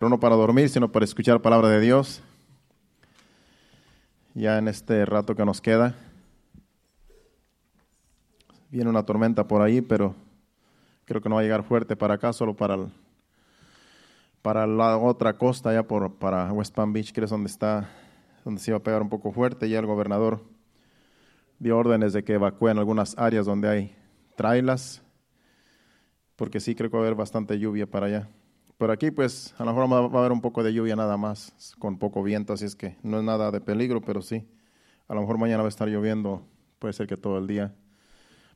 pero 0.00 0.08
no 0.08 0.18
para 0.18 0.34
dormir, 0.34 0.70
sino 0.70 0.90
para 0.90 1.04
escuchar 1.04 1.42
palabra 1.42 1.68
de 1.68 1.78
Dios. 1.78 2.22
Ya 4.32 4.56
en 4.56 4.66
este 4.66 5.04
rato 5.04 5.36
que 5.36 5.44
nos 5.44 5.60
queda. 5.60 5.94
Viene 8.70 8.88
una 8.88 9.04
tormenta 9.04 9.46
por 9.46 9.60
ahí, 9.60 9.82
pero 9.82 10.14
creo 11.04 11.20
que 11.20 11.28
no 11.28 11.34
va 11.34 11.42
a 11.42 11.44
llegar 11.44 11.64
fuerte 11.64 11.96
para 11.96 12.14
acá, 12.14 12.32
solo 12.32 12.56
para, 12.56 12.78
para 14.40 14.66
la 14.66 14.96
otra 14.96 15.36
costa, 15.36 15.70
ya 15.70 15.82
por, 15.82 16.14
para 16.14 16.50
West 16.50 16.74
Palm 16.74 16.94
Beach, 16.94 17.12
que 17.12 17.22
es 17.22 17.28
donde 17.28 17.50
está, 17.50 17.90
donde 18.42 18.58
se 18.62 18.70
iba 18.70 18.78
a 18.78 18.82
pegar 18.82 19.02
un 19.02 19.10
poco 19.10 19.32
fuerte. 19.32 19.68
Ya 19.68 19.80
el 19.80 19.86
gobernador 19.86 20.40
dio 21.58 21.76
órdenes 21.76 22.14
de 22.14 22.24
que 22.24 22.32
evacúen 22.32 22.78
algunas 22.78 23.18
áreas 23.18 23.44
donde 23.44 23.68
hay 23.68 23.96
trailas, 24.34 25.02
porque 26.36 26.58
sí 26.58 26.74
creo 26.74 26.88
que 26.88 26.96
va 26.96 27.02
a 27.02 27.06
haber 27.06 27.18
bastante 27.18 27.58
lluvia 27.58 27.86
para 27.86 28.06
allá. 28.06 28.28
Por 28.80 28.90
aquí, 28.90 29.10
pues, 29.10 29.54
a 29.58 29.64
lo 29.66 29.74
mejor 29.74 29.92
va 29.92 29.98
a 29.98 30.20
haber 30.20 30.32
un 30.32 30.40
poco 30.40 30.62
de 30.62 30.72
lluvia 30.72 30.96
nada 30.96 31.18
más, 31.18 31.52
con 31.78 31.98
poco 31.98 32.22
viento, 32.22 32.54
así 32.54 32.64
es 32.64 32.74
que 32.74 32.96
no 33.02 33.18
es 33.18 33.24
nada 33.24 33.50
de 33.50 33.60
peligro, 33.60 34.00
pero 34.00 34.22
sí. 34.22 34.48
A 35.06 35.14
lo 35.14 35.20
mejor 35.20 35.36
mañana 35.36 35.62
va 35.62 35.66
a 35.66 35.68
estar 35.68 35.86
lloviendo, 35.86 36.46
puede 36.78 36.94
ser 36.94 37.06
que 37.06 37.18
todo 37.18 37.36
el 37.36 37.46
día. 37.46 37.74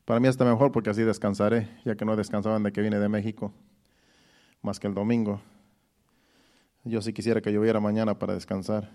Para 0.07 0.21
mí 0.21 0.29
está 0.29 0.47
mejor 0.47 0.73
porque 0.73 0.89
así 0.89 1.03
descansaré, 1.03 1.69
ya 1.85 1.95
que 1.97 2.07
no 2.07 2.17
descansaban 2.17 2.63
de 2.63 2.73
que 2.73 2.81
vine 2.81 2.99
de 2.99 3.11
México, 3.11 3.53
más 4.63 4.81
que 4.81 4.87
el 4.87 4.95
domingo. 4.95 5.43
Yo 6.85 7.03
sí 7.03 7.13
quisiera 7.13 7.43
que 7.43 7.53
lloviera 7.53 7.79
mañana 7.79 8.19
para 8.19 8.33
descansar. 8.33 8.93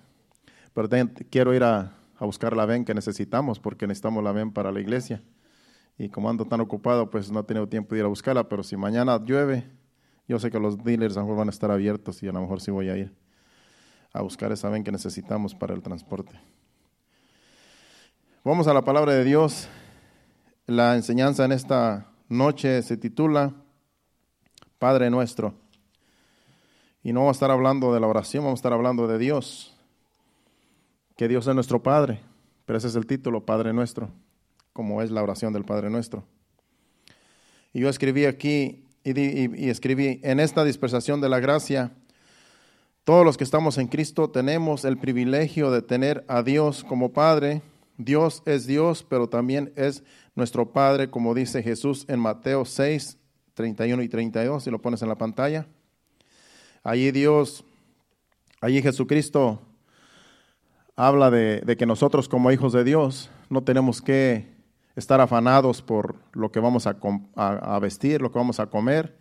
Pero 0.74 0.90
quiero 1.30 1.54
ir 1.54 1.64
a, 1.64 1.94
a 2.18 2.26
buscar 2.26 2.58
la 2.58 2.66
ven 2.66 2.86
que 2.86 2.96
necesitamos, 2.96 3.60
porque 3.60 3.86
necesitamos 3.86 4.24
la 4.24 4.32
ven 4.32 4.52
para 4.52 4.72
la 4.72 4.80
iglesia. 4.80 5.22
Y 5.96 6.10
como 6.10 6.28
ando 6.28 6.46
tan 6.46 6.60
ocupado, 6.60 7.12
pues 7.12 7.32
no 7.32 7.42
he 7.42 7.44
tenido 7.44 7.70
tiempo 7.70 7.94
de 7.94 8.00
ir 8.00 8.06
a 8.06 8.08
buscarla, 8.08 8.50
pero 8.50 8.64
si 8.64 8.76
mañana 8.76 9.24
llueve, 9.24 9.78
yo 10.30 10.38
sé 10.38 10.52
que 10.52 10.60
los 10.60 10.78
dealers 10.84 11.18
a 11.18 11.22
lo 11.22 11.26
mejor 11.26 11.40
van 11.40 11.48
a 11.48 11.52
estar 11.52 11.72
abiertos 11.72 12.22
y 12.22 12.28
a 12.28 12.32
lo 12.32 12.40
mejor 12.40 12.62
sí 12.62 12.70
voy 12.70 12.88
a 12.88 12.96
ir 12.96 13.12
a 14.14 14.22
buscar 14.22 14.52
esa 14.52 14.70
ven 14.70 14.84
que 14.84 14.92
necesitamos 14.92 15.56
para 15.56 15.74
el 15.74 15.82
transporte. 15.82 16.40
Vamos 18.44 18.68
a 18.68 18.74
la 18.76 18.84
palabra 18.84 19.14
de 19.14 19.24
Dios. 19.24 19.68
La 20.68 20.96
enseñanza 20.96 21.46
en 21.46 21.52
esta 21.52 22.12
noche 22.28 22.84
se 22.84 22.96
titula 22.96 23.56
Padre 24.78 25.10
nuestro. 25.10 25.56
Y 27.02 27.12
no 27.12 27.22
vamos 27.22 27.36
a 27.36 27.38
estar 27.38 27.52
hablando 27.52 27.92
de 27.92 28.00
la 28.00 28.06
oración, 28.06 28.44
vamos 28.44 28.60
a 28.60 28.62
estar 28.62 28.74
hablando 28.74 29.08
de 29.08 29.18
Dios. 29.18 29.76
Que 31.16 31.28
Dios 31.28 31.48
es 31.48 31.56
nuestro 31.56 31.82
Padre. 31.82 32.22
Pero 32.68 32.78
ese 32.78 32.88
es 32.88 32.96
el 32.96 33.08
título, 33.08 33.48
Padre 33.48 33.74
nuestro, 33.74 34.12
como 34.74 35.02
es 35.02 35.10
la 35.10 35.24
oración 35.24 35.54
del 35.54 35.66
Padre 35.66 35.90
nuestro. 35.90 36.24
Y 37.74 37.80
yo 37.80 37.90
escribí 37.90 38.26
aquí 38.26 38.86
y, 39.04 39.70
escribí, 39.70 40.20
en 40.24 40.40
esta 40.40 40.64
dispersación 40.64 41.22
de 41.22 41.30
la 41.30 41.40
gracia, 41.40 41.92
todos 43.04 43.26
los 43.26 43.38
que 43.38 43.44
estamos 43.44 43.78
en 43.78 43.88
Cristo 43.88 44.30
tenemos 44.30 44.86
el 44.86 44.98
privilegio 44.98 45.72
de 45.72 45.82
tener 45.82 46.26
a 46.28 46.44
Dios 46.44 46.84
como 46.84 47.12
Padre. 47.12 47.62
Dios 47.98 48.44
es 48.46 48.68
Dios, 48.68 49.06
pero 49.08 49.28
también 49.28 49.74
es 49.76 50.04
nuestro 50.36 50.72
Padre, 50.72 51.10
como 51.10 51.34
dice 51.34 51.64
Jesús 51.64 52.06
en 52.08 52.20
Mateo 52.20 52.66
6, 52.66 53.18
31 53.54 54.04
y 54.04 54.10
32, 54.10 54.64
si 54.64 54.72
lo 54.72 54.80
pones 54.82 55.02
en 55.02 55.10
la 55.10 55.18
pantalla. 55.18 55.68
Allí 56.84 57.12
Dios, 57.12 57.66
allí 58.62 58.82
Jesucristo 58.82 59.62
habla 60.96 61.32
de, 61.32 61.62
de 61.62 61.78
que 61.78 61.86
nosotros 61.86 62.30
como 62.30 62.52
hijos 62.52 62.74
de 62.74 62.84
Dios 62.84 63.32
no 63.50 63.64
tenemos 63.64 64.02
que 64.02 64.59
estar 65.00 65.20
afanados 65.22 65.82
por 65.82 66.16
lo 66.34 66.52
que 66.52 66.60
vamos 66.60 66.88
a, 66.88 67.80
vestir, 67.80 68.22
lo 68.22 68.32
que 68.32 68.38
vamos 68.38 68.60
a 68.60 68.68
comer, 68.68 69.18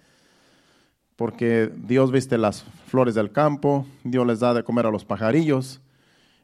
porque 1.16 1.72
Dios 1.74 2.12
viste 2.12 2.36
las 2.36 2.62
flores 2.86 3.14
del 3.14 3.32
campo, 3.32 3.86
Dios 4.04 4.26
les 4.26 4.40
da 4.40 4.54
de 4.54 4.62
comer 4.62 4.86
a 4.86 4.90
los 4.90 5.04
pajarillos, 5.04 5.80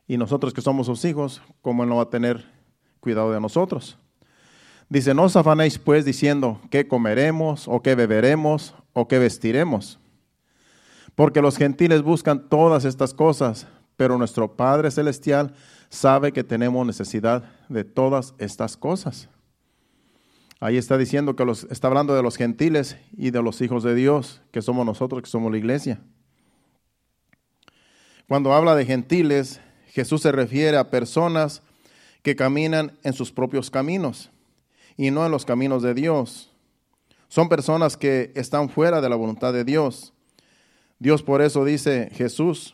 y 0.07 0.17
nosotros 0.17 0.55
que 0.55 0.61
somos 0.61 0.87
sus 0.87 1.05
hijos, 1.05 1.43
¿cómo 1.63 1.85
no 1.85 1.97
va 1.97 2.05
a 2.05 2.11
tener 2.11 2.45
cuidado 3.01 3.33
de 3.33 3.41
nosotros? 3.41 3.99
Dice, 4.89 5.15
no 5.15 5.25
os 5.25 5.37
afanéis 5.37 5.79
pues 5.79 6.05
diciendo 6.05 6.61
qué 6.71 6.87
comeremos 6.87 7.69
o 7.69 7.83
qué 7.83 7.95
beberemos 7.95 8.75
o 8.93 9.09
qué 9.09 9.19
vestiremos, 9.19 9.99
porque 11.15 11.43
los 11.43 11.57
gentiles 11.57 12.03
buscan 12.03 12.49
todas 12.49 12.85
estas 12.85 13.15
cosas, 13.15 13.67
pero 13.97 14.19
nuestro 14.19 14.57
Padre 14.57 14.91
Celestial 14.91 15.55
sabe 15.89 16.33
que 16.33 16.45
tenemos 16.45 16.87
necesidad 16.87 17.45
de 17.69 17.85
todas 17.85 18.35
estas 18.39 18.77
cosas. 18.77 19.29
Ahí 20.61 20.77
está 20.77 20.97
diciendo 20.97 21.37
que 21.37 21.45
los, 21.45 21.65
está 21.65 21.89
hablando 21.89 22.15
de 22.15 22.23
los 22.23 22.37
gentiles 22.37 22.97
y 23.17 23.31
de 23.31 23.43
los 23.43 23.61
hijos 23.61 23.83
de 23.83 23.95
Dios, 23.95 24.41
que 24.51 24.63
somos 24.63 24.87
nosotros, 24.87 25.23
que 25.23 25.29
somos 25.29 25.53
la 25.53 25.59
iglesia. 25.59 26.01
Cuando 28.27 28.55
habla 28.55 28.75
de 28.75 28.87
gentiles, 28.87 29.61
Jesús 29.89 30.23
se 30.23 30.33
refiere 30.33 30.77
a 30.79 30.91
personas 30.91 31.63
que 32.23 32.35
caminan 32.35 32.99
en 33.03 33.13
sus 33.13 33.31
propios 33.31 33.71
caminos 33.71 34.31
y 34.97 35.11
no 35.11 35.27
en 35.27 35.31
los 35.31 35.45
caminos 35.45 35.83
de 35.83 35.93
Dios. 35.93 36.51
Son 37.29 37.49
personas 37.49 37.97
que 37.97 38.33
están 38.35 38.71
fuera 38.71 39.01
de 39.01 39.09
la 39.09 39.17
voluntad 39.17 39.53
de 39.53 39.65
Dios. 39.65 40.15
Dios 40.99 41.23
por 41.23 41.43
eso 41.43 41.65
dice 41.65 42.09
Jesús 42.15 42.74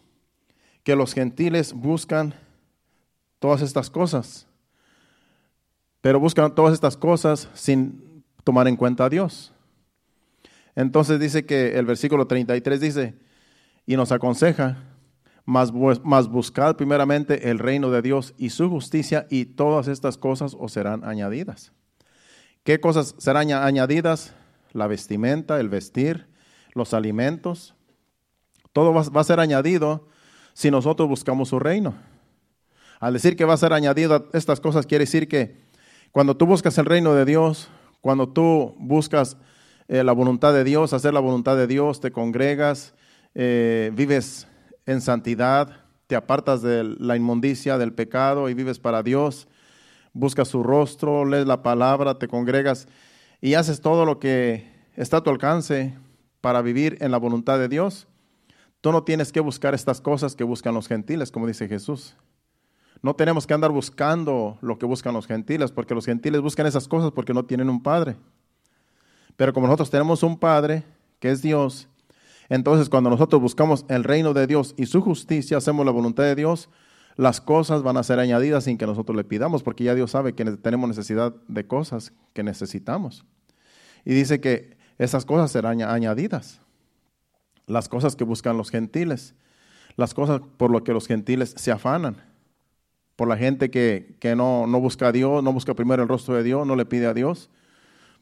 que 0.90 0.96
los 0.96 1.14
gentiles 1.14 1.72
buscan 1.72 2.34
todas 3.38 3.62
estas 3.62 3.88
cosas. 3.88 4.48
Pero 6.00 6.18
buscan 6.18 6.52
todas 6.52 6.74
estas 6.74 6.96
cosas 6.96 7.48
sin 7.54 8.24
tomar 8.42 8.66
en 8.66 8.74
cuenta 8.74 9.04
a 9.04 9.08
Dios. 9.08 9.52
Entonces 10.74 11.20
dice 11.20 11.46
que 11.46 11.78
el 11.78 11.86
versículo 11.86 12.26
33 12.26 12.80
dice, 12.80 13.14
y 13.86 13.94
nos 13.94 14.10
aconseja, 14.10 14.78
más, 15.44 15.72
más 16.02 16.26
buscad 16.26 16.74
primeramente 16.74 17.50
el 17.50 17.60
reino 17.60 17.92
de 17.92 18.02
Dios 18.02 18.34
y 18.36 18.50
su 18.50 18.68
justicia, 18.68 19.28
y 19.30 19.44
todas 19.44 19.86
estas 19.86 20.18
cosas 20.18 20.56
os 20.58 20.72
serán 20.72 21.04
añadidas. 21.04 21.70
¿Qué 22.64 22.80
cosas 22.80 23.14
serán 23.18 23.52
añadidas? 23.52 24.34
La 24.72 24.88
vestimenta, 24.88 25.60
el 25.60 25.68
vestir, 25.68 26.26
los 26.74 26.94
alimentos. 26.94 27.76
Todo 28.72 28.92
va 28.92 29.20
a 29.20 29.24
ser 29.24 29.38
añadido 29.38 30.08
si 30.52 30.70
nosotros 30.70 31.08
buscamos 31.08 31.48
su 31.48 31.58
reino. 31.58 31.94
Al 32.98 33.14
decir 33.14 33.36
que 33.36 33.44
va 33.44 33.54
a 33.54 33.58
ser 33.58 33.72
añadida 33.72 34.24
estas 34.32 34.60
cosas, 34.60 34.86
quiere 34.86 35.04
decir 35.04 35.26
que 35.28 35.56
cuando 36.12 36.36
tú 36.36 36.46
buscas 36.46 36.76
el 36.78 36.86
reino 36.86 37.14
de 37.14 37.24
Dios, 37.24 37.68
cuando 38.00 38.28
tú 38.28 38.74
buscas 38.78 39.36
eh, 39.88 40.04
la 40.04 40.12
voluntad 40.12 40.52
de 40.52 40.64
Dios, 40.64 40.92
hacer 40.92 41.14
la 41.14 41.20
voluntad 41.20 41.56
de 41.56 41.66
Dios, 41.66 42.00
te 42.00 42.12
congregas, 42.12 42.94
eh, 43.34 43.90
vives 43.94 44.46
en 44.86 45.00
santidad, 45.00 45.84
te 46.06 46.16
apartas 46.16 46.62
de 46.62 46.84
la 46.84 47.16
inmundicia, 47.16 47.78
del 47.78 47.92
pecado 47.92 48.48
y 48.48 48.54
vives 48.54 48.78
para 48.78 49.02
Dios, 49.02 49.48
buscas 50.12 50.48
su 50.48 50.62
rostro, 50.62 51.24
lees 51.24 51.46
la 51.46 51.62
palabra, 51.62 52.18
te 52.18 52.28
congregas 52.28 52.88
y 53.40 53.54
haces 53.54 53.80
todo 53.80 54.04
lo 54.04 54.18
que 54.18 54.68
está 54.96 55.18
a 55.18 55.22
tu 55.22 55.30
alcance 55.30 55.96
para 56.40 56.62
vivir 56.62 56.98
en 57.00 57.10
la 57.10 57.18
voluntad 57.18 57.58
de 57.58 57.68
Dios, 57.68 58.08
tú 58.80 58.92
no 58.92 59.02
tienes 59.02 59.32
que 59.32 59.40
buscar 59.40 59.74
estas 59.74 60.00
cosas 60.00 60.34
que 60.34 60.44
buscan 60.44 60.74
los 60.74 60.88
gentiles, 60.88 61.30
como 61.30 61.46
dice 61.46 61.68
Jesús. 61.68 62.16
No 63.02 63.14
tenemos 63.14 63.46
que 63.46 63.54
andar 63.54 63.70
buscando 63.70 64.58
lo 64.60 64.78
que 64.78 64.86
buscan 64.86 65.14
los 65.14 65.26
gentiles, 65.26 65.72
porque 65.72 65.94
los 65.94 66.04
gentiles 66.04 66.40
buscan 66.40 66.66
esas 66.66 66.86
cosas 66.86 67.12
porque 67.12 67.32
no 67.32 67.44
tienen 67.44 67.70
un 67.70 67.82
padre. 67.82 68.16
Pero 69.36 69.52
como 69.54 69.66
nosotros 69.66 69.90
tenemos 69.90 70.22
un 70.22 70.38
padre, 70.38 70.84
que 71.18 71.30
es 71.30 71.40
Dios, 71.40 71.88
entonces 72.50 72.90
cuando 72.90 73.08
nosotros 73.08 73.40
buscamos 73.40 73.86
el 73.88 74.04
reino 74.04 74.34
de 74.34 74.46
Dios 74.46 74.74
y 74.76 74.86
su 74.86 75.00
justicia, 75.00 75.56
hacemos 75.56 75.86
la 75.86 75.92
voluntad 75.92 76.24
de 76.24 76.34
Dios, 76.34 76.68
las 77.16 77.40
cosas 77.40 77.82
van 77.82 77.96
a 77.96 78.02
ser 78.02 78.18
añadidas 78.18 78.64
sin 78.64 78.76
que 78.76 78.86
nosotros 78.86 79.16
le 79.16 79.24
pidamos, 79.24 79.62
porque 79.62 79.84
ya 79.84 79.94
Dios 79.94 80.10
sabe 80.10 80.34
que 80.34 80.44
tenemos 80.44 80.88
necesidad 80.88 81.34
de 81.48 81.66
cosas 81.66 82.12
que 82.32 82.42
necesitamos. 82.42 83.24
Y 84.04 84.14
dice 84.14 84.40
que 84.40 84.76
esas 84.98 85.24
cosas 85.24 85.50
serán 85.50 85.80
añadidas. 85.82 86.60
Las 87.70 87.88
cosas 87.88 88.16
que 88.16 88.24
buscan 88.24 88.56
los 88.56 88.70
gentiles, 88.70 89.34
las 89.96 90.14
cosas 90.14 90.40
por 90.56 90.70
lo 90.70 90.82
que 90.84 90.92
los 90.92 91.06
gentiles 91.06 91.54
se 91.56 91.70
afanan 91.70 92.30
por 93.20 93.28
la 93.28 93.36
gente 93.36 93.70
que, 93.70 94.34
no, 94.34 94.66
busca 94.80 95.08
a 95.08 95.12
Dios, 95.12 95.44
no 95.44 95.52
busca 95.52 95.74
primero 95.74 96.02
el 96.02 96.08
rostro 96.08 96.34
de 96.36 96.42
Dios, 96.42 96.66
no 96.66 96.74
le 96.74 96.86
pide 96.86 97.04
a 97.04 97.12
Dios, 97.12 97.50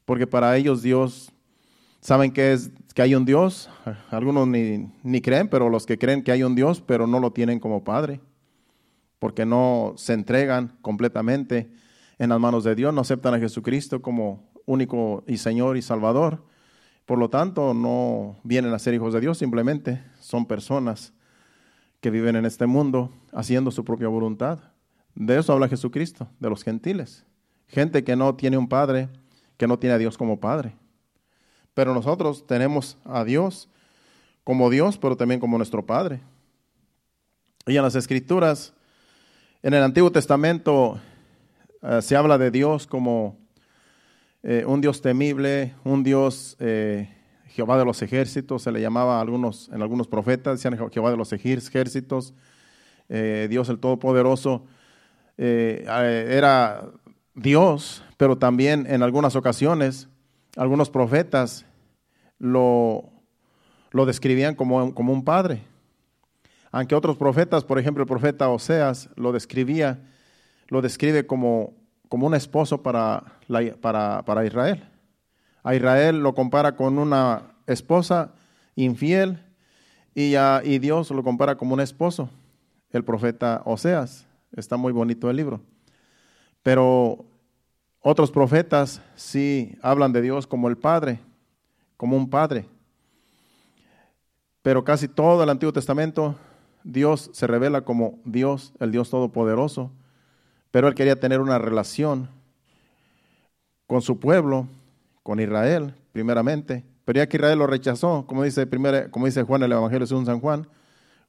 porque 0.04 0.26
para 0.26 0.56
ellos 0.56 0.82
Dios, 0.82 1.30
saben 2.00 2.32
que, 2.32 2.52
es, 2.52 2.72
que 2.94 3.02
hay 3.02 3.14
un 3.14 3.24
Dios, 3.24 3.70
algunos 4.10 4.48
ni, 4.48 4.90
ni 5.04 5.20
creen, 5.20 5.46
pero 5.46 5.68
los 5.68 5.86
que 5.86 5.98
creen 5.98 6.24
que 6.24 6.32
hay 6.32 6.42
un 6.42 6.56
Dios, 6.56 6.80
pero 6.80 7.06
no 7.06 7.20
lo 7.20 7.30
tienen 7.32 7.60
como 7.60 7.84
Padre, 7.84 8.20
porque 9.20 9.46
no 9.46 9.94
se 9.96 10.14
entregan 10.14 10.76
completamente 10.82 11.70
en 12.18 12.30
las 12.30 12.40
manos 12.40 12.64
de 12.64 12.74
Dios, 12.74 12.92
no 12.92 13.02
aceptan 13.02 13.34
a 13.34 13.38
Jesucristo 13.38 14.02
como 14.02 14.50
único 14.66 15.22
y 15.28 15.36
Señor 15.36 15.76
y 15.76 15.82
Salvador. 15.82 16.42
Por 17.08 17.18
lo 17.18 17.30
tanto, 17.30 17.72
no 17.72 18.36
vienen 18.42 18.74
a 18.74 18.78
ser 18.78 18.92
hijos 18.92 19.14
de 19.14 19.22
Dios, 19.22 19.38
simplemente 19.38 20.04
son 20.20 20.44
personas 20.44 21.14
que 22.02 22.10
viven 22.10 22.36
en 22.36 22.44
este 22.44 22.66
mundo 22.66 23.10
haciendo 23.32 23.70
su 23.70 23.82
propia 23.82 24.08
voluntad. 24.08 24.58
De 25.14 25.38
eso 25.38 25.54
habla 25.54 25.68
Jesucristo, 25.68 26.28
de 26.38 26.50
los 26.50 26.62
gentiles. 26.62 27.24
Gente 27.66 28.04
que 28.04 28.14
no 28.14 28.34
tiene 28.34 28.58
un 28.58 28.68
padre, 28.68 29.08
que 29.56 29.66
no 29.66 29.78
tiene 29.78 29.94
a 29.94 29.98
Dios 29.98 30.18
como 30.18 30.38
padre. 30.38 30.76
Pero 31.72 31.94
nosotros 31.94 32.46
tenemos 32.46 32.98
a 33.06 33.24
Dios 33.24 33.70
como 34.44 34.68
Dios, 34.68 34.98
pero 34.98 35.16
también 35.16 35.40
como 35.40 35.56
nuestro 35.56 35.86
Padre. 35.86 36.20
Y 37.66 37.74
en 37.74 37.82
las 37.82 37.94
Escrituras, 37.94 38.74
en 39.62 39.72
el 39.72 39.82
Antiguo 39.82 40.12
Testamento, 40.12 41.00
eh, 41.80 42.02
se 42.02 42.16
habla 42.16 42.36
de 42.36 42.50
Dios 42.50 42.86
como 42.86 43.38
eh, 44.42 44.64
un 44.66 44.80
Dios 44.80 45.00
temible, 45.02 45.74
un 45.84 46.02
Dios 46.02 46.56
eh, 46.60 47.08
Jehová 47.48 47.78
de 47.78 47.84
los 47.84 48.02
ejércitos, 48.02 48.62
se 48.62 48.72
le 48.72 48.80
llamaba 48.80 49.20
algunos, 49.20 49.68
en 49.72 49.82
algunos 49.82 50.06
profetas, 50.06 50.62
decían 50.62 50.90
Jehová 50.90 51.10
de 51.10 51.16
los 51.16 51.32
ejércitos, 51.32 52.34
Dios 53.08 53.68
el 53.70 53.78
Todopoderoso. 53.78 54.66
era 55.38 56.90
Dios, 57.34 58.04
pero 58.18 58.36
también 58.36 58.86
en 58.86 59.02
algunas 59.02 59.34
ocasiones 59.34 60.08
algunos 60.56 60.90
profetas 60.90 61.64
lo, 62.38 63.10
lo 63.90 64.06
describían 64.06 64.54
como, 64.54 64.94
como, 64.94 65.12
un 65.12 65.24
padre. 65.24 65.62
Aunque 66.70 66.94
otros 66.94 67.16
profetas, 67.16 67.64
por 67.64 67.78
ejemplo 67.78 68.02
el 68.02 68.08
profeta 68.08 68.48
Oseas, 68.48 69.08
lo 69.16 69.32
describía, 69.32 70.00
lo 70.68 70.82
describe 70.82 71.26
como, 71.26 71.74
como 72.08 72.26
un 72.26 72.34
esposo 72.34 72.82
para, 72.82 73.24
para, 73.80 74.22
para 74.24 74.46
Israel. 74.46 74.88
A 75.62 75.74
Israel 75.74 76.20
lo 76.20 76.34
compara 76.34 76.76
con 76.76 76.98
una 76.98 77.54
esposa 77.66 78.32
infiel 78.74 79.42
y, 80.14 80.34
y 80.36 80.78
Dios 80.78 81.10
lo 81.10 81.22
compara 81.22 81.56
como 81.56 81.74
un 81.74 81.80
esposo, 81.80 82.30
el 82.90 83.04
profeta 83.04 83.62
Oseas. 83.64 84.26
Está 84.56 84.76
muy 84.76 84.92
bonito 84.92 85.28
el 85.28 85.36
libro. 85.36 85.60
Pero 86.62 87.24
otros 88.00 88.30
profetas 88.30 89.02
sí 89.14 89.76
hablan 89.82 90.12
de 90.12 90.22
Dios 90.22 90.46
como 90.46 90.68
el 90.68 90.78
Padre, 90.78 91.20
como 91.96 92.16
un 92.16 92.30
Padre. 92.30 92.66
Pero 94.62 94.84
casi 94.84 95.08
todo 95.08 95.42
el 95.42 95.50
Antiguo 95.50 95.72
Testamento, 95.72 96.34
Dios 96.84 97.30
se 97.32 97.46
revela 97.46 97.82
como 97.82 98.18
Dios, 98.24 98.72
el 98.80 98.92
Dios 98.92 99.10
Todopoderoso. 99.10 99.90
Pero 100.70 100.88
Él 100.88 100.94
quería 100.94 101.18
tener 101.18 101.40
una 101.40 101.58
relación 101.58 102.28
con 103.86 104.02
su 104.02 104.20
pueblo, 104.20 104.68
con 105.22 105.40
Israel, 105.40 105.94
primeramente. 106.12 106.84
Pero 107.04 107.18
ya 107.18 107.28
que 107.28 107.38
Israel 107.38 107.58
lo 107.58 107.66
rechazó, 107.66 108.26
como 108.26 108.44
dice, 108.44 108.66
primera, 108.66 109.10
como 109.10 109.26
dice 109.26 109.42
Juan 109.42 109.62
el 109.62 109.72
Evangelio 109.72 110.06
según 110.06 110.26
San 110.26 110.40
Juan, 110.40 110.68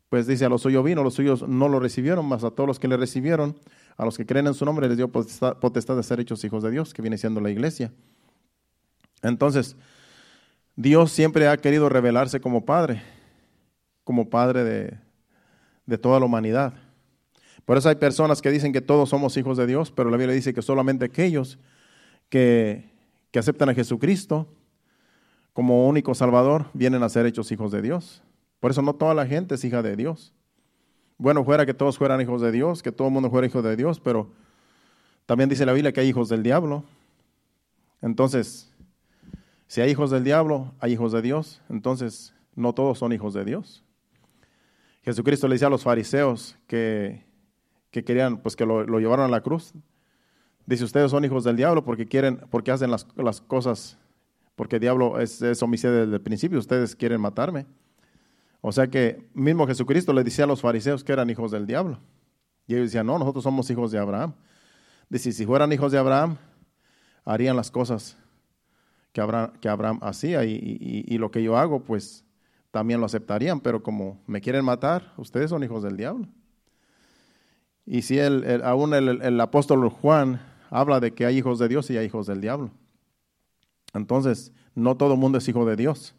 pues 0.09 0.27
dice, 0.27 0.45
a 0.45 0.49
los 0.49 0.63
suyos 0.63 0.83
vino, 0.83 1.03
los 1.03 1.13
suyos 1.13 1.47
no 1.47 1.69
lo 1.69 1.79
recibieron, 1.79 2.25
más 2.27 2.43
a 2.43 2.51
todos 2.51 2.67
los 2.67 2.79
que 2.79 2.87
le 2.87 2.97
recibieron, 2.97 3.55
a 3.95 4.05
los 4.05 4.17
que 4.17 4.25
creen 4.25 4.47
en 4.47 4.53
su 4.55 4.65
nombre 4.65 4.87
les 4.87 4.97
dio 4.97 5.09
potestad, 5.09 5.95
de 5.95 6.03
ser 6.03 6.19
hechos 6.19 6.43
hijos 6.43 6.63
de 6.63 6.71
Dios, 6.71 6.93
que 6.93 7.01
viene 7.01 7.17
siendo 7.17 7.39
la 7.39 7.49
iglesia. 7.49 7.93
Entonces, 9.21 9.75
Dios 10.75 11.11
siempre 11.11 11.47
ha 11.47 11.57
querido 11.57 11.89
revelarse 11.89 12.41
como 12.41 12.65
Padre, 12.65 13.03
como 14.03 14.29
Padre 14.29 14.63
de, 14.63 14.97
de 15.85 15.97
toda 15.97 16.19
la 16.19 16.25
humanidad. 16.25 16.73
Por 17.69 17.77
eso 17.77 17.87
hay 17.87 17.97
personas 17.97 18.41
que 18.41 18.49
dicen 18.49 18.73
que 18.73 18.81
todos 18.81 19.09
somos 19.09 19.37
hijos 19.37 19.55
de 19.55 19.67
Dios, 19.67 19.91
pero 19.91 20.09
la 20.09 20.17
Biblia 20.17 20.33
dice 20.33 20.55
que 20.55 20.61
solamente 20.63 21.05
aquellos 21.05 21.59
que, 22.27 22.89
que 23.29 23.37
aceptan 23.37 23.69
a 23.69 23.75
Jesucristo 23.75 24.47
como 25.53 25.87
único 25.87 26.15
Salvador 26.15 26.65
vienen 26.73 27.03
a 27.03 27.09
ser 27.09 27.27
hechos 27.27 27.51
hijos 27.51 27.71
de 27.71 27.83
Dios. 27.83 28.23
Por 28.59 28.71
eso 28.71 28.81
no 28.81 28.95
toda 28.95 29.13
la 29.13 29.27
gente 29.27 29.53
es 29.53 29.63
hija 29.63 29.83
de 29.83 29.95
Dios. 29.95 30.33
Bueno, 31.19 31.45
fuera 31.45 31.63
que 31.63 31.75
todos 31.75 31.99
fueran 31.99 32.19
hijos 32.19 32.41
de 32.41 32.51
Dios, 32.51 32.81
que 32.81 32.91
todo 32.91 33.09
el 33.09 33.13
mundo 33.13 33.29
fuera 33.29 33.45
hijo 33.45 33.61
de 33.61 33.75
Dios, 33.75 33.99
pero 33.99 34.31
también 35.27 35.47
dice 35.47 35.63
la 35.63 35.73
Biblia 35.73 35.91
que 35.91 35.99
hay 35.99 36.07
hijos 36.07 36.27
del 36.27 36.41
diablo. 36.41 36.83
Entonces, 38.01 38.73
si 39.67 39.81
hay 39.81 39.91
hijos 39.91 40.09
del 40.09 40.23
diablo, 40.23 40.73
hay 40.79 40.93
hijos 40.93 41.11
de 41.11 41.21
Dios. 41.21 41.61
Entonces, 41.69 42.33
no 42.55 42.73
todos 42.73 42.97
son 42.97 43.13
hijos 43.13 43.35
de 43.35 43.45
Dios. 43.45 43.83
Jesucristo 45.03 45.47
le 45.47 45.53
decía 45.53 45.67
a 45.67 45.69
los 45.69 45.83
fariseos 45.83 46.57
que, 46.65 47.28
querían, 47.91 48.37
pues 48.37 48.55
que 48.55 48.65
lo, 48.65 48.85
llevaron 48.99 49.25
a 49.25 49.29
la 49.29 49.41
cruz. 49.41 49.73
Dice, 50.65 50.83
ustedes 50.83 51.11
son 51.11 51.25
hijos 51.25 51.43
del 51.43 51.55
diablo 51.55 51.83
porque 51.83 52.05
quieren, 52.05 52.41
porque 52.49 52.71
hacen 52.71 52.91
las, 52.91 53.05
cosas, 53.41 53.97
porque 54.55 54.75
el 54.75 54.81
diablo 54.81 55.19
es, 55.19 55.41
es 55.41 55.63
homicidio 55.63 55.95
desde 55.95 56.13
el 56.13 56.21
principio, 56.21 56.59
ustedes 56.59 56.95
quieren 56.95 57.19
matarme. 57.19 57.65
O 58.61 58.71
sea 58.71 58.87
que 58.87 59.27
mismo 59.33 59.65
Jesucristo 59.65 60.13
le 60.13 60.23
decía 60.23 60.43
a 60.43 60.47
los 60.47 60.61
fariseos 60.61 61.03
que 61.03 61.13
eran 61.13 61.29
hijos 61.29 61.51
del 61.51 61.65
diablo. 61.65 61.99
Y 62.67 62.75
ellos 62.75 62.87
decían, 62.87 63.07
no, 63.07 63.17
nosotros 63.17 63.43
somos 63.43 63.69
hijos 63.69 63.91
de 63.91 63.97
Abraham. 63.97 64.33
Dice, 65.09 65.31
si 65.31 65.45
fueran 65.45 65.71
hijos 65.71 65.91
de 65.91 65.97
Abraham, 65.97 66.37
harían 67.25 67.55
las 67.55 67.71
cosas 67.71 68.17
que 69.11 69.21
Abraham, 69.21 69.53
que 69.59 69.69
Abraham 69.69 69.99
hacía 70.03 70.43
y, 70.43 71.17
lo 71.17 71.31
que 71.31 71.41
yo 71.41 71.57
hago, 71.57 71.83
pues 71.83 72.25
también 72.71 72.99
lo 72.99 73.05
aceptarían, 73.05 73.59
pero 73.59 73.81
como 73.81 74.21
me 74.27 74.41
quieren 74.41 74.63
matar, 74.63 75.13
ustedes 75.17 75.49
son 75.49 75.63
hijos 75.63 75.81
del 75.83 75.97
diablo. 75.97 76.27
Y 77.85 78.03
si 78.03 78.19
el, 78.19 78.61
aún 78.63 78.93
el, 78.93 79.21
el, 79.21 79.41
apóstol 79.41 79.89
Juan 79.89 80.41
habla 80.69 80.99
de 80.99 81.13
que 81.13 81.25
hay 81.25 81.37
hijos 81.37 81.59
de 81.59 81.67
Dios 81.67 81.89
y 81.89 81.97
hay 81.97 82.05
hijos 82.05 82.27
del 82.27 82.41
diablo. 82.41 82.71
Entonces, 83.93 84.51
no 84.75 84.95
todo 84.95 85.13
el 85.13 85.19
mundo 85.19 85.37
es 85.37 85.47
hijo 85.47 85.65
de 85.65 85.75
Dios. 85.75 86.15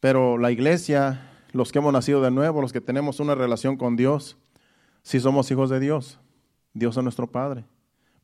Pero 0.00 0.38
la 0.38 0.50
iglesia, 0.50 1.30
los 1.52 1.72
que 1.72 1.78
hemos 1.78 1.92
nacido 1.92 2.22
de 2.22 2.30
nuevo, 2.30 2.60
los 2.60 2.72
que 2.72 2.80
tenemos 2.80 3.20
una 3.20 3.34
relación 3.34 3.76
con 3.76 3.96
Dios, 3.96 4.36
si 5.02 5.20
somos 5.20 5.50
hijos 5.50 5.70
de 5.70 5.80
Dios, 5.80 6.18
Dios 6.72 6.96
es 6.96 7.02
nuestro 7.02 7.30
Padre, 7.30 7.64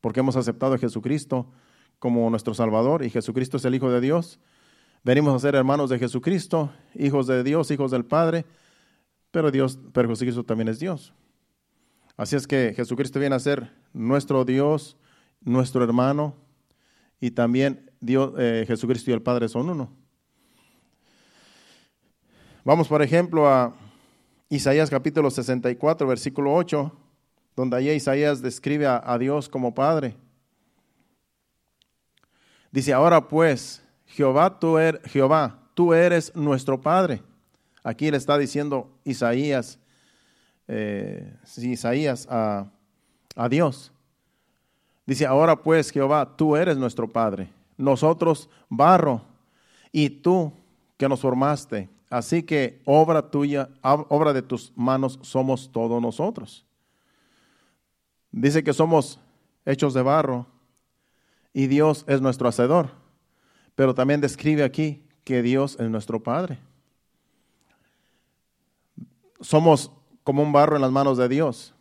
porque 0.01 0.19
hemos 0.19 0.35
aceptado 0.35 0.73
a 0.73 0.77
Jesucristo 0.77 1.47
como 1.99 2.29
nuestro 2.29 2.53
Salvador 2.53 3.03
y 3.03 3.09
Jesucristo 3.09 3.57
es 3.57 3.65
el 3.65 3.75
Hijo 3.75 3.91
de 3.91 4.01
Dios. 4.01 4.39
Venimos 5.03 5.35
a 5.35 5.39
ser 5.39 5.55
hermanos 5.55 5.89
de 5.89 5.99
Jesucristo, 5.99 6.71
hijos 6.95 7.27
de 7.27 7.43
Dios, 7.43 7.71
hijos 7.71 7.91
del 7.91 8.05
Padre, 8.05 8.45
pero 9.31 9.51
Dios, 9.51 9.79
pero 9.93 10.09
Jesucristo 10.09 10.43
también 10.43 10.67
es 10.67 10.79
Dios. 10.79 11.13
Así 12.21 12.35
es 12.35 12.45
que 12.45 12.71
Jesucristo 12.75 13.19
viene 13.19 13.33
a 13.35 13.39
ser 13.39 13.71
nuestro 13.93 14.45
Dios, 14.45 14.95
nuestro 15.43 15.83
hermano, 15.83 16.35
y 17.19 17.31
también 17.31 17.89
Dios, 17.99 18.33
eh, 18.37 18.63
Jesucristo 18.67 19.09
y 19.09 19.15
el 19.15 19.23
Padre 19.23 19.49
son 19.49 19.71
uno. 19.71 19.91
Vamos, 22.63 22.87
por 22.87 23.01
ejemplo, 23.01 23.49
a 23.49 23.73
Isaías 24.49 24.91
capítulo 24.91 25.31
64, 25.31 26.05
versículo 26.05 26.53
8, 26.53 26.95
donde 27.55 27.77
ahí 27.77 27.89
Isaías 27.89 28.39
describe 28.43 28.85
a, 28.85 29.17
Dios 29.17 29.49
como 29.49 29.73
Padre. 29.73 30.15
Dice, 32.71 32.93
ahora 32.93 33.29
pues, 33.29 33.83
Jehová 34.05 34.59
tú, 34.59 34.77
er, 34.77 35.01
Jehová, 35.05 35.71
tú 35.73 35.91
eres 35.91 36.35
nuestro 36.35 36.79
Padre. 36.79 37.23
Aquí 37.83 38.11
le 38.11 38.17
está 38.17 38.37
diciendo 38.37 38.95
Isaías, 39.05 39.79
eh, 40.71 41.37
Isaías 41.57 42.27
a, 42.29 42.65
a 43.35 43.49
Dios. 43.49 43.91
Dice, 45.05 45.25
ahora 45.25 45.61
pues, 45.61 45.91
Jehová, 45.91 46.37
tú 46.37 46.55
eres 46.55 46.77
nuestro 46.77 47.07
Padre. 47.09 47.49
Nosotros 47.77 48.49
barro 48.69 49.21
y 49.91 50.09
tú 50.09 50.53
que 50.97 51.09
nos 51.09 51.19
formaste 51.19 51.89
Así 52.11 52.43
que 52.43 52.81
obra 52.83 53.31
tuya, 53.31 53.69
obra 53.81 54.33
de 54.33 54.41
tus 54.41 54.73
manos 54.75 55.17
somos 55.21 55.71
todos 55.71 56.01
nosotros. 56.01 56.65
Dice 58.33 58.65
que 58.65 58.73
somos 58.73 59.17
hechos 59.65 59.93
de 59.93 60.01
barro 60.01 60.45
y 61.53 61.67
Dios 61.67 62.03
es 62.09 62.19
nuestro 62.19 62.49
hacedor. 62.49 62.89
Pero 63.75 63.95
también 63.95 64.19
describe 64.19 64.65
aquí 64.65 65.01
que 65.23 65.41
Dios 65.41 65.77
es 65.79 65.89
nuestro 65.89 66.21
Padre. 66.21 66.59
Somos 69.39 69.89
como 70.23 70.43
un 70.43 70.51
barro 70.51 70.75
en 70.75 70.81
las 70.81 70.91
manos 70.91 71.17
de 71.17 71.27
Dios, 71.27 71.73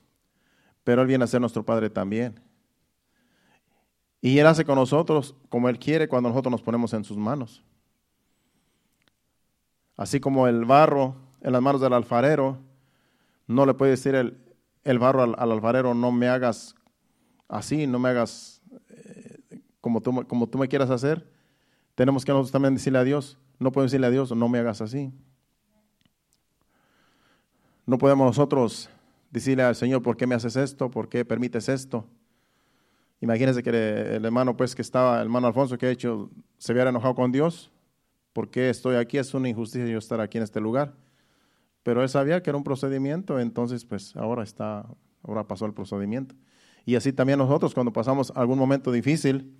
pero 0.84 1.02
Él 1.02 1.08
viene 1.08 1.24
a 1.24 1.26
ser 1.26 1.40
nuestro 1.40 1.64
Padre 1.64 1.90
también. 1.90 2.40
Y 4.20 4.38
Él 4.38 4.46
hace 4.46 4.64
con 4.64 4.76
nosotros 4.76 5.34
como 5.48 5.68
Él 5.68 5.78
quiere 5.78 6.08
cuando 6.08 6.28
nosotros 6.28 6.50
nos 6.50 6.62
ponemos 6.62 6.92
en 6.92 7.04
sus 7.04 7.16
manos. 7.16 7.62
Así 9.96 10.20
como 10.20 10.46
el 10.46 10.64
barro 10.64 11.14
en 11.42 11.52
las 11.52 11.62
manos 11.62 11.80
del 11.80 11.92
alfarero, 11.92 12.58
no 13.46 13.66
le 13.66 13.74
puede 13.74 13.92
decir 13.92 14.14
el, 14.14 14.98
barro 14.98 15.22
al, 15.22 15.52
alfarero, 15.52 15.94
no 15.94 16.12
me 16.12 16.28
hagas 16.28 16.74
así, 17.48 17.86
no 17.86 17.98
me 17.98 18.10
hagas 18.10 18.62
eh, 18.88 19.60
como, 19.80 20.00
tú, 20.00 20.26
como 20.26 20.48
tú 20.48 20.58
me 20.58 20.68
quieras 20.68 20.90
hacer. 20.90 21.28
Tenemos 21.94 22.24
que 22.24 22.32
nosotros 22.32 22.52
también 22.52 22.74
decirle 22.74 22.98
a 22.98 23.04
Dios, 23.04 23.38
no 23.58 23.72
podemos 23.72 23.90
decirle 23.90 24.06
a 24.06 24.10
Dios, 24.10 24.34
no 24.34 24.48
me 24.48 24.58
hagas 24.58 24.80
así. 24.80 25.12
No 27.86 27.98
podemos 27.98 28.26
nosotros 28.26 28.88
decirle 29.30 29.62
al 29.62 29.76
Señor, 29.76 30.02
¿por 30.02 30.16
qué 30.16 30.26
me 30.26 30.34
haces 30.34 30.56
esto? 30.56 30.90
¿Por 30.90 31.08
qué 31.08 31.24
permites 31.24 31.68
esto? 31.68 32.06
Imagínense 33.20 33.62
que 33.62 33.70
el 33.70 34.24
hermano, 34.24 34.56
pues, 34.56 34.74
que 34.74 34.82
estaba, 34.82 35.16
el 35.16 35.24
hermano 35.24 35.46
Alfonso, 35.46 35.76
que 35.76 35.86
ha 35.86 35.90
hecho, 35.90 36.30
se 36.58 36.72
hubiera 36.72 36.90
enojado 36.90 37.14
con 37.14 37.30
Dios, 37.30 37.70
¿por 38.32 38.50
qué 38.50 38.70
estoy 38.70 38.96
aquí? 38.96 39.18
Es 39.18 39.34
una 39.34 39.48
injusticia 39.48 39.86
yo 39.86 39.98
estar 39.98 40.20
aquí 40.20 40.38
en 40.38 40.44
este 40.44 40.60
lugar. 40.60 40.94
Pero 41.82 42.02
él 42.02 42.08
sabía 42.08 42.42
que 42.42 42.50
era 42.50 42.56
un 42.56 42.64
procedimiento, 42.64 43.40
entonces 43.40 43.84
pues 43.84 44.14
ahora 44.16 44.42
está, 44.42 44.86
ahora 45.22 45.46
pasó 45.46 45.66
el 45.66 45.74
procedimiento. 45.74 46.34
Y 46.84 46.96
así 46.96 47.12
también 47.12 47.38
nosotros 47.38 47.74
cuando 47.74 47.92
pasamos 47.92 48.32
algún 48.34 48.58
momento 48.58 48.92
difícil, 48.92 49.54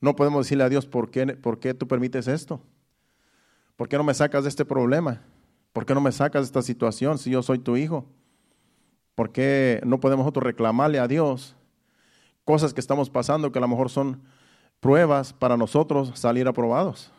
no 0.00 0.14
podemos 0.14 0.46
decirle 0.46 0.64
a 0.64 0.68
Dios, 0.68 0.86
¿por 0.86 1.10
qué, 1.10 1.26
por 1.26 1.58
qué 1.58 1.74
tú 1.74 1.88
permites 1.88 2.28
esto? 2.28 2.60
¿Por 3.76 3.88
qué 3.88 3.96
no 3.96 4.04
me 4.04 4.14
sacas 4.14 4.44
de 4.44 4.48
este 4.48 4.64
problema? 4.64 5.22
¿Por 5.76 5.84
qué 5.84 5.92
no 5.92 6.00
me 6.00 6.10
sacas 6.10 6.40
de 6.40 6.46
esta 6.46 6.62
situación 6.62 7.18
si 7.18 7.28
yo 7.28 7.42
soy 7.42 7.58
tu 7.58 7.76
hijo? 7.76 8.06
¿Por 9.14 9.30
qué 9.30 9.82
no 9.84 10.00
podemos 10.00 10.24
nosotros 10.24 10.44
reclamarle 10.44 10.98
a 10.98 11.06
Dios 11.06 11.54
cosas 12.46 12.72
que 12.72 12.80
estamos 12.80 13.10
pasando 13.10 13.52
que 13.52 13.58
a 13.58 13.60
lo 13.60 13.68
mejor 13.68 13.90
son 13.90 14.22
pruebas 14.80 15.34
para 15.34 15.58
nosotros 15.58 16.12
salir 16.18 16.48
aprobados? 16.48 17.12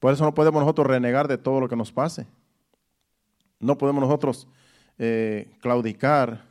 Por 0.00 0.12
eso 0.12 0.24
no 0.24 0.34
podemos 0.34 0.60
nosotros 0.60 0.88
renegar 0.88 1.28
de 1.28 1.38
todo 1.38 1.60
lo 1.60 1.68
que 1.68 1.76
nos 1.76 1.92
pase. 1.92 2.26
No 3.60 3.78
podemos 3.78 4.02
nosotros 4.02 4.48
eh, 4.98 5.48
claudicar 5.60 6.44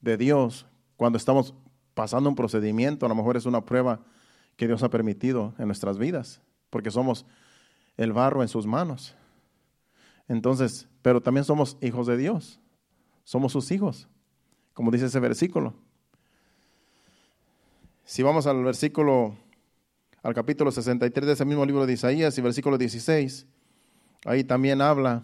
de 0.00 0.16
Dios 0.16 0.66
cuando 0.96 1.18
estamos 1.18 1.54
pasando 1.94 2.28
un 2.28 2.34
procedimiento, 2.34 3.06
a 3.06 3.08
lo 3.08 3.14
mejor 3.14 3.36
es 3.36 3.46
una 3.46 3.64
prueba 3.64 4.00
que 4.56 4.66
Dios 4.66 4.82
ha 4.82 4.90
permitido 4.90 5.54
en 5.56 5.68
nuestras 5.68 5.98
vidas, 5.98 6.40
porque 6.68 6.90
somos 6.90 7.26
el 7.96 8.12
barro 8.12 8.42
en 8.42 8.48
sus 8.48 8.66
manos. 8.66 9.14
Entonces, 10.28 10.88
pero 11.02 11.20
también 11.20 11.44
somos 11.44 11.76
hijos 11.80 12.06
de 12.06 12.16
Dios, 12.16 12.60
somos 13.24 13.52
sus 13.52 13.70
hijos, 13.70 14.08
como 14.74 14.90
dice 14.90 15.06
ese 15.06 15.20
versículo. 15.20 15.74
Si 18.04 18.22
vamos 18.22 18.46
al 18.46 18.62
versículo, 18.62 19.36
al 20.22 20.34
capítulo 20.34 20.70
63 20.70 21.26
de 21.26 21.32
ese 21.32 21.44
mismo 21.44 21.64
libro 21.64 21.86
de 21.86 21.92
Isaías 21.92 22.36
y 22.38 22.40
versículo 22.40 22.78
16, 22.78 23.46
ahí 24.24 24.44
también 24.44 24.80
habla, 24.80 25.22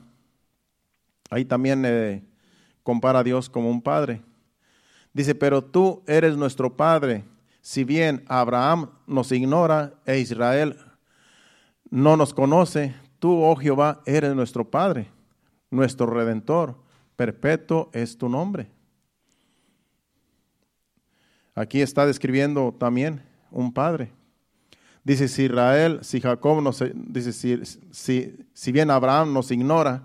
ahí 1.31 1.45
también 1.45 1.85
eh, 1.85 2.25
compara 2.83 3.21
a 3.21 3.25
Dios 3.25 3.49
como 3.49 3.71
un 3.71 3.83
padre. 3.83 4.23
Dice, 5.13 5.35
pero 5.35 5.63
tú 5.63 6.03
eres 6.07 6.37
nuestro 6.37 6.77
padre, 6.77 7.25
si 7.61 7.85
bien 7.85 8.25
Abraham 8.27 8.91
nos 9.07 9.31
ignora 9.31 9.95
e 10.07 10.19
Israel 10.19 10.77
no 11.91 12.17
nos 12.17 12.33
conoce, 12.33 12.95
tú, 13.23 13.41
oh 13.41 13.55
Jehová, 13.55 14.03
eres 14.05 14.35
nuestro 14.35 14.69
Padre, 14.69 15.07
nuestro 15.71 16.07
Redentor, 16.07 16.75
perpetuo 17.15 17.89
es 17.93 18.19
tu 18.19 18.29
nombre. 18.29 18.69
Aquí 21.55 21.81
está 21.81 22.05
describiendo 22.05 22.75
también 22.77 23.23
un 23.53 23.73
padre. 23.73 24.11
Dice, 25.05 25.29
si 25.29 25.45
Israel, 25.45 26.01
si 26.03 26.21
Jacob 26.21 26.61
nos, 26.63 26.83
dice, 26.95 27.33
si, 27.33 27.65
si, 27.93 28.45
si 28.53 28.73
bien 28.73 28.91
Abraham 28.91 29.33
nos 29.33 29.53
ignora, 29.53 30.03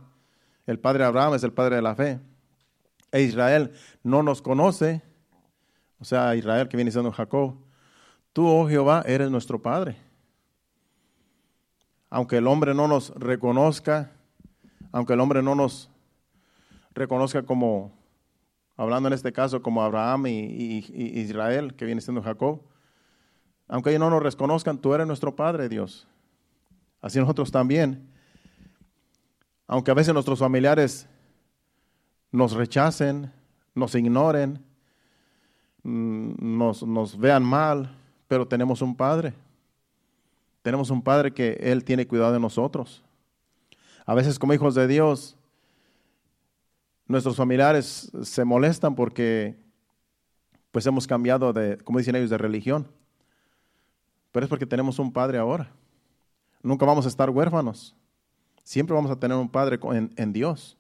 el 0.68 0.78
padre 0.78 1.04
Abraham 1.04 1.34
es 1.34 1.44
el 1.44 1.54
padre 1.54 1.78
de 1.78 1.82
la 1.82 1.96
fe, 1.96 2.20
e 3.12 3.24
Israel 3.24 3.72
no 4.04 4.22
nos 4.22 4.44
conoce, 4.44 5.02
o 6.00 6.06
sea, 6.06 6.36
Israel 6.36 6.68
que 6.68 6.78
viene 6.78 6.92
siendo 6.92 7.12
Jacob, 7.12 7.56
tú, 8.32 8.46
oh 8.46 8.70
Jehová, 8.70 9.04
eres 9.08 9.32
nuestro 9.32 9.60
padre 9.60 10.07
aunque 12.10 12.38
el 12.38 12.48
hombre 12.48 12.74
no 12.74 12.88
nos 12.88 13.10
reconozca, 13.16 14.12
aunque 14.92 15.14
el 15.14 15.20
hombre 15.20 15.42
no 15.44 15.56
nos 15.56 15.90
reconozca 16.94 17.44
como, 17.44 17.92
hablando 18.76 19.08
en 19.08 19.14
este 19.14 19.34
caso 19.34 19.62
como 19.62 19.84
Abraham 19.84 20.28
y, 20.28 20.86
Israel, 21.20 21.76
que 21.76 21.86
viene 21.86 22.02
siendo 22.02 22.22
Jacob, 22.22 22.62
aunque 23.68 23.90
ellos 23.90 24.00
no 24.00 24.10
nos 24.10 24.24
reconozcan, 24.24 24.78
tú 24.78 24.94
eres 24.94 25.06
nuestro 25.06 25.36
Padre, 25.36 25.68
Dios. 25.68 26.08
Así 27.02 27.20
nosotros 27.20 27.52
también. 27.52 28.10
Aunque 29.68 29.92
a 29.92 29.94
veces 29.94 30.14
nuestros 30.14 30.40
familiares 30.40 31.08
nos 32.32 32.54
rechacen, 32.54 33.32
nos 33.76 33.94
ignoren, 33.94 34.64
mm, 35.84 36.58
nos, 36.58 36.84
nos 36.84 37.18
vean 37.18 37.44
mal, 37.44 37.94
pero 38.30 38.48
tenemos 38.48 38.82
un 38.82 38.96
Padre. 38.96 39.34
Tenemos 40.68 40.90
un 40.90 41.02
Padre 41.02 41.34
que 41.34 41.54
Él 41.62 41.86
tiene 41.86 42.06
cuidado 42.08 42.34
de 42.34 42.42
nosotros. 42.42 43.02
A 44.06 44.14
veces 44.14 44.38
como 44.38 44.54
hijos 44.54 44.76
de 44.76 44.86
Dios, 44.86 45.38
nuestros 47.08 47.38
familiares 47.38 48.12
se 48.22 48.44
molestan 48.44 48.94
porque 48.94 49.56
pues 50.72 50.86
hemos 50.86 51.08
cambiado 51.08 51.54
de, 51.54 51.78
como 51.78 52.00
dicen 52.00 52.18
ellos, 52.18 52.30
de 52.30 52.38
religión. 52.38 52.86
Pero 54.34 54.44
es 54.44 54.50
porque 54.50 54.66
tenemos 54.66 55.00
un 55.00 55.14
Padre 55.14 55.38
ahora. 55.38 55.72
Nunca 56.62 56.86
vamos 56.86 57.06
a 57.06 57.08
estar 57.08 57.30
huérfanos. 57.30 57.96
Siempre 58.62 58.94
vamos 58.94 59.10
a 59.10 59.16
tener 59.16 59.38
un 59.38 59.48
Padre 59.48 59.80
en, 59.94 60.12
en 60.18 60.34
Dios. 60.34 60.78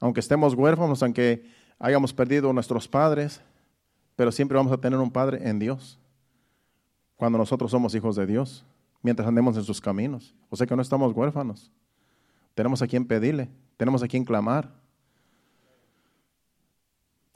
Aunque 0.00 0.20
estemos 0.20 0.52
huérfanos, 0.52 1.02
aunque 1.02 1.50
hayamos 1.78 2.12
perdido 2.12 2.52
nuestros 2.52 2.88
padres, 2.88 3.40
pero 4.16 4.30
siempre 4.30 4.58
vamos 4.58 4.72
a 4.74 4.76
tener 4.76 4.98
un 4.98 5.10
Padre 5.10 5.48
en 5.48 5.58
Dios 5.58 5.98
cuando 7.24 7.38
nosotros 7.38 7.70
somos 7.70 7.94
hijos 7.94 8.16
de 8.16 8.26
Dios, 8.26 8.66
mientras 9.00 9.26
andemos 9.26 9.56
en 9.56 9.64
sus 9.64 9.80
caminos. 9.80 10.34
O 10.50 10.56
sea 10.56 10.66
que 10.66 10.76
no 10.76 10.82
estamos 10.82 11.10
huérfanos. 11.14 11.72
Tenemos 12.54 12.82
a 12.82 12.86
quien 12.86 13.06
pedirle, 13.06 13.48
tenemos 13.78 14.02
a 14.02 14.08
quien 14.08 14.26
clamar. 14.26 14.70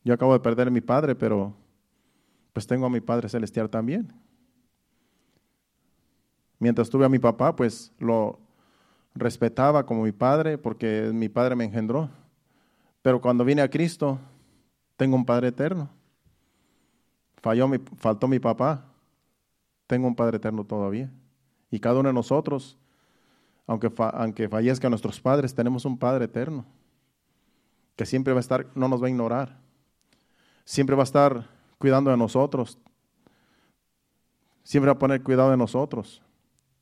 Yo 0.04 0.12
acabo 0.12 0.34
de 0.34 0.40
perder 0.40 0.68
a 0.68 0.70
mi 0.70 0.82
padre, 0.82 1.14
pero 1.14 1.54
pues 2.52 2.66
tengo 2.66 2.84
a 2.84 2.90
mi 2.90 3.00
Padre 3.00 3.30
Celestial 3.30 3.70
también. 3.70 4.12
Mientras 6.58 6.90
tuve 6.90 7.06
a 7.06 7.08
mi 7.08 7.18
papá, 7.18 7.56
pues 7.56 7.90
lo 7.98 8.38
respetaba 9.14 9.86
como 9.86 10.02
mi 10.02 10.12
padre, 10.12 10.58
porque 10.58 11.12
mi 11.14 11.30
padre 11.30 11.56
me 11.56 11.64
engendró. 11.64 12.10
Pero 13.00 13.22
cuando 13.22 13.42
vine 13.42 13.62
a 13.62 13.70
Cristo, 13.70 14.18
tengo 14.98 15.16
un 15.16 15.24
Padre 15.24 15.48
eterno. 15.48 15.88
Falló 17.38 17.68
mi, 17.68 17.78
faltó 17.96 18.28
mi 18.28 18.38
papá, 18.38 18.87
tengo 19.88 20.06
un 20.06 20.14
Padre 20.14 20.36
eterno 20.36 20.64
todavía. 20.64 21.10
Y 21.70 21.80
cada 21.80 21.98
uno 21.98 22.10
de 22.10 22.12
nosotros, 22.12 22.78
aunque, 23.66 23.90
aunque 23.96 24.48
fallezcan 24.48 24.90
nuestros 24.90 25.20
padres, 25.20 25.54
tenemos 25.54 25.84
un 25.84 25.98
Padre 25.98 26.26
eterno 26.26 26.64
que 27.96 28.06
siempre 28.06 28.32
va 28.32 28.38
a 28.38 28.40
estar, 28.40 28.66
no 28.76 28.86
nos 28.86 29.02
va 29.02 29.08
a 29.08 29.10
ignorar. 29.10 29.58
Siempre 30.64 30.94
va 30.94 31.02
a 31.02 31.04
estar 31.04 31.48
cuidando 31.78 32.12
de 32.12 32.16
nosotros. 32.16 32.78
Siempre 34.62 34.88
va 34.88 34.92
a 34.92 34.98
poner 34.98 35.22
cuidado 35.22 35.50
de 35.50 35.56
nosotros, 35.56 36.22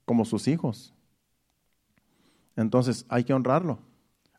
como 0.04 0.24
sus 0.24 0.46
hijos. 0.46 0.92
Entonces 2.56 3.06
hay 3.08 3.24
que 3.24 3.32
honrarlo, 3.32 3.78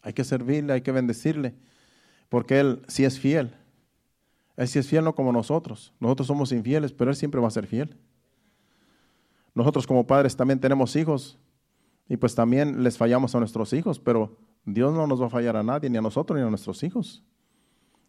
hay 0.01 0.13
que 0.13 0.24
servirle, 0.24 0.74
hay 0.74 0.81
que 0.81 0.91
bendecirle, 0.91 1.55
porque 2.29 2.59
Él 2.59 2.83
sí 2.88 3.05
es 3.05 3.19
fiel. 3.19 3.55
Él 4.57 4.67
sí 4.67 4.77
es 4.79 4.88
fiel 4.88 5.03
no 5.03 5.15
como 5.15 5.31
nosotros. 5.31 5.93
Nosotros 6.00 6.27
somos 6.27 6.51
infieles, 6.51 6.91
pero 6.91 7.09
Él 7.09 7.15
siempre 7.15 7.39
va 7.39 7.47
a 7.47 7.51
ser 7.51 7.65
fiel. 7.65 7.97
Nosotros 9.57 9.87
como 9.87 10.05
padres 10.05 10.37
también 10.37 10.59
tenemos 10.59 10.95
hijos 10.95 11.39
y 12.07 12.15
pues 12.15 12.35
también 12.35 12.83
les 12.83 12.95
fallamos 12.95 13.33
a 13.33 13.39
nuestros 13.39 13.73
hijos, 13.73 13.97
pero 13.97 14.37
Dios 14.65 14.93
no 14.93 15.07
nos 15.07 15.19
va 15.19 15.25
a 15.25 15.31
fallar 15.31 15.57
a 15.57 15.63
nadie, 15.63 15.89
ni 15.89 15.97
a 15.97 16.01
nosotros 16.01 16.37
ni 16.37 16.45
a 16.45 16.49
nuestros 16.51 16.83
hijos. 16.83 17.23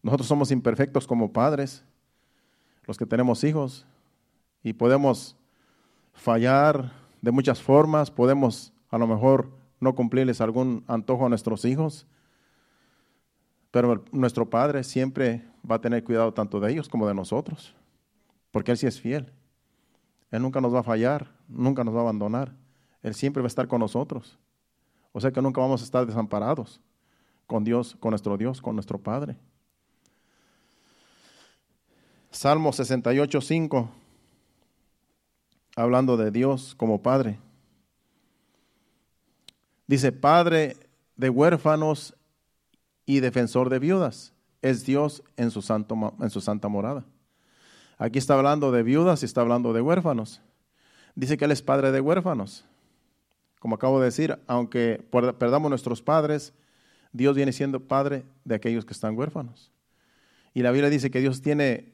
Nosotros 0.02 0.28
somos 0.28 0.50
imperfectos 0.50 1.06
como 1.06 1.32
padres, 1.32 1.86
los 2.84 2.98
que 2.98 3.06
tenemos 3.06 3.44
hijos, 3.44 3.86
y 4.62 4.74
podemos 4.74 5.36
fallar 6.12 6.92
de 7.22 7.30
muchas 7.30 7.62
formas, 7.62 8.10
podemos 8.10 8.74
a 8.90 8.98
lo 8.98 9.06
mejor 9.06 9.50
no 9.80 9.94
cumplirles 9.94 10.42
algún 10.42 10.84
antojo 10.86 11.24
a 11.24 11.30
nuestros 11.30 11.64
hijos, 11.64 12.06
pero 13.70 14.04
nuestro 14.12 14.50
Padre 14.50 14.84
siempre 14.84 15.48
va 15.68 15.76
a 15.76 15.80
tener 15.80 16.04
cuidado 16.04 16.34
tanto 16.34 16.60
de 16.60 16.72
ellos 16.72 16.90
como 16.90 17.08
de 17.08 17.14
nosotros, 17.14 17.74
porque 18.50 18.72
Él 18.72 18.76
sí 18.76 18.86
es 18.86 19.00
fiel. 19.00 19.32
Él 20.30 20.42
nunca 20.42 20.60
nos 20.60 20.74
va 20.74 20.80
a 20.80 20.82
fallar, 20.82 21.37
nunca 21.48 21.82
nos 21.82 21.94
va 21.94 21.98
a 21.98 22.02
abandonar. 22.02 22.54
Él 23.02 23.14
siempre 23.14 23.42
va 23.42 23.46
a 23.46 23.48
estar 23.48 23.66
con 23.66 23.80
nosotros. 23.80 24.38
O 25.12 25.20
sea 25.20 25.32
que 25.32 25.42
nunca 25.42 25.60
vamos 25.60 25.80
a 25.80 25.84
estar 25.84 26.06
desamparados 26.06 26.80
con 27.46 27.64
Dios, 27.64 27.96
con 27.98 28.10
nuestro 28.10 28.36
Dios, 28.36 28.60
con 28.60 28.76
nuestro 28.76 28.98
Padre. 28.98 29.36
Salmo 32.30 32.72
68, 32.72 33.40
5, 33.40 33.90
hablando 35.76 36.16
de 36.16 36.30
Dios 36.30 36.74
como 36.74 37.02
Padre. 37.02 37.38
Dice, 39.86 40.12
Padre 40.12 40.76
de 41.16 41.30
huérfanos 41.30 42.14
y 43.06 43.20
defensor 43.20 43.70
de 43.70 43.78
viudas, 43.78 44.34
es 44.60 44.84
Dios 44.84 45.22
en 45.36 45.50
su, 45.50 45.62
santo, 45.62 46.14
en 46.20 46.30
su 46.30 46.42
santa 46.42 46.68
morada. 46.68 47.04
Aquí 47.96 48.18
está 48.18 48.34
hablando 48.34 48.70
de 48.70 48.82
viudas 48.82 49.22
y 49.22 49.26
está 49.26 49.40
hablando 49.40 49.72
de 49.72 49.80
huérfanos. 49.80 50.42
Dice 51.18 51.36
que 51.36 51.46
Él 51.46 51.50
es 51.50 51.62
padre 51.62 51.90
de 51.90 52.00
huérfanos. 52.00 52.64
Como 53.58 53.74
acabo 53.74 53.98
de 53.98 54.04
decir, 54.04 54.38
aunque 54.46 55.04
perdamos 55.36 55.68
nuestros 55.68 56.00
padres, 56.00 56.52
Dios 57.12 57.34
viene 57.34 57.52
siendo 57.52 57.80
padre 57.80 58.24
de 58.44 58.54
aquellos 58.54 58.84
que 58.84 58.92
están 58.92 59.18
huérfanos. 59.18 59.72
Y 60.54 60.62
la 60.62 60.70
Biblia 60.70 60.90
dice 60.90 61.10
que 61.10 61.20
Dios 61.20 61.42
tiene 61.42 61.92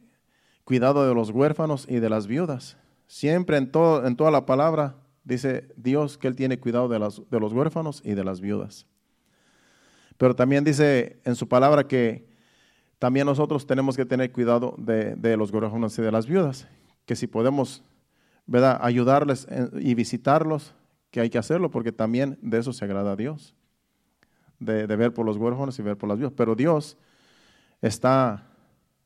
cuidado 0.64 1.08
de 1.08 1.14
los 1.14 1.30
huérfanos 1.30 1.86
y 1.88 2.00
de 2.00 2.10
las 2.10 2.26
viudas. 2.26 2.76
Siempre 3.06 3.56
en, 3.56 3.72
todo, 3.72 4.06
en 4.06 4.14
toda 4.14 4.30
la 4.30 4.44
palabra 4.44 4.96
dice 5.24 5.70
Dios 5.76 6.18
que 6.18 6.28
Él 6.28 6.36
tiene 6.36 6.60
cuidado 6.60 6.88
de, 6.88 6.98
de 7.30 7.40
los 7.40 7.54
huérfanos 7.54 8.02
y 8.04 8.12
de 8.12 8.24
las 8.24 8.42
viudas. 8.42 8.84
Pero 10.18 10.36
también 10.36 10.64
dice 10.64 11.18
en 11.24 11.34
su 11.34 11.48
palabra 11.48 11.88
que 11.88 12.28
también 12.98 13.24
nosotros 13.24 13.66
tenemos 13.66 13.96
que 13.96 14.04
tener 14.04 14.32
cuidado 14.32 14.74
de, 14.76 15.36
los 15.38 15.50
huérfanos 15.50 15.98
y 15.98 16.02
de 16.02 16.12
las 16.12 16.26
viudas, 16.26 16.68
que 17.06 17.16
si 17.16 17.26
podemos 17.26 17.82
¿verdad? 18.46 18.78
ayudarles 18.82 19.46
y 19.78 19.94
visitarlos, 19.94 20.74
que 21.10 21.20
hay 21.20 21.30
que 21.30 21.38
hacerlo 21.38 21.70
porque 21.70 21.92
también 21.92 22.38
de 22.42 22.58
eso 22.58 22.72
se 22.72 22.84
agrada 22.84 23.12
a 23.12 23.16
Dios, 23.16 23.54
de, 24.58 24.86
de 24.86 24.96
ver 24.96 25.14
por 25.14 25.24
los 25.24 25.36
huérfanos 25.36 25.78
y 25.78 25.82
ver 25.82 25.96
por 25.96 26.08
las 26.08 26.18
viudas. 26.18 26.34
Pero 26.36 26.54
Dios 26.54 26.96
está 27.80 28.48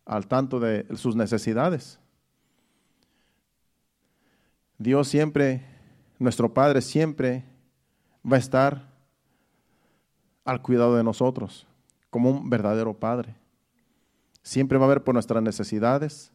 al 0.07 0.27
tanto 0.27 0.59
de 0.59 0.87
sus 0.97 1.15
necesidades. 1.17 1.99
Dios 4.79 5.09
siempre, 5.09 5.67
nuestro 6.19 6.55
Padre 6.55 6.81
siempre 6.81 7.45
va 8.25 8.37
a 8.37 8.41
estar 8.41 8.89
al 10.45 10.63
cuidado 10.63 10.97
de 10.97 11.05
nosotros, 11.05 11.67
como 12.09 12.31
un 12.31 12.49
verdadero 12.49 12.95
Padre. 12.95 13.35
Siempre 14.43 14.79
va 14.79 14.87
a 14.87 14.89
ver 14.89 15.05
por 15.05 15.13
nuestras 15.13 15.43
necesidades. 15.43 16.33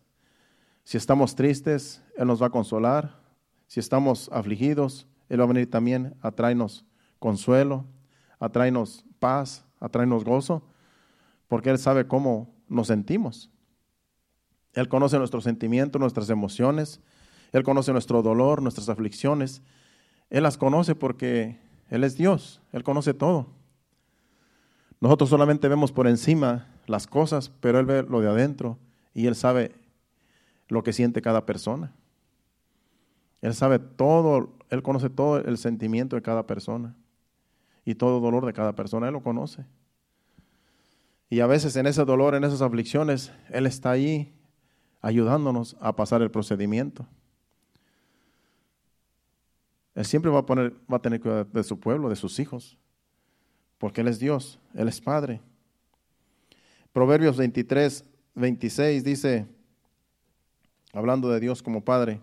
Si 0.84 0.98
estamos 0.98 1.34
tristes, 1.34 2.03
Él 2.16 2.28
nos 2.28 2.42
va 2.42 2.48
a 2.48 2.52
consolar. 2.52 3.20
Si 3.68 3.80
estamos 3.80 4.30
afligidos, 4.32 5.08
Él 5.30 5.40
va 5.40 5.46
a 5.46 5.48
venir 5.48 5.70
también 5.70 6.16
a 6.22 6.32
traernos 6.32 6.86
consuelo, 7.20 7.86
a 8.40 8.50
traernos 8.50 9.06
paz, 9.20 9.66
a 9.80 9.90
traernos 9.90 10.24
gozo, 10.24 10.64
porque 11.48 11.70
Él 11.70 11.78
sabe 11.78 12.08
cómo 12.08 12.54
nos 12.68 12.88
sentimos. 12.88 13.50
Él 14.74 14.88
conoce 14.88 15.18
nuestros 15.18 15.44
sentimientos, 15.44 16.00
nuestras 16.00 16.30
emociones. 16.30 17.00
Él 17.52 17.64
conoce 17.64 17.92
nuestro 17.92 18.22
dolor, 18.22 18.62
nuestras 18.62 18.90
aflicciones. 18.90 19.62
Él 20.30 20.44
las 20.44 20.58
conoce 20.58 20.96
porque 20.96 21.60
Él 21.90 22.04
es 22.04 22.18
Dios. 22.18 22.62
Él 22.72 22.84
conoce 22.84 23.14
todo. 23.14 23.48
Nosotros 25.00 25.30
solamente 25.30 25.68
vemos 25.68 25.92
por 25.92 26.08
encima 26.08 26.68
las 26.88 27.08
cosas, 27.08 27.52
pero 27.60 27.80
Él 27.80 27.86
ve 27.86 28.04
lo 28.04 28.22
de 28.22 28.30
adentro 28.30 28.80
y 29.14 29.28
Él 29.28 29.36
sabe 29.36 29.76
lo 30.68 30.84
que 30.84 30.94
siente 30.94 31.22
cada 31.22 31.46
persona. 31.46 31.94
Él 33.44 33.54
sabe 33.54 33.78
todo, 33.78 34.54
Él 34.70 34.82
conoce 34.82 35.10
todo 35.10 35.38
el 35.38 35.58
sentimiento 35.58 36.16
de 36.16 36.22
cada 36.22 36.48
persona 36.48 36.96
y 37.84 37.96
todo 37.96 38.22
dolor 38.22 38.46
de 38.46 38.54
cada 38.54 38.74
persona, 38.74 39.08
Él 39.08 39.14
lo 39.14 39.22
conoce. 39.22 39.66
Y 41.30 41.42
a 41.42 41.46
veces 41.46 41.76
en 41.76 41.86
ese 41.86 42.06
dolor, 42.06 42.36
en 42.36 42.46
esas 42.46 42.62
aflicciones, 42.62 43.34
Él 43.50 43.66
está 43.66 43.92
ahí 43.92 44.34
ayudándonos 45.02 45.76
a 45.82 45.94
pasar 45.94 46.22
el 46.22 46.32
procedimiento. 46.32 47.06
Él 49.94 50.06
siempre 50.06 50.32
va 50.32 50.40
a, 50.40 51.00
tener 51.00 51.20
cuidado 51.20 51.44
de 51.44 51.64
su 51.64 51.78
pueblo, 51.78 52.08
de 52.08 52.16
sus 52.16 52.40
hijos 52.40 52.78
porque 53.78 54.00
Él 54.00 54.08
es 54.08 54.18
Dios, 54.18 54.58
Él 54.74 54.88
es 54.88 55.02
Padre. 55.02 55.42
Proverbios 56.94 57.36
23, 57.36 58.06
26 58.36 59.04
dice, 59.04 59.46
hablando 60.94 61.28
de 61.28 61.42
Dios 61.42 61.62
como 61.62 61.84
Padre, 61.84 62.22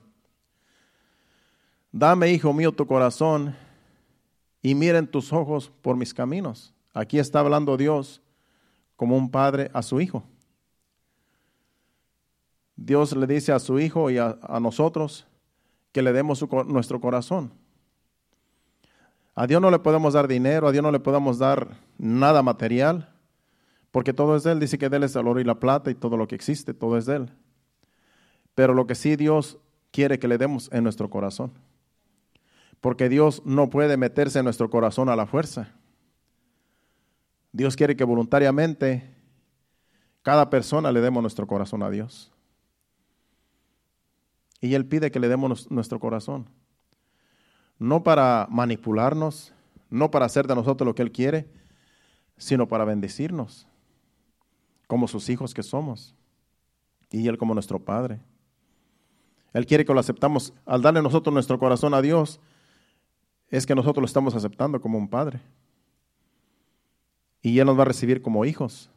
dame, 1.92 2.30
hijo 2.30 2.52
mío, 2.52 2.72
tu 2.72 2.86
corazón 2.86 3.54
y 4.62 4.74
miren 4.74 5.06
tus 5.06 5.32
ojos 5.32 5.70
por 5.82 5.96
mis 5.96 6.12
caminos. 6.12 6.74
Aquí 6.92 7.18
está 7.18 7.40
hablando 7.40 7.76
Dios 7.76 8.20
como 8.96 9.16
un 9.16 9.30
padre 9.30 9.70
a 9.72 9.82
su 9.82 10.00
hijo. 10.00 10.22
Dios 12.76 13.14
le 13.14 13.26
dice 13.26 13.52
a 13.52 13.58
su 13.58 13.78
hijo 13.78 14.10
y 14.10 14.18
a, 14.18 14.38
nosotros 14.60 15.26
que 15.92 16.02
le 16.02 16.12
demos 16.12 16.44
nuestro 16.66 17.00
corazón. 17.00 17.52
A 19.34 19.46
Dios 19.46 19.60
no 19.60 19.70
le 19.70 19.78
podemos 19.78 20.14
dar 20.14 20.26
dinero, 20.28 20.68
a 20.68 20.72
Dios 20.72 20.82
no 20.82 20.90
le 20.90 21.00
podemos 21.00 21.38
dar 21.38 21.76
nada 21.98 22.42
material, 22.42 23.14
porque 23.90 24.12
todo 24.12 24.36
es 24.36 24.42
de 24.42 24.52
Él. 24.52 24.60
Dice 24.60 24.78
que 24.78 24.88
de 24.88 24.96
Él 24.96 25.04
es 25.04 25.14
el 25.16 25.26
oro 25.26 25.40
y 25.40 25.44
la 25.44 25.60
plata 25.60 25.90
y 25.90 25.94
todo 25.94 26.16
lo 26.16 26.26
que 26.26 26.34
existe, 26.34 26.74
todo 26.74 26.96
es 26.96 27.06
de 27.06 27.16
Él. 27.16 27.30
Pero 28.54 28.74
lo 28.74 28.86
que 28.86 28.94
sí 28.94 29.16
Dios 29.16 29.58
quiere 29.90 30.18
que 30.18 30.28
le 30.28 30.38
demos 30.38 30.70
en 30.72 30.84
nuestro 30.84 31.10
corazón. 31.10 31.52
Porque 32.80 33.08
Dios 33.08 33.42
no 33.44 33.70
puede 33.70 33.96
meterse 33.96 34.38
en 34.38 34.44
nuestro 34.44 34.70
corazón 34.70 35.08
a 35.08 35.16
la 35.16 35.26
fuerza. 35.26 35.74
Dios 37.52 37.76
quiere 37.76 37.96
que 37.96 38.04
voluntariamente 38.04 39.14
cada 40.22 40.50
persona 40.50 40.92
le 40.92 41.00
demos 41.00 41.22
nuestro 41.22 41.46
corazón 41.46 41.82
a 41.82 41.90
Dios. 41.90 42.32
Y 44.60 44.74
Él 44.74 44.86
pide 44.86 45.10
que 45.10 45.20
le 45.20 45.28
demos 45.28 45.70
nuestro 45.70 45.98
corazón 46.00 46.48
no 47.80 48.02
para 48.04 48.46
manipularnos, 48.50 49.52
no 49.88 50.10
para 50.12 50.26
hacer 50.26 50.46
de 50.46 50.54
nosotros 50.54 50.86
lo 50.86 50.94
que 50.94 51.02
Él 51.02 51.10
quiere, 51.10 51.48
sino 52.36 52.68
para 52.68 52.84
bendecirnos, 52.84 53.66
como 54.86 55.08
sus 55.08 55.28
hijos 55.30 55.54
que 55.54 55.62
somos, 55.62 56.14
y 57.10 57.26
Él 57.26 57.38
como 57.38 57.54
nuestro 57.54 57.80
Padre. 57.80 58.20
Él 59.54 59.66
quiere 59.66 59.84
que 59.84 59.94
lo 59.94 59.98
aceptamos. 59.98 60.52
Al 60.64 60.82
darle 60.82 61.02
nosotros 61.02 61.32
nuestro 61.32 61.58
corazón 61.58 61.94
a 61.94 62.02
Dios, 62.02 62.38
es 63.50 63.66
que 63.66 63.74
nosotros 63.74 64.02
lo 64.02 64.06
estamos 64.06 64.34
aceptando 64.34 64.80
como 64.80 64.96
un 64.96 65.08
Padre. 65.08 65.40
Y 67.42 67.58
Él 67.58 67.66
nos 67.66 67.78
va 67.78 67.82
a 67.82 67.86
recibir 67.86 68.22
como 68.22 68.44
hijos. 68.44 68.90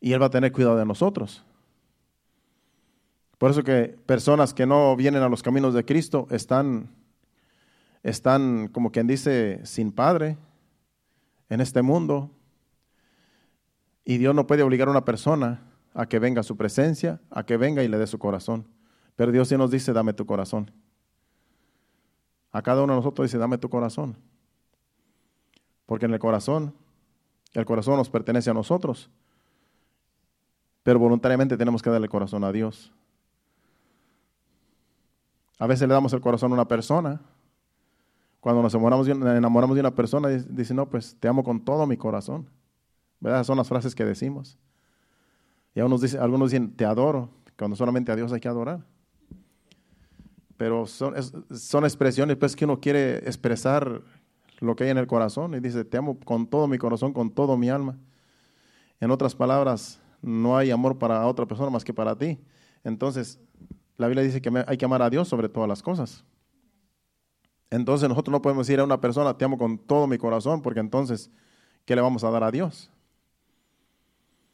Y 0.00 0.12
Él 0.12 0.22
va 0.22 0.26
a 0.26 0.30
tener 0.30 0.52
cuidado 0.52 0.76
de 0.76 0.84
nosotros. 0.84 1.44
Por 3.38 3.50
eso 3.50 3.64
que 3.64 3.96
personas 4.06 4.54
que 4.54 4.66
no 4.66 4.94
vienen 4.94 5.22
a 5.22 5.28
los 5.28 5.42
caminos 5.42 5.74
de 5.74 5.84
Cristo 5.84 6.26
están 6.30 6.90
están, 8.02 8.68
como 8.68 8.90
quien 8.90 9.06
dice, 9.06 9.60
sin 9.64 9.92
padre 9.92 10.36
en 11.48 11.60
este 11.60 11.82
mundo. 11.82 12.30
Y 14.04 14.18
Dios 14.18 14.34
no 14.34 14.46
puede 14.46 14.62
obligar 14.62 14.88
a 14.88 14.90
una 14.90 15.04
persona 15.04 15.62
a 15.94 16.06
que 16.06 16.18
venga 16.18 16.40
a 16.40 16.44
su 16.44 16.56
presencia, 16.56 17.20
a 17.30 17.44
que 17.44 17.56
venga 17.56 17.82
y 17.82 17.88
le 17.88 17.98
dé 17.98 18.06
su 18.06 18.18
corazón. 18.18 18.66
Pero 19.14 19.30
Dios 19.30 19.48
sí 19.48 19.56
nos 19.56 19.70
dice, 19.70 19.92
dame 19.92 20.14
tu 20.14 20.26
corazón. 20.26 20.70
A 22.52 22.62
cada 22.62 22.82
uno 22.82 22.92
de 22.92 22.98
nosotros 22.98 23.26
dice, 23.28 23.38
dame 23.38 23.58
tu 23.58 23.68
corazón. 23.68 24.16
Porque 25.86 26.06
en 26.06 26.12
el 26.12 26.18
corazón, 26.20 26.74
el 27.54 27.64
corazón 27.64 27.96
nos 27.96 28.10
pertenece 28.10 28.50
a 28.50 28.54
nosotros. 28.54 29.10
Pero 30.82 30.98
voluntariamente 30.98 31.56
tenemos 31.56 31.82
que 31.82 31.90
darle 31.90 32.06
el 32.06 32.10
corazón 32.10 32.44
a 32.44 32.52
Dios. 32.52 32.92
A 35.58 35.66
veces 35.66 35.88
le 35.88 35.94
damos 35.94 36.12
el 36.12 36.20
corazón 36.20 36.50
a 36.52 36.54
una 36.54 36.68
persona 36.68 37.20
cuando 38.42 38.60
nos 38.60 38.74
enamoramos 38.74 39.06
de, 39.06 39.80
una, 39.80 39.94
persona, 39.94 40.28
dice, 40.28 40.74
no, 40.74 40.90
pues 40.90 41.16
te 41.20 41.28
amo 41.28 41.44
con 41.44 41.64
todo 41.64 41.86
mi 41.86 41.96
corazón. 41.96 42.50
¿Verdad? 43.20 43.44
Son 43.44 43.56
las 43.56 43.68
frases 43.68 43.94
que 43.94 44.04
decimos. 44.04 44.58
Y 45.76 45.78
algunos 45.78 46.00
dicen, 46.00 46.20
algunos 46.20 46.50
dicen, 46.50 46.74
te 46.74 46.84
adoro, 46.84 47.30
cuando 47.56 47.76
solamente 47.76 48.10
a 48.10 48.16
Dios 48.16 48.32
hay 48.32 48.40
que 48.40 48.48
adorar. 48.48 48.84
Pero 50.62 50.86
son, 50.86 51.84
expresiones 51.84 52.36
pues, 52.36 52.54
que 52.54 52.66
uno 52.66 52.78
quiere 52.78 53.16
expresar 53.28 54.00
lo 54.60 54.76
que 54.76 54.84
hay 54.84 54.90
en 54.90 54.98
el 54.98 55.08
corazón 55.08 55.54
y 55.54 55.58
dice, 55.58 55.84
te 55.84 55.96
amo 55.96 56.16
con 56.24 56.46
todo 56.46 56.68
mi 56.68 56.78
corazón, 56.78 57.12
con 57.12 57.32
todo 57.32 57.56
mi 57.56 57.68
alma. 57.68 57.98
En 59.00 59.10
otras 59.10 59.34
palabras, 59.34 60.00
no 60.20 60.56
hay 60.56 60.70
amor 60.70 61.00
para 61.00 61.26
otra 61.26 61.46
persona 61.46 61.68
más 61.68 61.82
que 61.82 61.92
para 61.92 62.16
ti. 62.16 62.38
Entonces, 62.84 63.40
la 63.96 64.06
Biblia 64.06 64.22
dice 64.22 64.40
que 64.40 64.64
hay 64.64 64.76
que 64.76 64.84
amar 64.84 65.02
a 65.02 65.10
Dios 65.10 65.26
sobre 65.26 65.48
todas 65.48 65.68
las 65.68 65.82
cosas. 65.82 66.24
Entonces 67.68 68.08
nosotros 68.08 68.30
no 68.30 68.40
podemos 68.40 68.68
decir 68.68 68.78
a 68.78 68.84
una 68.84 69.00
persona, 69.00 69.36
te 69.36 69.44
amo 69.44 69.58
con 69.58 69.78
todo 69.78 70.06
mi 70.06 70.16
corazón, 70.16 70.62
porque 70.62 70.78
entonces, 70.78 71.28
¿qué 71.84 71.96
le 71.96 72.02
vamos 72.02 72.22
a 72.22 72.30
dar 72.30 72.44
a 72.44 72.52
Dios? 72.52 72.88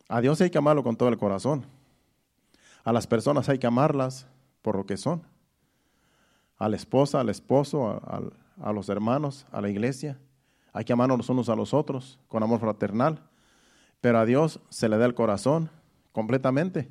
A 0.09 0.23
Dios 0.23 0.41
hay 0.41 0.49
que 0.49 0.57
amarlo 0.57 0.83
con 0.83 0.97
todo 0.97 1.11
el 1.11 1.19
corazón. 1.19 1.67
A 2.83 2.95
las 2.95 3.07
personas 3.07 3.51
hay 3.51 3.59
que 3.59 3.67
amarlas 3.67 4.27
por 4.63 4.75
lo 4.75 4.87
que 4.87 4.97
son. 4.97 5.23
A 6.59 6.69
la 6.69 6.77
esposa, 6.77 7.21
al 7.21 7.29
esposo, 7.29 8.03
a, 8.61 8.73
los 8.73 8.89
hermanos, 8.89 9.47
a 9.53 9.61
la 9.61 9.69
iglesia. 9.69 10.19
Hay 10.73 10.85
que 10.85 10.93
amarnos 10.93 11.19
los 11.19 11.29
unos 11.29 11.49
a 11.49 11.57
los 11.57 11.73
otros 11.73 12.19
con 12.29 12.43
amor 12.43 12.61
fraternal. 12.61 13.23
Pero 14.01 14.19
a 14.19 14.25
Dios 14.25 14.61
se 14.69 14.89
le 14.89 14.99
da 14.99 15.07
el 15.07 15.15
corazón 15.15 15.71
completamente. 16.13 16.91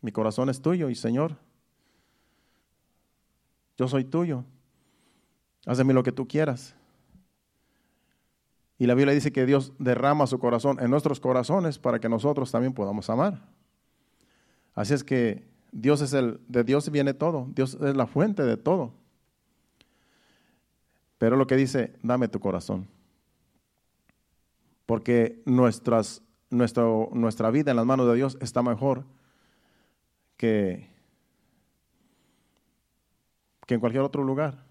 Mi 0.00 0.12
corazón 0.12 0.48
es 0.50 0.60
tuyo 0.60 0.88
y 0.88 0.94
Señor, 0.94 1.36
yo 3.76 3.88
soy 3.88 4.04
tuyo. 4.04 4.44
Haz 5.66 5.78
de 5.78 5.84
mí 5.84 5.92
lo 5.92 6.02
que 6.02 6.12
tú 6.12 6.28
quieras. 6.28 6.74
Y 8.78 8.86
la 8.86 8.94
Biblia 8.94 9.14
dice 9.14 9.32
que 9.32 9.46
Dios 9.46 9.72
derrama 9.78 10.26
su 10.26 10.38
corazón 10.38 10.78
en 10.80 10.90
nuestros 10.90 11.18
corazones 11.18 11.78
para 11.78 11.98
que 11.98 12.08
nosotros 12.08 12.50
también 12.52 12.74
podamos 12.74 13.08
amar. 13.08 13.40
Así 14.74 14.92
es 14.92 15.02
que 15.02 15.48
Dios 15.72 16.00
es 16.00 16.12
el, 16.12 16.40
de 16.48 16.64
Dios 16.64 16.90
viene 16.90 17.14
todo, 17.14 17.48
Dios 17.54 17.74
es 17.74 17.96
la 17.96 18.06
fuente 18.06 18.42
de 18.42 18.56
todo. 18.56 18.92
Pero 21.18 21.36
lo 21.36 21.46
que 21.46 21.56
dice, 21.56 21.94
dame 22.02 22.28
tu 22.28 22.40
corazón. 22.40 22.88
Porque 24.84 25.42
nuestras, 25.46 26.22
nuestra 26.50 27.50
vida 27.50 27.70
en 27.70 27.76
las 27.76 27.86
manos 27.86 28.06
de 28.06 28.14
Dios 28.14 28.38
está 28.40 28.62
mejor 28.62 29.04
que, 30.36 30.88
que 33.66 33.74
en 33.74 33.80
cualquier 33.80 34.02
otro 34.02 34.22
lugar. 34.22 34.64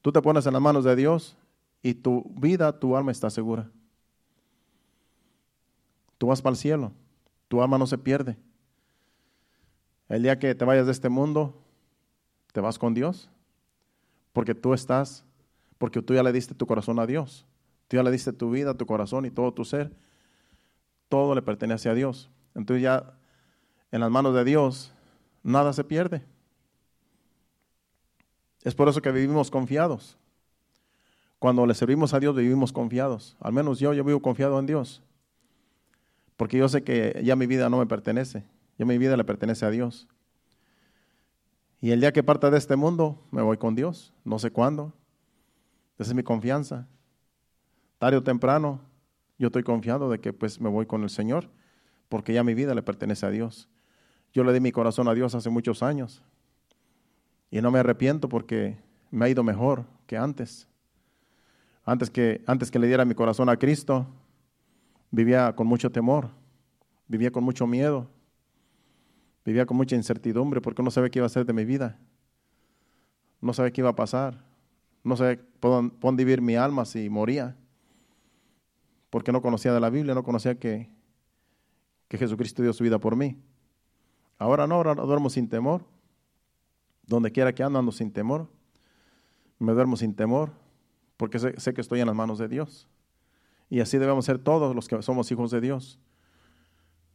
Tú 0.00 0.12
te 0.12 0.22
pones 0.22 0.46
en 0.46 0.52
las 0.52 0.62
manos 0.62 0.84
de 0.84 0.96
Dios 0.96 1.36
y 1.82 1.94
tu 1.94 2.24
vida, 2.36 2.78
tu 2.78 2.96
alma 2.96 3.12
está 3.12 3.28
segura. 3.30 3.70
Tú 6.16 6.28
vas 6.28 6.42
para 6.42 6.52
el 6.52 6.56
cielo, 6.56 6.92
tu 7.48 7.62
alma 7.62 7.78
no 7.78 7.86
se 7.86 7.98
pierde. 7.98 8.36
El 10.08 10.22
día 10.22 10.38
que 10.38 10.54
te 10.54 10.64
vayas 10.64 10.86
de 10.86 10.92
este 10.92 11.08
mundo, 11.08 11.54
te 12.52 12.60
vas 12.60 12.78
con 12.78 12.94
Dios. 12.94 13.30
porque 14.32 14.54
tú 14.54 14.72
estás, 14.72 15.24
porque 15.78 16.00
tú 16.00 16.14
ya 16.14 16.22
le 16.22 16.32
diste 16.32 16.54
tu 16.54 16.64
corazón 16.64 17.00
a 17.00 17.06
Dios. 17.06 17.44
Tú 17.88 17.96
ya 17.96 18.04
le 18.04 18.10
diste 18.10 18.32
tu 18.32 18.50
vida, 18.50 18.74
tu 18.74 18.86
corazón 18.86 19.24
y 19.24 19.30
todo 19.30 19.52
tu 19.52 19.64
ser. 19.64 19.90
Todo 21.08 21.34
le 21.34 21.42
pertenece 21.42 21.88
a 21.88 21.94
Dios. 21.94 22.30
Entonces 22.54 22.82
ya 22.82 23.14
en 23.90 24.00
las 24.00 24.10
manos 24.10 24.34
de 24.34 24.44
Dios 24.44 24.92
nada 25.42 25.72
se 25.72 25.82
pierde. 25.82 26.24
Es 28.62 28.74
por 28.74 28.88
eso 28.88 29.02
que 29.02 29.10
vivimos 29.10 29.50
confiados. 29.50 30.16
Cuando 31.38 31.66
le 31.66 31.74
servimos 31.74 32.14
a 32.14 32.20
Dios 32.20 32.36
vivimos 32.36 32.72
confiados. 32.72 33.36
Al 33.40 33.52
menos 33.52 33.80
yo, 33.80 33.92
yo 33.94 34.04
vivo 34.04 34.20
confiado 34.20 34.58
en 34.58 34.66
Dios. 34.66 35.02
Porque 36.36 36.58
yo 36.58 36.68
sé 36.68 36.84
que 36.84 37.20
ya 37.24 37.34
mi 37.34 37.46
vida 37.46 37.68
no 37.68 37.78
me 37.78 37.86
pertenece. 37.86 38.44
Ya 38.78 38.86
mi 38.86 38.96
vida 38.96 39.16
le 39.16 39.24
pertenece 39.24 39.66
a 39.66 39.70
Dios. 39.70 40.08
Y 41.80 41.90
el 41.90 42.00
día 42.00 42.12
que 42.12 42.22
parta 42.22 42.50
de 42.50 42.58
este 42.58 42.76
mundo, 42.76 43.22
me 43.30 43.42
voy 43.42 43.56
con 43.56 43.74
Dios. 43.74 44.12
No 44.24 44.38
sé 44.38 44.50
cuándo. 44.50 44.92
Esa 45.98 46.10
es 46.10 46.14
mi 46.14 46.22
confianza. 46.22 46.86
Tarde 47.98 48.16
o 48.16 48.22
temprano, 48.22 48.80
yo 49.38 49.48
estoy 49.48 49.64
confiado 49.64 50.10
de 50.10 50.20
que 50.20 50.32
pues 50.32 50.60
me 50.60 50.68
voy 50.68 50.86
con 50.86 51.02
el 51.02 51.10
Señor, 51.10 51.50
porque 52.08 52.32
ya 52.32 52.44
mi 52.44 52.54
vida 52.54 52.74
le 52.74 52.82
pertenece 52.82 53.26
a 53.26 53.30
Dios. 53.30 53.68
Yo 54.32 54.44
le 54.44 54.52
di 54.52 54.60
mi 54.60 54.72
corazón 54.72 55.08
a 55.08 55.14
Dios 55.14 55.34
hace 55.34 55.50
muchos 55.50 55.82
años. 55.82 56.22
Y 57.50 57.60
no 57.60 57.70
me 57.70 57.80
arrepiento 57.80 58.28
porque 58.28 58.76
me 59.10 59.24
ha 59.24 59.28
ido 59.28 59.42
mejor 59.42 59.84
que 60.06 60.16
antes. 60.16 60.68
Antes 61.84 62.10
que, 62.10 62.42
antes 62.46 62.70
que 62.70 62.78
le 62.78 62.86
diera 62.86 63.04
mi 63.04 63.14
corazón 63.14 63.48
a 63.48 63.56
Cristo, 63.56 64.06
vivía 65.10 65.54
con 65.56 65.66
mucho 65.66 65.90
temor, 65.90 66.28
vivía 67.06 67.30
con 67.30 67.42
mucho 67.42 67.66
miedo, 67.66 68.08
vivía 69.48 69.64
con 69.64 69.78
mucha 69.78 69.96
incertidumbre 69.96 70.60
porque 70.60 70.82
no 70.82 70.90
sabía 70.90 71.08
qué 71.08 71.20
iba 71.20 71.24
a 71.24 71.28
hacer 71.28 71.46
de 71.46 71.54
mi 71.54 71.64
vida. 71.64 71.98
No 73.40 73.54
sabía 73.54 73.72
qué 73.72 73.80
iba 73.80 73.88
a 73.88 73.96
pasar. 73.96 74.44
No 75.02 75.16
sabía 75.16 75.40
por 75.58 75.98
dónde 76.00 76.22
vivir 76.22 76.42
mi 76.42 76.54
alma 76.54 76.84
si 76.84 77.08
moría. 77.08 77.56
Porque 79.08 79.32
no 79.32 79.40
conocía 79.40 79.72
de 79.72 79.80
la 79.80 79.88
Biblia, 79.88 80.14
no 80.14 80.22
conocía 80.22 80.58
que, 80.58 80.90
que 82.08 82.18
Jesucristo 82.18 82.62
dio 82.62 82.74
su 82.74 82.84
vida 82.84 82.98
por 82.98 83.16
mí. 83.16 83.38
Ahora 84.36 84.66
no, 84.66 84.74
ahora 84.74 84.94
duermo 84.94 85.30
sin 85.30 85.48
temor. 85.48 85.82
Donde 87.06 87.32
quiera 87.32 87.54
que 87.54 87.62
ando, 87.62 87.78
ando 87.78 87.90
sin 87.90 88.12
temor. 88.12 88.48
Me 89.58 89.72
duermo 89.72 89.96
sin 89.96 90.14
temor, 90.14 90.52
porque 91.16 91.38
sé, 91.38 91.74
que 91.74 91.80
estoy 91.80 92.00
en 92.00 92.06
las 92.06 92.14
manos 92.14 92.38
de 92.38 92.48
Dios. 92.48 92.86
Y 93.70 93.80
así 93.80 93.96
debemos 93.96 94.26
ser 94.26 94.38
todos 94.38 94.74
los 94.74 94.88
que 94.88 95.00
somos 95.02 95.32
hijos 95.32 95.50
de 95.50 95.62
Dios. 95.62 95.98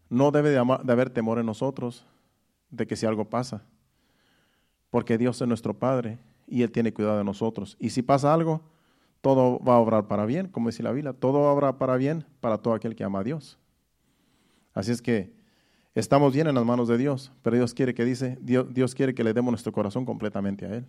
No 0.10 0.32
debe 0.32 0.50
de, 0.50 0.58
haber 0.58 1.12
temor 1.12 1.38
en 1.38 1.46
nosotros 1.46 2.08
de 2.74 2.88
que 2.88 2.96
si 2.96 3.06
algo 3.06 3.30
pasa, 3.30 3.64
porque 4.90 5.18
Dios 5.18 5.42
es 5.42 5.48
nuestro 5.48 5.74
Padre 5.74 6.20
y 6.48 6.64
Él 6.64 6.72
tiene 6.72 6.94
cuidado 6.94 7.18
de 7.18 7.24
nosotros. 7.24 7.78
Y 7.80 7.92
si 7.92 8.02
pasa 8.02 8.34
algo, 8.34 8.62
todo 9.22 9.60
va 9.60 9.76
a 9.76 9.80
obrar 9.80 10.08
para 10.08 10.26
bien, 10.26 10.48
como 10.48 10.70
dice 10.70 10.84
la 10.84 10.92
Biblia, 10.92 11.14
todo 11.14 11.42
va 11.42 11.50
a 11.50 11.54
obrar 11.54 11.78
para 11.78 11.96
bien 11.98 12.26
para 12.42 12.58
todo 12.58 12.74
aquel 12.74 12.96
que 12.96 13.04
ama 13.04 13.20
a 13.20 13.24
Dios. 13.24 13.58
Así 14.74 14.92
es 14.92 15.02
que 15.02 15.34
Estamos 15.96 16.34
bien 16.34 16.48
en 16.48 16.56
las 16.56 16.66
manos 16.66 16.88
de 16.88 16.98
Dios, 16.98 17.32
pero 17.44 17.56
Dios 17.56 17.74
quiere 17.76 17.94
que 17.94 18.04
dice, 18.04 18.38
Dios, 18.42 18.96
quiere 18.96 19.14
que 19.14 19.24
le 19.24 19.34
demos 19.34 19.52
nuestro 19.52 19.72
corazón 19.72 20.06
completamente 20.06 20.66
a 20.66 20.74
Él. 20.76 20.88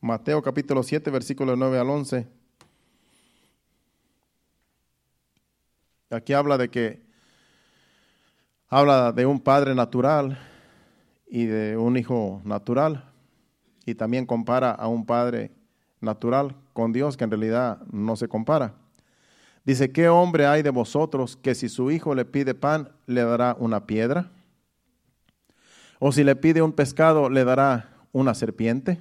Mateo 0.00 0.42
capítulo 0.42 0.82
7, 0.82 1.10
versículo 1.10 1.56
9 1.56 1.78
al 1.78 1.90
11. 1.90 2.26
Aquí 6.08 6.32
habla 6.32 6.56
de 6.56 6.70
que 6.70 7.03
habla 8.68 9.12
de 9.12 9.26
un 9.26 9.40
padre 9.40 9.74
natural 9.74 10.38
y 11.26 11.46
de 11.46 11.76
un 11.76 11.96
hijo 11.96 12.40
natural 12.44 13.10
y 13.86 13.94
también 13.94 14.26
compara 14.26 14.70
a 14.70 14.88
un 14.88 15.04
padre 15.04 15.52
natural 16.00 16.56
con 16.72 16.92
Dios 16.92 17.16
que 17.16 17.24
en 17.24 17.30
realidad 17.30 17.80
no 17.90 18.16
se 18.16 18.28
compara. 18.28 18.74
Dice, 19.64 19.92
¿qué 19.92 20.08
hombre 20.08 20.46
hay 20.46 20.62
de 20.62 20.70
vosotros 20.70 21.36
que 21.36 21.54
si 21.54 21.68
su 21.68 21.90
hijo 21.90 22.14
le 22.14 22.24
pide 22.24 22.54
pan, 22.54 22.90
le 23.06 23.22
dará 23.22 23.56
una 23.58 23.86
piedra? 23.86 24.30
¿O 25.98 26.12
si 26.12 26.22
le 26.22 26.36
pide 26.36 26.60
un 26.60 26.72
pescado, 26.72 27.30
le 27.30 27.44
dará 27.44 27.96
una 28.12 28.34
serpiente? 28.34 29.00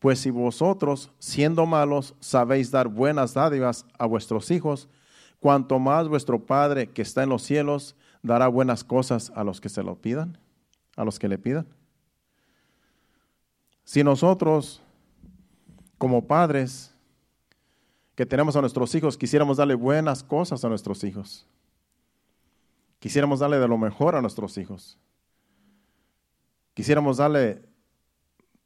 Pues 0.00 0.20
si 0.20 0.30
vosotros, 0.30 1.10
siendo 1.18 1.64
malos, 1.64 2.14
sabéis 2.20 2.70
dar 2.70 2.88
buenas 2.88 3.32
dádivas 3.32 3.86
a 3.98 4.04
vuestros 4.04 4.50
hijos, 4.50 4.88
cuanto 5.40 5.78
más 5.78 6.08
vuestro 6.08 6.44
Padre 6.44 6.88
que 6.90 7.02
está 7.02 7.22
en 7.22 7.30
los 7.30 7.42
cielos 7.42 7.96
dará 8.26 8.48
buenas 8.48 8.82
cosas 8.82 9.32
a 9.34 9.44
los 9.44 9.60
que 9.60 9.68
se 9.68 9.82
lo 9.82 9.96
pidan, 9.96 10.38
a 10.96 11.04
los 11.04 11.18
que 11.18 11.28
le 11.28 11.38
pidan. 11.38 11.66
Si 13.84 14.02
nosotros, 14.02 14.82
como 15.96 16.26
padres, 16.26 16.92
que 18.16 18.26
tenemos 18.26 18.56
a 18.56 18.60
nuestros 18.60 18.94
hijos, 18.96 19.16
quisiéramos 19.16 19.58
darle 19.58 19.74
buenas 19.74 20.24
cosas 20.24 20.64
a 20.64 20.68
nuestros 20.68 21.04
hijos. 21.04 21.46
Quisiéramos 22.98 23.38
darle 23.38 23.58
de 23.58 23.68
lo 23.68 23.78
mejor 23.78 24.16
a 24.16 24.20
nuestros 24.20 24.58
hijos. 24.58 24.98
Quisiéramos 26.74 27.18
darle 27.18 27.62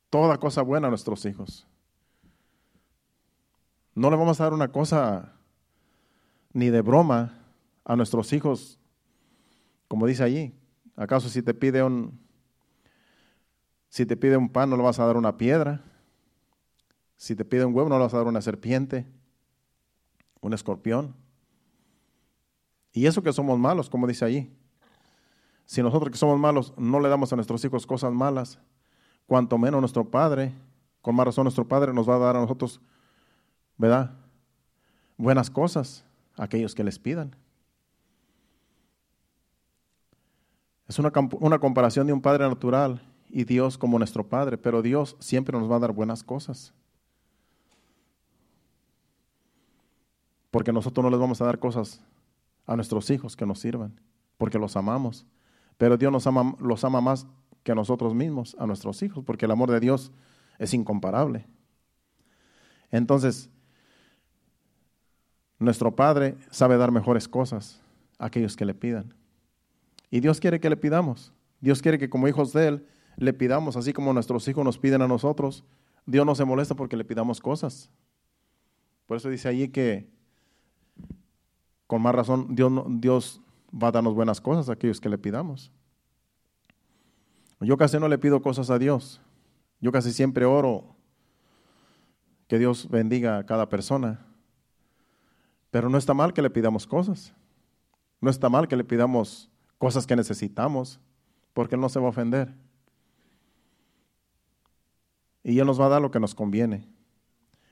toda 0.08 0.38
cosa 0.38 0.62
buena 0.62 0.86
a 0.86 0.90
nuestros 0.90 1.26
hijos. 1.26 1.66
No 3.94 4.10
le 4.10 4.16
vamos 4.16 4.40
a 4.40 4.44
dar 4.44 4.54
una 4.54 4.72
cosa 4.72 5.34
ni 6.52 6.70
de 6.70 6.80
broma 6.80 7.38
a 7.84 7.94
nuestros 7.96 8.32
hijos, 8.32 8.79
como 9.90 10.07
dice 10.07 10.22
allí. 10.22 10.55
¿Acaso 10.94 11.29
si 11.29 11.42
te 11.42 11.53
pide 11.53 11.83
un 11.83 12.16
si 13.88 14.07
te 14.07 14.16
pide 14.16 14.37
un 14.37 14.48
pan 14.48 14.70
no 14.70 14.76
le 14.76 14.85
vas 14.85 15.00
a 15.00 15.05
dar 15.05 15.16
una 15.16 15.37
piedra? 15.37 15.83
Si 17.16 17.35
te 17.35 17.44
pide 17.44 17.64
un 17.64 17.74
huevo 17.74 17.88
no 17.88 17.96
le 17.96 18.05
vas 18.05 18.14
a 18.14 18.18
dar 18.18 18.29
una 18.29 18.40
serpiente 18.40 19.05
un 20.40 20.55
escorpión. 20.55 21.14
Y 22.92 23.07
eso 23.07 23.22
que 23.22 23.33
somos 23.33 23.59
malos, 23.59 23.90
como 23.90 24.07
dice 24.07 24.24
ahí. 24.24 24.57
Si 25.64 25.83
nosotros 25.83 26.11
que 26.11 26.18
somos 26.18 26.38
malos 26.38 26.72
no 26.76 27.00
le 27.00 27.09
damos 27.09 27.33
a 27.33 27.37
nuestros 27.37 27.64
hijos 27.64 27.87
cosas 27.87 28.12
malas, 28.12 28.59
cuanto 29.26 29.59
menos 29.59 29.81
nuestro 29.81 30.09
Padre, 30.09 30.53
con 31.03 31.14
más 31.14 31.26
razón 31.26 31.44
nuestro 31.44 31.66
Padre 31.66 31.92
nos 31.92 32.09
va 32.09 32.14
a 32.14 32.18
dar 32.18 32.37
a 32.37 32.40
nosotros, 32.40 32.81
¿verdad? 33.76 34.12
Buenas 35.16 35.50
cosas 35.50 36.05
a 36.37 36.44
aquellos 36.44 36.74
que 36.74 36.85
les 36.85 36.98
pidan. 36.98 37.37
Es 40.90 40.98
una, 40.98 41.11
una 41.38 41.59
comparación 41.59 42.07
de 42.07 42.12
un 42.12 42.20
Padre 42.20 42.46
natural 42.46 43.00
y 43.31 43.44
Dios 43.44 43.79
como 43.79 43.96
nuestro 43.96 44.29
Padre, 44.29 44.59
pero 44.59 44.83
Dios 44.83 45.16
siempre 45.20 45.59
nos 45.59 45.70
va 45.70 45.76
a 45.76 45.81
dar 45.81 45.92
buenas 45.92 46.22
cosas. 46.22 46.74
porque 50.50 50.72
nosotros 50.72 51.03
no 51.03 51.11
les 51.11 51.20
vamos 51.20 51.40
a 51.40 51.44
dar 51.44 51.59
cosas 51.59 52.00
a 52.66 52.76
nuestros 52.76 53.09
hijos 53.11 53.37
que 53.37 53.46
nos 53.46 53.61
sirvan, 53.61 54.00
porque 54.37 54.59
los 54.59 54.76
amamos. 54.76 55.26
Pero 55.79 55.96
Dios 55.96 56.12
los 56.12 56.85
ama 56.85 57.00
más 57.00 57.26
que 57.62 57.72
a 57.72 57.74
nosotros 57.74 58.14
mismos, 58.14 58.57
a 58.59 58.66
nuestros 58.66 59.03
hijos, 59.03 59.24
porque 59.24 59.46
el 59.46 59.50
amor 59.50 59.70
de 59.70 59.81
Dios 59.81 60.12
es 60.59 60.74
incomparable. 60.74 61.46
Entonces, 62.90 63.48
nuestro 65.59 65.94
Padre 65.94 66.37
sabe 66.50 66.76
dar 66.76 66.90
mejores 66.90 67.29
cosas 67.29 67.81
a 68.18 68.26
aquellos 68.26 68.57
que 68.57 68.64
le 68.64 68.74
pidan. 68.74 69.14
Y 70.10 70.20
Dios 70.20 70.40
quiere 70.40 70.60
que 70.60 70.68
le 70.68 70.76
pidamos. 70.76 71.32
Dios 71.60 71.82
quiere 71.82 71.98
que 71.98 72.10
como 72.10 72.26
hijos 72.26 72.52
de 72.52 72.68
Él 72.68 72.86
le 73.16 73.32
pidamos, 73.32 73.76
así 73.76 73.92
como 73.92 74.12
nuestros 74.12 74.46
hijos 74.48 74.64
nos 74.64 74.78
piden 74.78 75.02
a 75.02 75.08
nosotros. 75.08 75.64
Dios 76.06 76.26
no 76.26 76.34
se 76.34 76.44
molesta 76.44 76.74
porque 76.74 76.96
le 76.96 77.04
pidamos 77.04 77.40
cosas. 77.40 77.90
Por 79.06 79.16
eso 79.16 79.28
dice 79.28 79.48
allí 79.48 79.68
que 79.68 80.08
con 81.86 82.02
más 82.02 82.14
razón 82.14 82.54
Dios, 82.54 82.72
Dios 82.88 83.40
va 83.70 83.88
a 83.88 83.92
darnos 83.92 84.14
buenas 84.14 84.40
cosas 84.40 84.68
a 84.68 84.72
aquellos 84.72 85.00
que 85.00 85.08
le 85.08 85.18
pidamos. 85.18 85.72
Yo 87.60 87.76
casi 87.76 87.98
no 87.98 88.08
le 88.08 88.18
pido 88.18 88.40
cosas 88.40 88.70
a 88.70 88.78
Dios. 88.78 89.20
Yo 89.80 89.92
casi 89.92 90.12
siempre 90.12 90.44
oro 90.44 90.96
que 92.48 92.58
Dios 92.58 92.88
bendiga 92.88 93.38
a 93.38 93.46
cada 93.46 93.68
persona. 93.68 94.26
Pero 95.70 95.88
no 95.88 95.98
está 95.98 96.14
mal 96.14 96.32
que 96.32 96.42
le 96.42 96.50
pidamos 96.50 96.86
cosas. 96.86 97.34
No 98.20 98.30
está 98.30 98.48
mal 98.48 98.66
que 98.66 98.76
le 98.76 98.84
pidamos 98.84 99.50
cosas 99.80 100.06
que 100.06 100.14
necesitamos, 100.14 101.00
porque 101.52 101.74
Él 101.74 101.80
no 101.80 101.88
se 101.88 101.98
va 101.98 102.06
a 102.06 102.10
ofender. 102.10 102.54
Y 105.42 105.58
Él 105.58 105.66
nos 105.66 105.80
va 105.80 105.86
a 105.86 105.88
dar 105.88 106.00
lo 106.00 106.12
que 106.12 106.20
nos 106.20 106.36
conviene. 106.36 106.86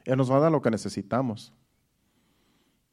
Él 0.05 0.17
nos 0.17 0.29
va 0.29 0.39
a 0.39 0.41
dar 0.41 0.51
lo 0.51 0.61
que 0.61 0.73
necesitamos 0.73 1.53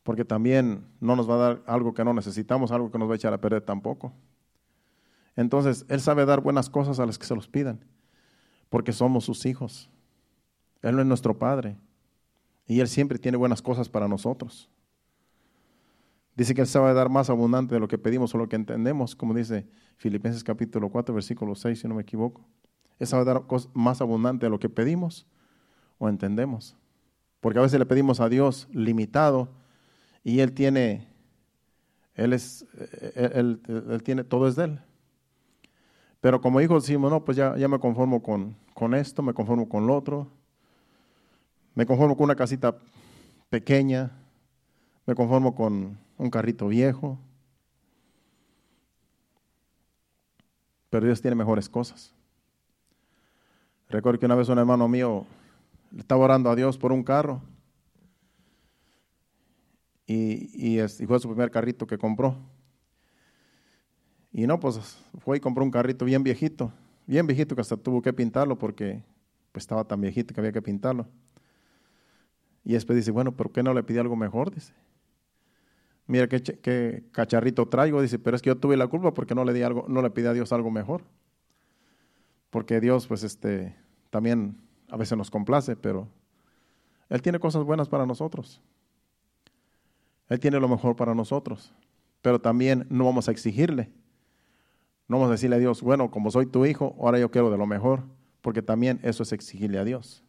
porque 0.05 0.23
también 0.23 0.85
no 0.99 1.15
nos 1.15 1.27
va 1.27 1.33
a 1.33 1.37
dar 1.37 1.63
algo 1.65 1.95
que 1.95 2.05
no 2.05 2.13
necesitamos, 2.13 2.71
algo 2.71 2.91
que 2.91 2.99
nos 2.99 3.09
va 3.09 3.13
a 3.13 3.15
echar 3.15 3.33
a 3.33 3.41
perder 3.41 3.63
tampoco. 3.63 4.13
Entonces, 5.35 5.83
Él 5.89 5.99
sabe 5.99 6.27
dar 6.27 6.41
buenas 6.41 6.69
cosas 6.69 6.99
a 6.99 7.07
las 7.07 7.17
que 7.17 7.25
se 7.25 7.33
los 7.33 7.47
pidan, 7.47 7.83
porque 8.69 8.93
somos 8.93 9.25
sus 9.25 9.47
hijos. 9.47 9.89
Él 10.83 10.95
no 10.95 11.01
es 11.01 11.07
nuestro 11.07 11.39
Padre, 11.39 11.75
y 12.67 12.81
Él 12.81 12.87
siempre 12.87 13.17
tiene 13.17 13.35
buenas 13.35 13.63
cosas 13.63 13.89
para 13.89 14.07
nosotros. 14.07 14.69
Dice 16.35 16.53
que 16.53 16.61
Él 16.61 16.67
sabe 16.67 16.93
dar 16.93 17.09
más 17.09 17.29
abundante 17.29 17.75
de 17.75 17.79
lo 17.79 17.87
que 17.87 17.97
pedimos 17.97 18.35
o 18.35 18.37
lo 18.37 18.49
que 18.49 18.57
entendemos, 18.57 19.15
como 19.15 19.33
dice 19.33 19.67
Filipenses 19.95 20.43
capítulo 20.43 20.89
4, 20.89 21.15
versículo 21.15 21.55
6, 21.55 21.79
si 21.79 21.87
no 21.87 21.95
me 21.95 22.01
equivoco. 22.01 22.45
Él 22.99 23.07
sabe 23.07 23.23
dar 23.23 23.43
más 23.73 24.01
abundante 24.01 24.45
de 24.45 24.49
lo 24.49 24.59
que 24.59 24.69
pedimos 24.69 25.25
o 25.97 26.09
entendemos. 26.09 26.75
Porque 27.39 27.59
a 27.59 27.61
veces 27.61 27.79
le 27.79 27.85
pedimos 27.85 28.19
a 28.19 28.27
Dios 28.27 28.67
limitado 28.71 29.49
y 30.23 30.39
Él 30.39 30.53
tiene, 30.53 31.07
Él 32.15 32.33
es, 32.33 32.65
Él, 33.15 33.61
tiene, 34.03 34.23
todo 34.23 34.47
es 34.47 34.55
de 34.55 34.65
Él. 34.65 34.79
Pero 36.19 36.41
como 36.41 36.59
hijos 36.59 36.83
decimos, 36.83 37.11
no, 37.11 37.23
pues 37.23 37.37
ya, 37.37 37.55
ya 37.55 37.67
me 37.67 37.79
conformo 37.79 38.21
con, 38.21 38.57
con 38.73 38.93
esto, 38.93 39.21
me 39.21 39.33
conformo 39.33 39.69
con 39.69 39.87
lo 39.87 39.95
otro, 39.95 40.27
me 41.75 41.85
conformo 41.85 42.17
con 42.17 42.25
una 42.25 42.35
casita 42.35 42.75
pequeña, 43.49 44.11
me 45.05 45.15
conformo 45.15 45.55
con 45.55 45.97
un 46.17 46.29
carrito 46.29 46.67
viejo. 46.67 47.17
Pero 50.89 51.05
Dios 51.05 51.21
tiene 51.21 51.35
mejores 51.35 51.69
cosas. 51.69 52.13
Recuerdo 53.89 54.19
que 54.19 54.25
una 54.25 54.35
vez 54.35 54.49
un 54.49 54.57
hermano 54.57 54.87
mío 54.87 55.25
le 55.91 55.99
estaba 55.99 56.23
orando 56.23 56.49
a 56.49 56.55
Dios 56.55 56.77
por 56.77 56.91
un 56.91 57.03
carro. 57.03 57.41
Y, 60.07 60.79
fue 61.07 61.19
su 61.19 61.27
primer 61.29 61.51
carrito 61.51 61.87
que 61.87 61.97
compró. 61.97 62.35
Y 64.31 64.45
no, 64.47 64.59
pues 64.59 64.97
fue 65.19 65.37
y 65.37 65.39
compró 65.39 65.63
un 65.63 65.71
carrito 65.71 66.05
bien 66.05 66.23
viejito, 66.23 66.71
bien 67.07 67.25
viejito 67.25 67.55
que 67.55 67.61
hasta 67.61 67.77
tuvo 67.77 68.01
que 68.01 68.11
pintarlo 68.11 68.57
porque 68.57 69.01
pues, 69.51 69.63
estaba 69.63 69.85
tan 69.85 70.01
viejito 70.01 70.33
que 70.33 70.41
había 70.41 70.51
que 70.51 70.61
pintarlo. 70.61 71.07
Y 72.63 72.73
después 72.73 72.97
dice, 72.97 73.11
bueno, 73.11 73.31
¿por 73.31 73.51
qué 73.51 73.63
no 73.63 73.73
le 73.73 73.83
pide 73.83 73.99
algo 73.99 74.15
mejor? 74.15 74.53
Dice, 74.53 74.73
mira 76.07 76.27
qué, 76.27 77.03
cacharrito 77.11 77.67
traigo, 77.67 78.01
dice, 78.01 78.19
pero 78.19 78.35
es 78.35 78.41
que 78.41 78.49
yo 78.49 78.57
tuve 78.57 78.77
la 78.77 78.87
culpa 78.87 79.13
porque 79.13 79.35
no 79.35 79.43
le 79.43 79.53
di 79.53 79.61
algo, 79.61 79.85
no 79.87 80.01
le 80.01 80.09
pide 80.09 80.27
a 80.29 80.33
Dios 80.33 80.51
algo 80.51 80.71
mejor. 80.71 81.03
Porque 82.49 82.79
Dios, 82.79 83.07
pues, 83.07 83.23
este, 83.23 83.75
también 84.09 84.57
a 84.89 84.97
veces 84.97 85.17
nos 85.17 85.29
complace, 85.29 85.75
pero 85.75 86.07
Él 87.09 87.21
tiene 87.21 87.39
cosas 87.39 87.63
buenas 87.63 87.89
para 87.89 88.05
nosotros. 88.05 88.61
Él 90.29 90.39
tiene 90.39 90.59
lo 90.59 90.67
mejor 90.67 90.95
para 90.95 91.13
nosotros. 91.13 91.73
Pero 92.21 92.39
también 92.39 92.87
no 92.89 93.05
vamos 93.05 93.27
a 93.27 93.31
exigirle. 93.31 93.91
No 95.07 95.17
vamos 95.17 95.29
a 95.29 95.33
decirle 95.33 95.57
a 95.57 95.59
Dios, 95.59 95.81
bueno, 95.81 96.09
como 96.09 96.31
soy 96.31 96.47
tu 96.47 96.65
hijo, 96.65 96.95
ahora 96.99 97.19
yo 97.19 97.29
quiero 97.29 97.51
de 97.51 97.57
lo 97.57 97.67
mejor. 97.67 98.03
Porque 98.41 98.61
también 98.61 98.99
eso 99.03 99.23
es 99.23 99.31
exigirle 99.31 99.77
a 99.77 99.83
Dios. 99.83 100.23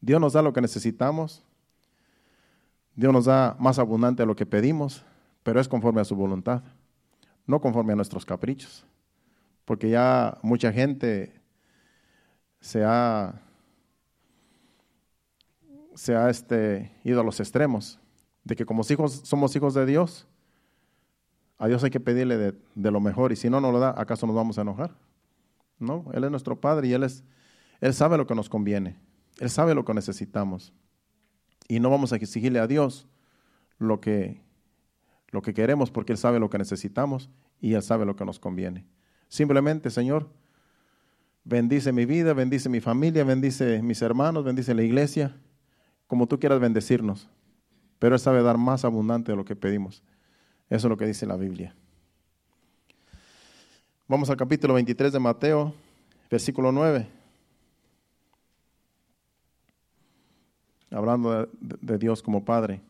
Dios 0.00 0.20
nos 0.20 0.32
da 0.32 0.42
lo 0.42 0.52
que 0.52 0.60
necesitamos. 0.60 1.44
Dios 2.94 3.12
nos 3.12 3.24
da 3.24 3.56
más 3.58 3.78
abundante 3.78 4.22
de 4.22 4.26
lo 4.26 4.36
que 4.36 4.46
pedimos, 4.46 5.04
pero 5.42 5.60
es 5.60 5.68
conforme 5.68 6.00
a 6.00 6.04
su 6.04 6.14
voluntad, 6.14 6.62
no 7.46 7.60
conforme 7.60 7.92
a 7.92 7.96
nuestros 7.96 8.24
caprichos. 8.24 8.84
Porque 9.64 9.90
ya 9.90 10.38
mucha 10.42 10.72
gente 10.72 11.40
se 12.60 12.84
ha, 12.84 13.40
se 15.94 16.14
ha 16.14 16.28
este, 16.28 16.92
ido 17.04 17.20
a 17.20 17.24
los 17.24 17.40
extremos 17.40 17.98
de 18.44 18.56
que 18.56 18.66
como 18.66 18.82
hijos, 18.88 19.22
somos 19.24 19.54
hijos 19.56 19.74
de 19.74 19.86
Dios, 19.86 20.26
a 21.58 21.68
Dios 21.68 21.84
hay 21.84 21.90
que 21.90 22.00
pedirle 22.00 22.36
de, 22.36 22.90
lo 22.90 23.00
mejor 23.00 23.32
y 23.32 23.36
si 23.36 23.48
no 23.48 23.60
nos 23.60 23.72
lo 23.72 23.78
da, 23.78 23.94
¿acaso 23.96 24.26
nos 24.26 24.34
vamos 24.34 24.58
a 24.58 24.62
enojar? 24.62 24.96
No, 25.78 26.06
Él 26.12 26.24
es 26.24 26.30
nuestro 26.30 26.60
Padre 26.60 26.88
y 26.88 26.92
Él, 26.92 27.04
es, 27.04 27.24
Él 27.80 27.94
sabe 27.94 28.16
lo 28.16 28.26
que 28.26 28.34
nos 28.34 28.48
conviene, 28.48 28.98
Él 29.38 29.48
sabe 29.48 29.74
lo 29.74 29.84
que 29.84 29.94
necesitamos 29.94 30.72
y 31.68 31.80
no 31.80 31.90
vamos 31.90 32.12
a 32.12 32.16
exigirle 32.16 32.58
a 32.58 32.66
Dios 32.66 33.06
lo 33.78 34.00
que, 34.00 34.40
lo 35.30 35.42
que 35.42 35.54
queremos 35.54 35.90
porque 35.90 36.12
Él 36.12 36.18
sabe 36.18 36.38
lo 36.38 36.50
que 36.50 36.58
necesitamos 36.58 37.30
y 37.60 37.74
Él 37.74 37.82
sabe 37.82 38.04
lo 38.04 38.16
que 38.16 38.24
nos 38.24 38.38
conviene. 38.38 38.84
Simplemente, 39.28 39.90
Señor, 39.90 40.28
bendice 41.44 41.92
mi 41.92 42.06
vida, 42.06 42.34
bendice 42.34 42.68
mi 42.68 42.80
familia, 42.80 43.24
bendice 43.24 43.82
mis 43.82 44.02
hermanos, 44.02 44.44
bendice 44.44 44.74
la 44.74 44.82
iglesia, 44.82 45.36
como 46.06 46.26
tú 46.26 46.38
quieras 46.38 46.60
bendecirnos 46.60 47.28
pero 48.02 48.16
Él 48.16 48.20
sabe 48.20 48.42
dar 48.42 48.58
más 48.58 48.84
abundante 48.84 49.30
de 49.30 49.36
lo 49.36 49.44
que 49.44 49.54
pedimos. 49.54 50.02
Eso 50.68 50.88
es 50.88 50.90
lo 50.90 50.96
que 50.96 51.06
dice 51.06 51.24
la 51.24 51.36
Biblia. 51.36 51.72
Vamos 54.08 54.28
al 54.28 54.36
capítulo 54.36 54.74
23 54.74 55.12
de 55.12 55.20
Mateo, 55.20 55.72
versículo 56.28 56.72
9. 56.72 57.06
Hablando 60.92 61.48
de, 61.60 61.98
Dios 61.98 62.22
como 62.22 62.44
Padre. 62.44 62.80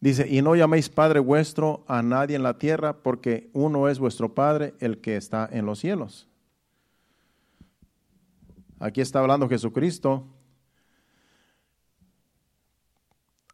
Dice, 0.00 0.26
y 0.28 0.42
no 0.42 0.54
llaméis 0.54 0.88
Padre 0.88 1.20
vuestro 1.20 1.84
a 1.86 2.02
nadie 2.02 2.36
en 2.36 2.42
la 2.42 2.58
tierra, 2.58 2.94
porque 2.94 3.50
uno 3.52 3.88
es 3.88 3.98
vuestro 3.98 4.34
Padre, 4.34 4.74
el 4.80 4.98
que 4.98 5.16
está 5.16 5.48
en 5.50 5.66
los 5.66 5.78
cielos. 5.78 6.28
Aquí 8.78 9.00
está 9.00 9.20
hablando 9.20 9.48
Jesucristo 9.48 10.26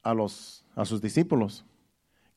a, 0.03 0.15
los, 0.15 0.65
a 0.75 0.85
sus 0.85 1.01
discípulos, 1.01 1.65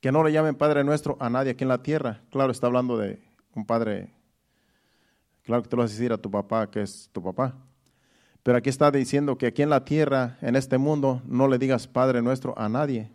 que 0.02 0.12
no 0.12 0.24
le 0.24 0.32
llamen 0.32 0.56
Padre 0.56 0.84
nuestro 0.84 1.18
a 1.20 1.30
nadie 1.30 1.52
aquí 1.52 1.64
en 1.64 1.70
la 1.70 1.82
tierra. 1.82 2.22
Claro, 2.30 2.52
está 2.52 2.68
hablando 2.68 2.98
de 2.98 3.20
un 3.56 3.66
padre, 3.66 4.14
claro 5.44 5.64
que 5.64 5.70
te 5.70 5.76
lo 5.76 5.82
vas 5.82 5.92
a 5.92 5.94
decir 5.96 6.14
a 6.14 6.18
tu 6.18 6.30
papá, 6.30 6.70
que 6.70 6.82
es 6.82 7.10
tu 7.12 7.24
papá. 7.24 7.56
Pero 8.46 8.60
aquí 8.60 8.70
está 8.70 8.92
diciendo 8.92 9.40
que 9.40 9.48
aquí 9.48 9.64
en 9.64 9.72
la 9.72 9.86
tierra, 9.86 10.38
en 10.40 10.56
este 10.56 10.78
mundo, 10.78 11.20
no 11.26 11.48
le 11.48 11.58
digas 11.58 11.88
Padre 11.88 12.22
nuestro 12.22 12.54
a 12.60 12.70
nadie 12.70 13.12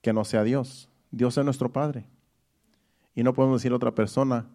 que 0.00 0.12
no 0.12 0.24
sea 0.24 0.42
Dios. 0.42 0.88
Dios 1.12 1.38
es 1.38 1.44
nuestro 1.44 1.72
Padre. 1.72 2.04
Y 3.14 3.22
no 3.22 3.32
podemos 3.32 3.60
decir 3.60 3.70
a 3.70 3.76
otra 3.76 3.94
persona, 3.94 4.48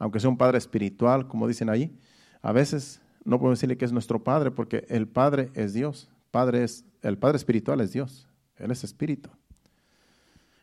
aunque 0.00 0.18
sea 0.18 0.30
un 0.30 0.36
Padre 0.36 0.58
espiritual, 0.58 1.28
como 1.28 1.46
dicen 1.46 1.70
ahí, 1.70 1.96
a 2.42 2.50
veces 2.50 3.00
no 3.22 3.38
podemos 3.38 3.60
decirle 3.60 3.76
que 3.76 3.84
es 3.84 3.92
nuestro 3.92 4.24
Padre 4.24 4.50
porque 4.50 4.84
el 4.88 5.06
Padre 5.06 5.52
es 5.54 5.72
Dios. 5.72 6.10
Padre 6.32 6.64
es, 6.64 6.84
el 7.02 7.18
Padre 7.18 7.36
espiritual 7.36 7.80
es 7.80 7.92
Dios, 7.92 8.26
Él 8.56 8.72
es 8.72 8.82
espíritu. 8.82 9.30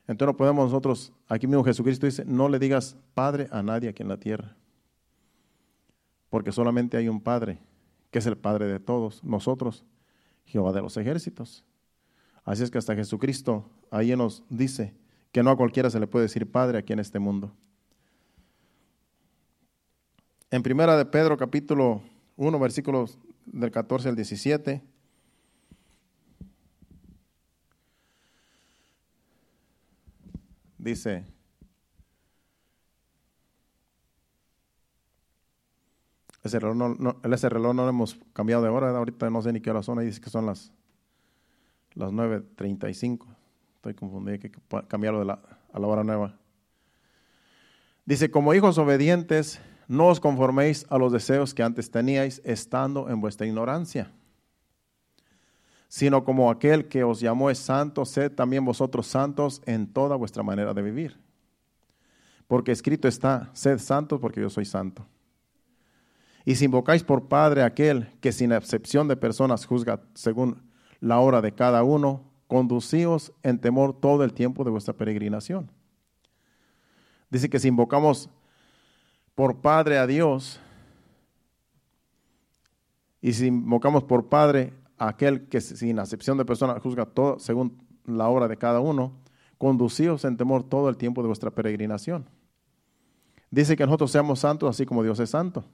Entonces 0.10 0.34
no 0.34 0.36
podemos 0.36 0.66
nosotros, 0.66 1.14
aquí 1.30 1.48
mismo 1.48 1.64
Jesucristo 1.64 2.06
dice, 2.06 2.26
no 2.26 2.50
le 2.50 2.60
digas 2.60 2.98
Padre 3.14 3.48
a 3.50 3.64
nadie 3.64 3.88
aquí 3.88 4.04
en 4.04 4.10
la 4.10 4.18
tierra, 4.18 4.58
porque 6.36 6.52
solamente 6.52 6.98
hay 6.98 7.08
un 7.08 7.22
Padre, 7.22 7.60
que 8.12 8.20
es 8.20 8.26
el 8.26 8.36
Padre 8.36 8.66
de 8.66 8.82
todos, 8.82 9.24
nosotros, 9.24 9.86
Jehová 10.44 10.74
de 10.74 10.82
los 10.82 10.98
ejércitos. 10.98 11.64
Así 12.44 12.62
es 12.62 12.70
que 12.70 12.78
hasta 12.78 12.94
Jesucristo 12.94 13.70
ahí 13.90 14.14
nos 14.18 14.44
dice 14.50 14.94
que 15.32 15.44
no 15.44 15.52
a 15.52 15.56
cualquiera 15.56 15.90
se 15.90 15.98
le 15.98 16.08
puede 16.08 16.24
decir 16.24 16.52
Padre 16.52 16.80
aquí 16.80 16.92
en 16.92 17.00
este 17.00 17.20
mundo. 17.20 17.54
En 20.52 20.62
primera 20.62 20.98
de 20.98 21.06
Pedro 21.06 21.38
capítulo 21.38 22.02
1 22.36 22.60
versículos 22.60 23.18
del 23.46 23.72
14 23.72 24.10
al 24.10 24.18
17 24.18 24.82
dice, 30.80 31.24
ese 36.46 36.60
reloj 36.60 36.98
no, 37.00 37.18
ese 37.24 37.50
reloj 37.50 37.74
no 37.76 37.84
lo 37.84 37.90
hemos 37.90 38.18
cambiado 38.34 38.64
de 38.64 38.70
hora, 38.70 38.90
ahorita 38.90 39.30
no 39.30 39.42
sé 39.42 39.52
ni 39.52 39.62
qué 39.62 39.72
hora 39.72 39.84
son, 39.84 40.00
ahí 40.00 40.06
dice 40.06 40.22
que 40.22 40.30
son 40.30 40.46
las, 40.46 40.72
las 41.94 42.12
9.35. 42.12 43.26
Estoy 43.76 43.94
confundido, 43.94 44.34
hay 44.34 44.40
que 44.40 44.52
cambiarlo 44.88 45.24
la, 45.24 45.40
a 45.74 45.80
la 45.80 45.88
hora 45.88 46.04
nueva. 46.04 46.36
Dice, 48.06 48.30
como 48.30 48.54
hijos 48.54 48.78
obedientes, 48.78 49.60
no 49.88 50.08
os 50.08 50.20
conforméis 50.20 50.86
a 50.90 50.98
los 50.98 51.12
deseos 51.12 51.54
que 51.54 51.64
antes 51.64 51.92
teníais 51.92 52.42
estando 52.46 53.10
en 53.10 53.20
vuestra 53.20 53.46
ignorancia 53.46 54.12
sino 55.96 56.26
como 56.26 56.52
aquel 56.52 56.90
que 56.90 57.06
os 57.06 57.22
llamó 57.22 57.50
es 57.50 57.58
santo, 57.58 58.04
sed 58.04 58.34
también 58.34 58.66
vosotros 58.66 59.08
santos 59.08 59.62
en 59.66 59.88
toda 59.88 60.18
vuestra 60.18 60.44
manera 60.44 60.74
de 60.74 60.82
vivir. 60.82 61.18
Porque 62.48 62.74
escrito 62.74 63.08
está, 63.08 63.50
sed 63.54 63.80
santos 63.80 64.20
porque 64.20 64.42
yo 64.42 64.50
soy 64.50 64.66
santo. 64.66 65.08
Y 66.46 66.56
si 66.56 66.66
invocáis 66.66 67.04
por 67.04 67.28
Padre 67.28 67.64
aquel 67.64 68.08
que 68.22 68.32
sin 68.32 68.52
excepción 68.52 69.08
de 69.08 69.18
personas 69.18 69.66
juzga 69.66 70.02
según 70.14 70.62
la 71.00 71.20
hora 71.20 71.42
de 71.42 71.54
cada 71.54 71.84
uno, 71.84 72.32
conducíos 72.48 73.34
en 73.42 73.60
temor 73.60 74.00
todo 74.00 74.24
el 74.24 74.34
tiempo 74.34 74.64
de 74.64 74.70
vuestra 74.70 74.94
peregrinación. 74.94 75.72
Dice 77.32 77.50
que 77.50 77.60
si 77.60 77.68
invocamos 77.68 78.30
por 79.34 79.60
Padre 79.60 79.98
a 79.98 80.06
Dios, 80.06 80.60
y 83.22 83.34
si 83.34 83.48
invocamos 83.48 84.04
por 84.04 84.30
Padre 84.30 84.72
aquel 85.00 85.48
que 85.48 85.60
sin 85.60 85.98
acepción 85.98 86.38
de 86.38 86.46
personas 86.46 86.80
juzga 86.82 87.08
todo 87.08 87.40
según 87.40 87.84
la 88.06 88.30
hora 88.30 88.48
de 88.48 88.56
cada 88.56 88.80
uno, 88.80 89.14
conducíos 89.58 90.24
en 90.26 90.38
temor 90.38 90.64
todo 90.64 90.90
el 90.90 90.98
tiempo 90.98 91.24
de 91.24 91.28
vuestra 91.28 91.50
peregrinación. 91.50 92.30
Dice 93.50 93.76
que 93.76 93.86
nosotros 93.86 94.12
seamos 94.12 94.40
santos 94.40 94.70
así 94.70 94.86
como 94.86 95.02
Dios 95.02 95.20
es 95.20 95.32
santo. 95.32 95.66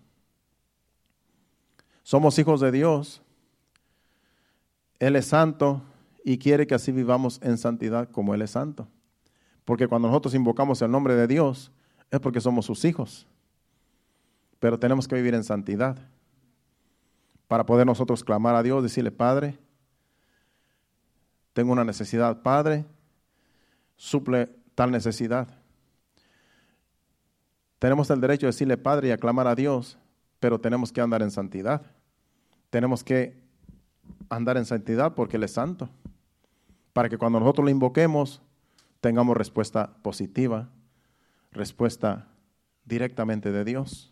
Somos 2.04 2.38
hijos 2.40 2.62
de 2.62 2.72
Dios. 2.72 3.22
Él 5.00 5.16
es 5.16 5.28
santo 5.28 5.82
y 6.24 6.38
quiere 6.38 6.68
que 6.68 6.76
así 6.76 6.92
vivamos 6.92 7.40
en 7.44 7.58
santidad 7.58 8.10
como 8.10 8.34
Él 8.34 8.42
es 8.42 8.52
santo. 8.52 8.88
Porque 9.66 9.88
cuando 9.88 10.08
nosotros 10.08 10.34
invocamos 10.36 10.82
el 10.82 10.92
nombre 10.92 11.16
de 11.16 11.28
Dios 11.28 11.72
es 12.10 12.20
porque 12.20 12.42
somos 12.42 12.66
sus 12.66 12.84
hijos. 12.86 13.28
pero 14.60 14.78
tenemos 14.78 15.08
que 15.08 15.16
vivir 15.16 15.34
en 15.34 15.44
santidad 15.44 15.98
para 17.48 17.66
poder 17.66 17.88
nosotros 17.88 18.24
clamar 18.24 18.54
a 18.54 18.62
Dios, 18.62 18.84
decirle, 18.84 19.10
Padre, 19.10 19.58
tengo 21.54 21.74
una 21.74 21.84
necesidad, 21.84 22.44
Padre, 22.44 22.86
suple 23.96 24.56
tal 24.76 24.92
necesidad. 24.92 25.48
Tenemos 27.80 28.10
el 28.12 28.22
derecho 28.22 28.46
de 28.46 28.52
decirle 28.52 28.78
Padre 28.78 29.08
y 29.08 29.12
aclamar 29.12 29.48
a 29.48 29.56
Dios, 29.56 29.98
pero 30.42 30.60
tenemos 30.60 30.92
que 30.92 31.00
andar 31.00 31.22
en 31.22 31.30
santidad. 31.30 31.84
Tenemos 32.72 33.04
que 33.04 33.40
andar 34.28 34.58
en 34.58 34.66
santidad 34.66 35.14
porque 35.14 35.38
Él 35.38 35.44
es 35.44 35.52
santo. 35.52 35.88
Para 36.94 37.10
que 37.10 37.18
cuando 37.20 37.40
nosotros 37.40 37.64
lo 37.64 37.70
invoquemos, 37.70 38.42
tengamos 39.02 39.38
respuesta 39.38 39.94
positiva, 40.02 40.68
respuesta 41.52 42.28
directamente 42.86 43.52
de 43.52 43.64
Dios. 43.64 44.12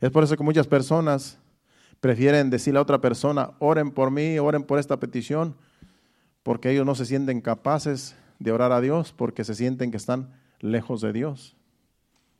Es 0.00 0.10
por 0.10 0.24
eso 0.24 0.38
que 0.38 0.42
muchas 0.42 0.66
personas 0.66 1.38
prefieren 2.00 2.48
decirle 2.48 2.78
a 2.78 2.82
otra 2.82 3.02
persona, 3.02 3.50
oren 3.58 3.90
por 3.90 4.10
mí, 4.10 4.38
oren 4.38 4.64
por 4.64 4.78
esta 4.78 4.98
petición, 4.98 5.54
porque 6.42 6.70
ellos 6.70 6.86
no 6.86 6.94
se 6.94 7.04
sienten 7.04 7.42
capaces 7.42 8.16
de 8.38 8.52
orar 8.52 8.72
a 8.72 8.80
Dios, 8.80 9.12
porque 9.12 9.44
se 9.44 9.54
sienten 9.54 9.90
que 9.90 9.98
están 9.98 10.32
lejos 10.60 11.02
de 11.02 11.12
Dios, 11.12 11.58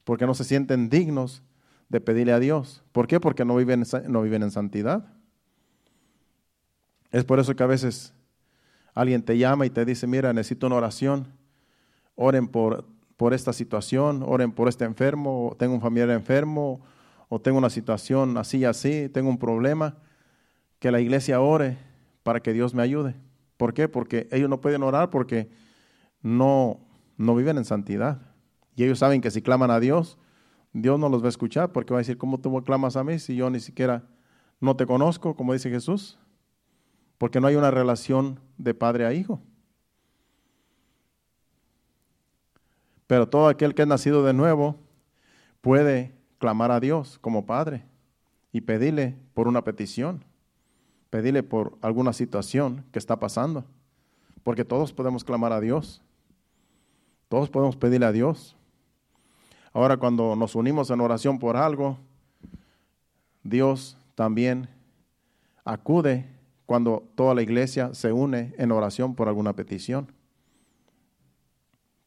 porque 0.05 0.25
no 0.25 0.35
se 0.35 0.45
sienten 0.45 0.89
dignos 0.89 1.43
de 1.91 2.01
pedirle 2.01 2.33
a 2.33 2.39
Dios. 2.39 2.83
¿Por 2.93 3.07
qué? 3.07 3.21
Porque 3.21 3.45
no 3.45 3.57
viven, 3.57 3.85
no 4.09 4.23
viven 4.23 4.43
en 4.43 4.51
santidad. 4.51 5.13
Es 7.11 7.25
por 7.25 7.41
eso 7.41 7.55
que 7.55 7.63
a 7.65 7.67
veces 7.67 8.15
alguien 8.95 9.23
te 9.23 9.37
llama 9.37 9.67
y 9.67 9.71
te 9.71 9.85
dice, 9.85 10.07
mira, 10.07 10.33
necesito 10.33 10.69
una 10.69 10.77
oración, 10.77 11.27
oren 12.15 12.47
por, 12.47 12.87
por 13.17 13.35
esta 13.35 13.53
situación, 13.53 14.23
oren 14.25 14.53
por 14.53 14.69
este 14.69 14.85
enfermo, 14.85 15.57
tengo 15.59 15.75
un 15.75 15.81
familiar 15.81 16.11
enfermo, 16.11 16.81
o 17.29 17.41
tengo 17.41 17.59
una 17.59 17.71
situación 17.71 18.39
así 18.39 18.59
y 18.59 18.65
así, 18.65 19.09
tengo 19.09 19.29
un 19.29 19.39
problema, 19.39 19.99
que 20.79 20.93
la 20.93 21.01
iglesia 21.01 21.41
ore 21.41 21.77
para 22.23 22.41
que 22.41 22.53
Dios 22.53 22.73
me 22.73 22.83
ayude. 22.83 23.17
¿Por 23.57 23.75
qué? 23.75 23.89
Porque 23.89 24.29
ellos 24.31 24.49
no 24.49 24.61
pueden 24.61 24.83
orar 24.85 25.11
porque 25.11 25.51
no, 26.23 26.81
no 27.17 27.35
viven 27.35 27.59
en 27.59 27.65
santidad. 27.65 28.23
Y 28.77 28.85
ellos 28.85 29.01
saben 29.01 29.21
que 29.21 29.31
si 29.31 29.43
claman 29.43 29.71
a 29.71 29.81
Dios, 29.81 30.19
Dios 30.73 30.99
no 30.99 31.09
los 31.09 31.23
va 31.23 31.27
a 31.27 31.31
escuchar 31.31 31.73
porque 31.73 31.93
va 31.93 31.99
a 31.99 32.03
decir, 32.03 32.19
¿cómo 32.19 32.39
tú 32.39 32.63
clamas 32.65 32.97
a 32.97 33.05
mí 33.05 33.19
si 33.19 33.35
yo 33.35 33.51
ni 33.51 33.61
siquiera 33.61 34.05
no 34.61 34.77
te 34.77 34.87
conozco, 34.87 35.35
como 35.35 35.53
dice 35.53 35.71
Jesús? 35.71 36.19
Porque 37.19 37.41
no 37.41 37.47
hay 37.47 37.57
una 37.57 37.71
relación 37.71 38.41
de 38.57 38.75
padre 38.75 39.07
a 39.07 39.13
hijo. 39.13 39.41
Pero 43.11 43.29
todo 43.29 43.49
aquel 43.49 43.75
que 43.75 43.83
es 43.83 43.89
nacido 43.89 44.25
de 44.25 44.33
nuevo 44.33 44.77
puede 45.61 46.15
clamar 46.39 46.71
a 46.71 46.79
Dios 46.79 47.19
como 47.19 47.45
Padre 47.45 47.85
y 48.53 48.61
pedirle 48.61 49.17
por 49.35 49.49
una 49.49 49.65
petición, 49.65 50.25
pedirle 51.11 51.43
por 51.43 51.77
alguna 51.83 52.13
situación 52.13 52.85
que 52.93 53.01
está 53.01 53.19
pasando, 53.19 53.65
porque 54.45 54.65
todos 54.65 54.93
podemos 54.93 55.25
clamar 55.25 55.53
a 55.53 55.61
Dios, 55.61 56.03
todos 57.29 57.51
podemos 57.51 57.77
pedirle 57.77 58.07
a 58.07 58.13
Dios. 58.13 58.57
Ahora 59.73 59.97
cuando 59.97 60.35
nos 60.35 60.55
unimos 60.55 60.91
en 60.91 61.01
oración 61.01 61.39
por 61.39 61.57
algo, 61.57 61.99
Dios 63.43 63.97
también 64.15 64.69
acude 65.65 66.27
cuando 66.67 67.09
toda 67.15 67.35
la 67.35 67.43
iglesia 67.43 67.95
se 67.95 68.13
une 68.13 68.55
en 68.59 68.73
oración 68.73 69.15
por 69.15 69.29
alguna 69.29 69.55
petición. 69.55 70.13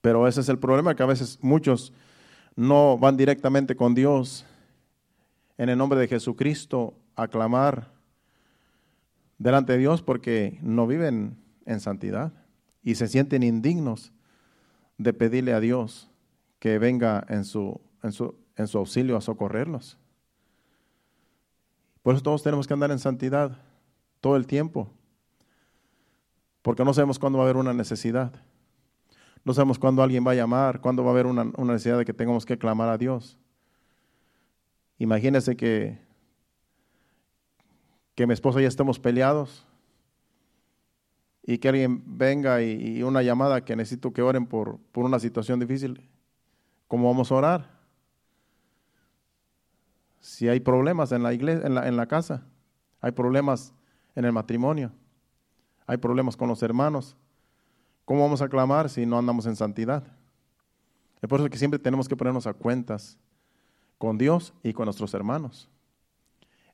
Pero 0.02 0.28
ese 0.28 0.42
es 0.42 0.50
el 0.50 0.60
problema 0.60 0.96
que 0.96 1.04
a 1.04 1.08
veces 1.08 1.40
muchos 1.42 1.94
no 2.56 2.98
van 2.98 3.18
directamente 3.18 3.76
con 3.76 3.96
Dios 3.96 4.46
en 5.58 5.70
el 5.70 5.78
nombre 5.78 6.00
de 6.00 6.08
Jesucristo 6.08 6.94
a 7.16 7.28
clamar 7.28 7.92
delante 9.38 9.74
de 9.74 9.80
Dios 9.80 10.02
porque 10.02 10.60
no 10.62 10.88
viven 10.88 11.38
en 11.66 11.80
santidad 11.80 12.34
y 12.84 12.96
se 12.96 13.08
sienten 13.08 13.44
indignos 13.44 14.12
de 14.98 15.14
pedirle 15.14 15.54
a 15.54 15.60
Dios 15.60 16.10
que 16.64 16.80
venga 16.80 17.26
en 17.28 17.44
su, 17.44 17.82
en 18.04 18.14
su, 18.14 18.36
en 18.56 18.68
su 18.68 18.78
auxilio 18.78 19.18
a 19.18 19.22
socorrerlos. 19.22 19.98
Por 22.02 22.16
eso 22.16 22.24
todos 22.24 22.42
tenemos 22.42 22.68
que 22.68 22.74
andar 22.74 22.90
en 22.90 23.00
santidad 23.00 23.58
todo 24.22 24.38
el 24.38 24.48
tiempo, 24.48 24.90
porque 26.62 26.86
no 26.86 26.94
sabemos 26.94 27.20
cuándo 27.20 27.38
va 27.38 27.44
a 27.44 27.48
haber 27.48 27.58
una 27.58 27.74
necesidad. 27.74 28.32
No 29.44 29.54
sabemos 29.54 29.78
cuándo 29.78 30.02
alguien 30.04 30.26
va 30.26 30.32
a 30.32 30.36
llamar, 30.36 30.80
cuándo 30.80 31.04
va 31.04 31.10
a 31.10 31.12
haber 31.12 31.26
una, 31.26 31.44
necesidad 31.44 31.98
de 31.98 32.06
que 32.06 32.14
tengamos 32.14 32.46
que 32.46 32.58
clamar 32.58 32.88
a 32.88 32.98
Dios. 32.98 33.38
Imagínense 35.00 35.58
que, 35.58 36.00
que 38.16 38.26
mi 38.26 38.34
esposo 38.34 38.62
y 38.62 38.64
estemos 38.64 39.00
peleados 39.00 39.68
y 41.46 41.58
que 41.58 41.68
alguien 41.68 42.04
venga 42.06 42.62
y, 42.64 43.04
una 43.04 43.22
llamada 43.22 43.66
que 43.66 43.76
necesito 43.76 44.14
que 44.14 44.22
oren 44.22 44.46
por, 44.46 44.80
por 44.94 45.04
una 45.04 45.20
situación 45.20 45.60
difícil. 45.60 46.10
¿Cómo 46.94 47.08
vamos 47.08 47.32
a 47.32 47.36
orar? 47.36 47.70
Si 50.20 50.48
hay 50.48 50.60
problemas 50.60 51.12
en 51.12 51.24
la 51.24 51.34
iglesia, 51.34 51.66
en 51.66 51.98
la, 51.98 52.06
casa, 52.06 52.46
hay 53.02 53.12
problemas 53.14 53.74
en 54.14 54.26
el 54.26 54.32
matrimonio, 54.32 54.92
hay 55.88 55.98
problemas 55.98 56.38
con 56.38 56.50
los 56.50 56.62
hermanos, 56.62 57.18
¿Cómo 58.06 58.22
vamos 58.22 58.44
a 58.44 58.48
clamar 58.48 58.92
si 58.92 59.08
no 59.08 59.18
andamos 59.18 59.48
en 59.48 59.56
santidad? 59.56 60.04
Es 61.20 61.28
por 61.28 61.40
eso 61.40 61.50
que 61.50 61.58
siempre 61.58 61.80
tenemos 61.80 62.08
que 62.08 62.16
ponernos 62.16 62.46
a 62.46 62.54
cuentas 62.54 63.18
con 63.98 64.20
Dios 64.20 64.54
y 64.62 64.72
con 64.74 64.86
nuestros 64.86 65.16
hermanos. 65.16 65.68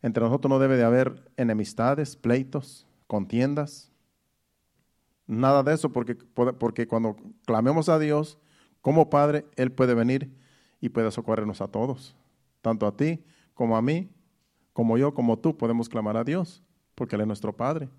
Entre 0.02 0.22
nosotros 0.22 0.50
no 0.50 0.60
debe 0.60 0.76
de 0.76 0.84
haber 0.84 1.32
enemistades, 1.38 2.18
pleitos, 2.18 2.86
contiendas, 3.08 3.90
nada 5.28 5.64
de 5.64 5.76
eso, 5.76 5.94
porque, 5.94 6.16
porque 6.16 6.90
cuando 6.90 7.16
clamemos 7.46 7.88
a 7.88 7.98
Dios 8.00 8.38
como 8.82 9.10
Padre, 9.10 9.46
Él 9.56 9.72
puede 9.72 9.94
venir 9.94 10.32
y 10.80 10.90
puede 10.90 11.12
socorrernos 11.12 11.62
a 11.62 11.68
todos, 11.68 12.16
tanto 12.62 12.88
a 12.88 12.96
ti 12.96 13.24
como 13.54 13.76
a 13.76 13.82
mí, 13.82 14.10
como 14.74 14.98
yo, 14.98 15.14
como 15.14 15.38
tú, 15.38 15.58
podemos 15.58 15.90
clamar 15.90 16.16
a 16.16 16.24
Dios, 16.24 16.64
porque 16.96 17.16
Él 17.16 17.22
es 17.22 17.28
nuestro 17.28 17.56
Padre. 17.56 17.90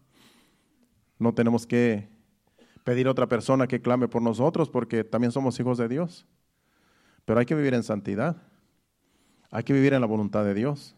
No 1.19 1.35
tenemos 1.35 1.67
que 1.67 2.09
pedir 2.85 3.07
a 3.07 3.11
otra 3.11 3.29
persona 3.29 3.67
que 3.67 3.83
clame 3.83 4.09
por 4.09 4.23
nosotros 4.23 4.71
porque 4.71 5.05
también 5.05 5.33
somos 5.33 5.61
hijos 5.61 5.77
de 5.77 5.89
Dios. 5.89 6.27
Pero 7.27 7.39
hay 7.39 7.47
que 7.47 7.55
vivir 7.55 7.75
en 7.75 7.83
santidad. 7.83 8.37
Hay 9.51 9.65
que 9.65 9.73
vivir 9.73 9.93
en 9.93 10.01
la 10.01 10.07
voluntad 10.07 10.45
de 10.45 10.55
Dios 10.55 10.97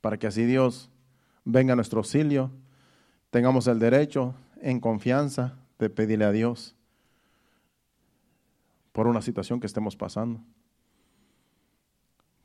para 0.00 0.18
que 0.18 0.26
así 0.26 0.44
Dios 0.44 0.90
venga 1.44 1.74
a 1.74 1.76
nuestro 1.76 1.98
auxilio, 1.98 2.50
tengamos 3.30 3.66
el 3.66 3.78
derecho 3.78 4.34
en 4.60 4.80
confianza 4.80 5.58
de 5.78 5.90
pedirle 5.90 6.24
a 6.24 6.32
Dios 6.32 6.76
por 8.92 9.06
una 9.06 9.22
situación 9.22 9.60
que 9.60 9.66
estemos 9.66 9.96
pasando. 9.96 10.40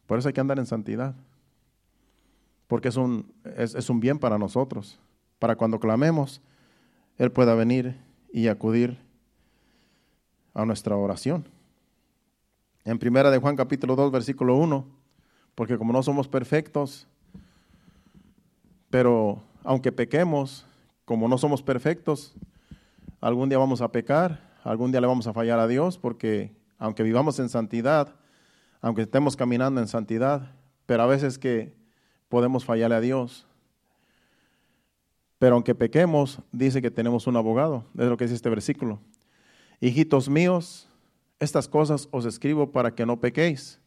Por 0.05 0.19
eso 0.19 0.27
hay 0.27 0.33
que 0.33 0.41
andar 0.41 0.59
en 0.59 0.65
santidad, 0.65 1.15
porque 2.67 2.89
es 2.89 2.97
un, 2.97 3.33
es, 3.57 3.75
es 3.75 3.89
un 3.89 3.99
bien 3.99 4.19
para 4.19 4.37
nosotros, 4.37 4.99
para 5.39 5.55
cuando 5.55 5.79
clamemos, 5.79 6.41
Él 7.17 7.31
pueda 7.31 7.55
venir 7.55 7.99
y 8.31 8.47
acudir 8.47 8.99
a 10.53 10.65
nuestra 10.65 10.95
oración. 10.95 11.45
En 12.85 12.99
primera 12.99 13.31
de 13.31 13.39
Juan 13.39 13.55
capítulo 13.55 13.95
2 13.95 14.11
versículo 14.11 14.55
1, 14.57 14.85
porque 15.55 15.77
como 15.77 15.91
no 15.91 16.03
somos 16.03 16.27
perfectos, 16.27 17.07
pero 18.89 19.41
aunque 19.63 19.91
pequemos, 19.91 20.65
como 21.03 21.27
no 21.27 21.37
somos 21.37 21.63
perfectos, 21.63 22.35
algún 23.19 23.49
día 23.49 23.57
vamos 23.57 23.81
a 23.81 23.91
pecar, 23.91 24.54
algún 24.65 24.91
día 24.91 24.99
le 24.99 25.07
vamos 25.07 25.27
a 25.27 25.33
fallar 25.33 25.59
a 25.59 25.67
Dios, 25.67 25.97
porque 25.97 26.55
aunque 26.77 27.03
vivamos 27.03 27.39
en 27.39 27.49
santidad, 27.49 28.15
aunque 28.81 29.03
estemos 29.03 29.35
caminando 29.35 29.79
en 29.79 29.87
santidad, 29.87 30.51
pero 30.85 31.03
a 31.03 31.05
veces 31.05 31.37
que 31.37 31.73
podemos 32.29 32.65
fallarle 32.65 32.95
a 32.95 33.01
Dios, 33.01 33.47
pero 35.37 35.55
aunque 35.55 35.75
pequemos, 35.75 36.39
dice 36.51 36.81
que 36.81 36.89
tenemos 36.89 37.27
un 37.27 37.37
abogado. 37.37 37.85
Es 37.97 38.07
lo 38.07 38.17
que 38.17 38.25
dice 38.25 38.35
este 38.35 38.49
versículo. 38.49 38.99
Hijitos 39.79 40.29
míos, 40.29 40.89
estas 41.39 41.67
cosas 41.67 42.07
os 42.11 42.25
escribo 42.25 42.71
para 42.71 42.95
que 42.95 43.05
no 43.05 43.19
pequéis. 43.19 43.79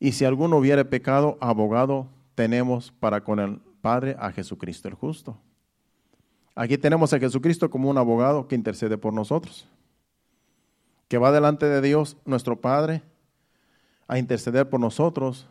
Y 0.00 0.12
si 0.12 0.24
alguno 0.24 0.56
hubiere 0.56 0.84
pecado, 0.84 1.36
abogado 1.40 2.08
tenemos 2.34 2.92
para 2.92 3.22
con 3.22 3.40
el 3.40 3.60
Padre 3.82 4.16
a 4.18 4.32
Jesucristo 4.32 4.88
el 4.88 4.94
justo. 4.94 5.38
Aquí 6.60 6.76
tenemos 6.76 7.12
a 7.12 7.20
Jesucristo 7.20 7.70
como 7.70 7.88
un 7.88 7.98
abogado 7.98 8.48
que 8.48 8.56
intercede 8.56 8.98
por 8.98 9.12
nosotros, 9.12 9.68
que 11.06 11.16
va 11.16 11.30
delante 11.30 11.66
de 11.66 11.80
Dios, 11.80 12.16
nuestro 12.24 12.60
Padre, 12.60 13.00
a 14.08 14.18
interceder 14.18 14.68
por 14.68 14.80
nosotros, 14.80 15.46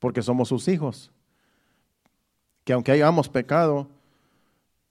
porque 0.00 0.22
somos 0.22 0.48
sus 0.48 0.66
hijos. 0.66 1.12
Que 2.64 2.72
aunque 2.72 2.90
hayamos 2.90 3.28
pecado, 3.28 3.86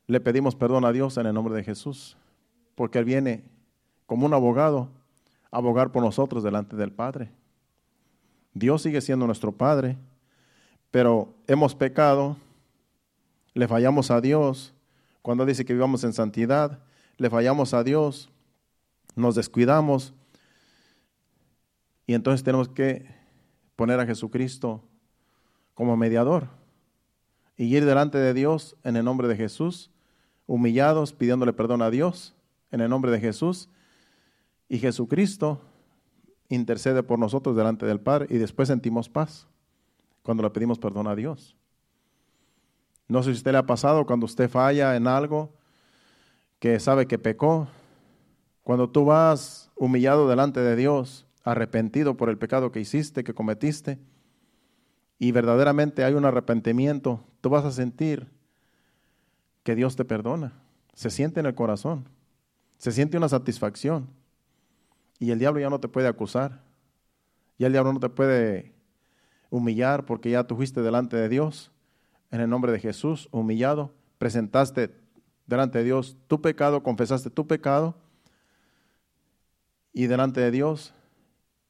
le 0.08 0.22
pedimos 0.22 0.56
perdón 0.56 0.86
a 0.86 0.94
Dios 0.94 1.18
en 1.18 1.26
el 1.26 1.34
nombre 1.34 1.54
de 1.54 1.66
Jesús, 1.66 2.16
porque 2.74 3.00
Él 3.00 3.04
viene 3.04 3.44
como 4.06 4.26
un 4.26 4.34
abogado 4.34 4.88
a 5.52 5.58
abogar 5.58 5.92
por 5.92 6.02
nosotros 6.02 6.44
delante 6.44 6.78
del 6.78 6.94
Padre. 6.94 7.30
Dios 8.54 8.84
sigue 8.84 9.02
siendo 9.02 9.26
nuestro 9.26 9.52
Padre, 9.52 9.98
pero 10.92 11.34
hemos 11.46 11.76
pecado, 11.76 12.38
le 13.54 13.68
fallamos 13.68 14.12
a 14.12 14.22
Dios. 14.22 14.72
Cuando 15.26 15.44
dice 15.44 15.66
que 15.66 15.74
vivamos 15.74 16.04
en 16.04 16.14
santidad, 16.14 16.84
le 17.18 17.32
fallamos 17.32 17.74
a 17.74 17.84
Dios, 17.84 18.30
nos 19.16 19.34
descuidamos 19.34 20.14
y 22.06 22.14
entonces 22.14 22.44
tenemos 22.44 22.70
que 22.70 23.08
poner 23.76 24.00
a 24.00 24.06
Jesucristo 24.06 24.84
como 25.74 25.98
mediador 25.98 26.50
y 27.58 27.76
ir 27.76 27.86
delante 27.86 28.20
de 28.20 28.36
Dios 28.36 28.78
en 28.84 28.98
el 28.98 29.04
nombre 29.04 29.28
de 29.28 29.36
Jesús, 29.36 29.90
humillados, 30.46 31.12
pidiéndole 31.12 31.54
perdón 31.54 31.82
a 31.82 31.90
Dios 31.90 32.36
en 32.70 32.82
el 32.82 32.90
nombre 32.92 33.10
de 33.10 33.20
Jesús. 33.20 33.68
Y 34.70 34.78
Jesucristo 34.78 35.60
intercede 36.50 37.02
por 37.02 37.18
nosotros 37.18 37.56
delante 37.56 37.88
del 37.88 38.00
Padre 38.00 38.28
y 38.30 38.38
después 38.38 38.68
sentimos 38.68 39.10
paz 39.10 39.48
cuando 40.22 40.44
le 40.44 40.52
pedimos 40.52 40.78
perdón 40.78 41.08
a 41.08 41.16
Dios. 41.16 41.56
No 43.08 43.22
sé 43.22 43.32
si 43.32 43.38
usted 43.38 43.52
le 43.52 43.60
ha 43.60 43.66
pasado 43.66 44.06
cuando 44.06 44.26
usted 44.26 44.50
falla 44.50 44.96
en 44.96 45.08
algo, 45.08 45.54
que 46.60 46.80
sabe 46.80 47.08
que 47.08 47.20
pecó, 47.20 47.68
cuando 48.64 48.90
tú 48.90 49.06
vas 49.06 49.72
humillado 49.76 50.28
delante 50.28 50.60
de 50.60 50.76
Dios, 50.76 51.28
arrepentido 51.44 52.18
por 52.18 52.30
el 52.30 52.38
pecado 52.38 52.72
que 52.72 52.80
hiciste, 52.80 53.24
que 53.24 53.36
cometiste, 53.36 54.00
y 55.20 55.32
verdaderamente 55.32 56.04
hay 56.04 56.14
un 56.14 56.26
arrepentimiento, 56.26 57.24
tú 57.42 57.50
vas 57.50 57.64
a 57.64 57.72
sentir 57.72 58.28
que 59.64 59.76
Dios 59.76 59.96
te 59.96 60.06
perdona. 60.06 60.54
Se 60.94 61.10
siente 61.10 61.40
en 61.40 61.46
el 61.46 61.56
corazón, 61.56 62.10
se 62.78 62.92
siente 62.92 63.18
una 63.18 63.30
satisfacción. 63.30 64.10
Y 65.20 65.32
el 65.32 65.40
diablo 65.40 65.62
ya 65.62 65.70
no 65.70 65.80
te 65.80 65.88
puede 65.88 66.08
acusar, 66.08 66.64
ya 67.58 67.68
el 67.68 67.74
diablo 67.74 67.94
no 67.94 68.00
te 68.00 68.10
puede 68.10 68.74
humillar 69.50 70.06
porque 70.06 70.32
ya 70.32 70.46
tú 70.46 70.56
fuiste 70.56 70.82
delante 70.82 71.16
de 71.16 71.30
Dios, 71.30 71.72
en 72.36 72.42
el 72.42 72.50
nombre 72.50 72.72
de 72.72 72.80
Jesús, 72.80 73.30
humillado, 73.32 73.94
presentaste 74.18 74.94
delante 75.48 75.78
de 75.78 75.86
Dios 75.86 76.18
tu 76.28 76.42
pecado, 76.42 76.84
confesaste 76.84 77.30
tu 77.30 77.48
pecado 77.48 77.96
y 79.94 80.08
delante 80.08 80.42
de 80.42 80.52
Dios 80.52 80.94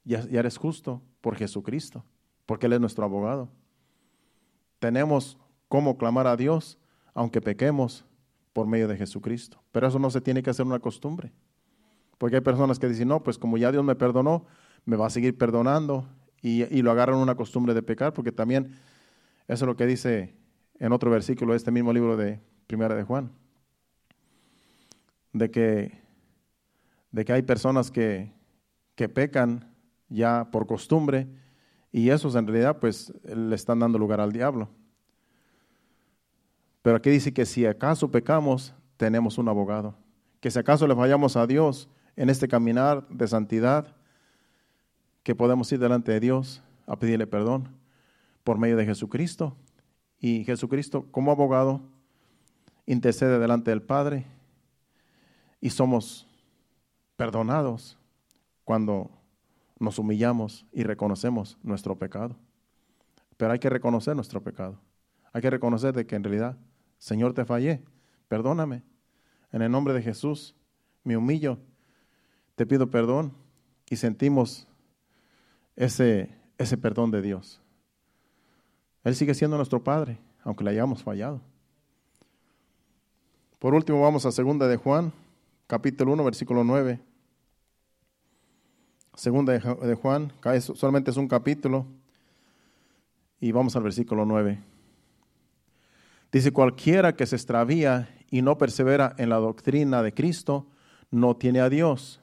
ya, 0.04 0.24
eres 0.30 0.56
justo 0.56 1.02
por 1.20 1.36
Jesucristo, 1.36 2.04
porque 2.46 2.66
Él 2.66 2.72
es 2.72 2.80
nuestro 2.80 3.04
abogado. 3.04 3.48
Tenemos 4.80 5.38
cómo 5.68 5.96
clamar 5.96 6.26
a 6.26 6.36
Dios 6.36 6.78
aunque 7.14 7.40
pequemos 7.40 8.04
por 8.52 8.66
medio 8.66 8.88
de 8.88 8.96
Jesucristo. 8.96 9.62
Pero 9.70 9.86
eso 9.86 9.98
no 9.98 10.10
se 10.10 10.20
tiene 10.20 10.42
que 10.42 10.50
hacer 10.50 10.66
una 10.66 10.80
costumbre. 10.80 11.32
Porque 12.18 12.36
hay 12.36 12.42
personas 12.42 12.78
que 12.78 12.88
dicen, 12.88 13.08
no, 13.08 13.22
pues 13.22 13.38
como 13.38 13.56
ya 13.56 13.70
Dios 13.70 13.84
me 13.84 13.94
perdonó, 13.94 14.46
me 14.84 14.96
va 14.96 15.06
a 15.06 15.10
seguir 15.10 15.38
perdonando 15.38 16.08
y, 16.42 16.82
lo 16.82 16.90
agarran 16.90 17.18
una 17.18 17.34
costumbre 17.34 17.72
de 17.72 17.82
pecar, 17.82 18.12
porque 18.12 18.32
también 18.32 18.78
eso 19.48 19.64
es 19.64 19.66
lo 19.66 19.76
que 19.76 19.86
dice 19.86 20.34
en 20.78 20.92
otro 20.92 21.10
versículo 21.10 21.52
de 21.52 21.58
este 21.58 21.70
mismo 21.70 21.92
libro 21.92 22.16
de 22.16 22.40
Primera 22.66 22.94
de 22.94 23.02
Juan 23.02 23.30
de 25.38 25.50
que, 25.50 26.02
de 27.10 27.24
que 27.24 27.32
hay 27.32 27.42
personas 27.42 27.90
que, 27.90 28.32
que 28.94 29.08
pecan 29.08 29.70
ya 30.08 30.50
por 30.50 30.66
costumbre 30.66 31.28
y 31.92 32.10
esos 32.10 32.34
en 32.34 32.46
realidad 32.46 32.78
pues 32.78 33.12
le 33.24 33.54
están 33.54 33.78
dando 33.78 33.98
lugar 33.98 34.20
al 34.20 34.32
diablo. 34.32 34.68
Pero 36.82 36.96
aquí 36.96 37.10
dice 37.10 37.32
que 37.32 37.46
si 37.46 37.66
acaso 37.66 38.10
pecamos, 38.10 38.74
tenemos 38.96 39.38
un 39.38 39.48
abogado. 39.48 39.94
Que 40.40 40.50
si 40.50 40.58
acaso 40.58 40.86
le 40.86 40.94
fallamos 40.94 41.36
a 41.36 41.46
Dios 41.46 41.88
en 42.14 42.30
este 42.30 42.48
caminar 42.48 43.06
de 43.08 43.26
santidad, 43.26 43.96
que 45.22 45.34
podemos 45.34 45.70
ir 45.72 45.80
delante 45.80 46.12
de 46.12 46.20
Dios 46.20 46.62
a 46.86 46.96
pedirle 46.96 47.26
perdón 47.26 47.68
por 48.44 48.58
medio 48.58 48.76
de 48.76 48.86
Jesucristo. 48.86 49.56
Y 50.18 50.44
Jesucristo 50.44 51.06
como 51.10 51.30
abogado 51.30 51.82
intercede 52.86 53.38
delante 53.38 53.70
del 53.70 53.82
Padre 53.82 54.26
y 55.60 55.70
somos 55.70 56.26
perdonados 57.16 57.98
cuando 58.64 59.10
nos 59.78 59.98
humillamos 59.98 60.66
y 60.72 60.84
reconocemos 60.84 61.58
nuestro 61.62 61.98
pecado. 61.98 62.36
Pero 63.36 63.52
hay 63.52 63.58
que 63.58 63.70
reconocer 63.70 64.14
nuestro 64.14 64.42
pecado. 64.42 64.78
Hay 65.32 65.42
que 65.42 65.50
reconocer 65.50 65.94
de 65.94 66.06
que 66.06 66.16
en 66.16 66.24
realidad, 66.24 66.56
Señor, 66.98 67.34
te 67.34 67.44
fallé. 67.44 67.82
Perdóname. 68.28 68.82
En 69.52 69.62
el 69.62 69.70
nombre 69.70 69.92
de 69.92 70.02
Jesús, 70.02 70.54
me 71.04 71.16
humillo. 71.16 71.58
Te 72.54 72.66
pido 72.66 72.90
perdón 72.90 73.32
y 73.88 73.96
sentimos 73.96 74.66
ese, 75.76 76.30
ese 76.58 76.76
perdón 76.78 77.10
de 77.10 77.22
Dios. 77.22 77.60
Él 79.06 79.14
sigue 79.14 79.34
siendo 79.34 79.56
nuestro 79.56 79.84
Padre, 79.84 80.18
aunque 80.42 80.64
le 80.64 80.70
hayamos 80.70 81.00
fallado. 81.00 81.40
Por 83.60 83.72
último, 83.72 84.00
vamos 84.02 84.26
a 84.26 84.32
segunda 84.32 84.66
de 84.66 84.76
Juan 84.76 85.12
capítulo 85.68 86.12
1, 86.12 86.24
versículo 86.24 86.64
9. 86.64 86.98
Segunda 89.14 89.52
de 89.52 89.94
Juan, 89.94 90.32
solamente 90.60 91.12
es 91.12 91.16
un 91.16 91.28
capítulo. 91.28 91.86
Y 93.38 93.52
vamos 93.52 93.76
al 93.76 93.84
versículo 93.84 94.26
9. 94.26 94.58
Dice, 96.32 96.52
cualquiera 96.52 97.14
que 97.14 97.26
se 97.26 97.36
extravía 97.36 98.08
y 98.28 98.42
no 98.42 98.58
persevera 98.58 99.14
en 99.18 99.28
la 99.28 99.36
doctrina 99.36 100.02
de 100.02 100.14
Cristo, 100.14 100.66
no 101.12 101.36
tiene 101.36 101.60
a 101.60 101.70
Dios. 101.70 102.20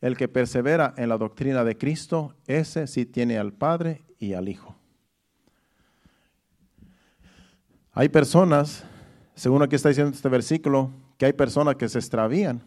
El 0.00 0.16
que 0.16 0.26
persevera 0.26 0.94
en 0.96 1.10
la 1.10 1.16
doctrina 1.16 1.62
de 1.62 1.78
Cristo, 1.78 2.34
ese 2.48 2.88
sí 2.88 3.06
tiene 3.06 3.38
al 3.38 3.52
Padre 3.52 4.02
y 4.18 4.32
al 4.32 4.48
Hijo. 4.48 4.77
Hay 7.92 8.08
personas, 8.08 8.84
según 9.34 9.62
aquí 9.62 9.76
está 9.76 9.88
diciendo 9.88 10.14
este 10.14 10.28
versículo, 10.28 10.90
que 11.16 11.26
hay 11.26 11.32
personas 11.32 11.76
que 11.76 11.88
se 11.88 11.98
extravían 11.98 12.62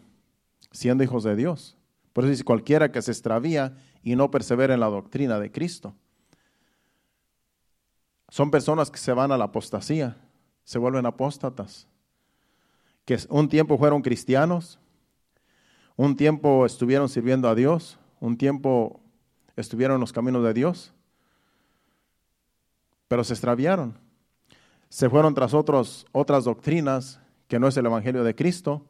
siendo 0.70 1.04
hijos 1.04 1.24
de 1.24 1.36
Dios. 1.36 1.76
Por 2.12 2.24
eso 2.24 2.30
dice 2.30 2.44
cualquiera 2.44 2.92
que 2.92 3.00
se 3.02 3.10
extravía 3.10 3.76
y 4.02 4.16
no 4.16 4.30
persevera 4.30 4.74
en 4.74 4.80
la 4.80 4.86
doctrina 4.86 5.38
de 5.38 5.50
Cristo. 5.50 5.94
Son 8.28 8.50
personas 8.50 8.90
que 8.90 8.98
se 8.98 9.12
van 9.12 9.32
a 9.32 9.38
la 9.38 9.44
apostasía, 9.44 10.16
se 10.64 10.78
vuelven 10.78 11.06
apóstatas, 11.06 11.86
que 13.04 13.18
un 13.28 13.48
tiempo 13.48 13.76
fueron 13.78 14.02
cristianos, 14.02 14.78
un 15.96 16.16
tiempo 16.16 16.64
estuvieron 16.64 17.08
sirviendo 17.08 17.48
a 17.48 17.54
Dios, 17.54 17.98
un 18.20 18.36
tiempo 18.36 19.00
estuvieron 19.56 19.96
en 19.96 20.00
los 20.00 20.12
caminos 20.12 20.42
de 20.44 20.54
Dios, 20.54 20.94
pero 23.08 23.24
se 23.24 23.34
extraviaron. 23.34 24.01
Se 24.92 25.08
fueron 25.08 25.32
tras 25.32 25.54
otros, 25.54 26.04
otras 26.12 26.44
doctrinas 26.44 27.18
que 27.48 27.58
no 27.58 27.66
es 27.66 27.74
el 27.78 27.86
Evangelio 27.86 28.24
de 28.24 28.34
Cristo, 28.34 28.84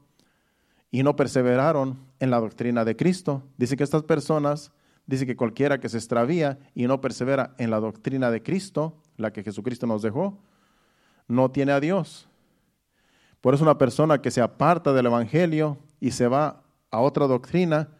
y 0.90 1.04
no 1.04 1.14
perseveraron 1.14 1.96
en 2.18 2.32
la 2.32 2.40
doctrina 2.40 2.84
de 2.84 2.96
Cristo. 2.96 3.44
Dice 3.56 3.76
que 3.76 3.84
estas 3.84 4.02
personas, 4.02 4.72
dice 5.06 5.26
que 5.26 5.36
cualquiera 5.36 5.78
que 5.78 5.88
se 5.88 5.98
extravía 5.98 6.58
y 6.74 6.88
no 6.88 7.00
persevera 7.00 7.54
en 7.56 7.70
la 7.70 7.78
doctrina 7.78 8.32
de 8.32 8.42
Cristo, 8.42 8.96
la 9.16 9.32
que 9.32 9.44
Jesucristo 9.44 9.86
nos 9.86 10.02
dejó, 10.02 10.40
no 11.28 11.52
tiene 11.52 11.70
a 11.70 11.78
Dios. 11.78 12.28
Por 13.40 13.54
eso 13.54 13.62
una 13.62 13.78
persona 13.78 14.20
que 14.20 14.32
se 14.32 14.40
aparta 14.40 14.92
del 14.92 15.06
Evangelio 15.06 15.78
y 16.00 16.10
se 16.10 16.26
va 16.26 16.64
a 16.90 16.98
otra 16.98 17.28
doctrina, 17.28 17.90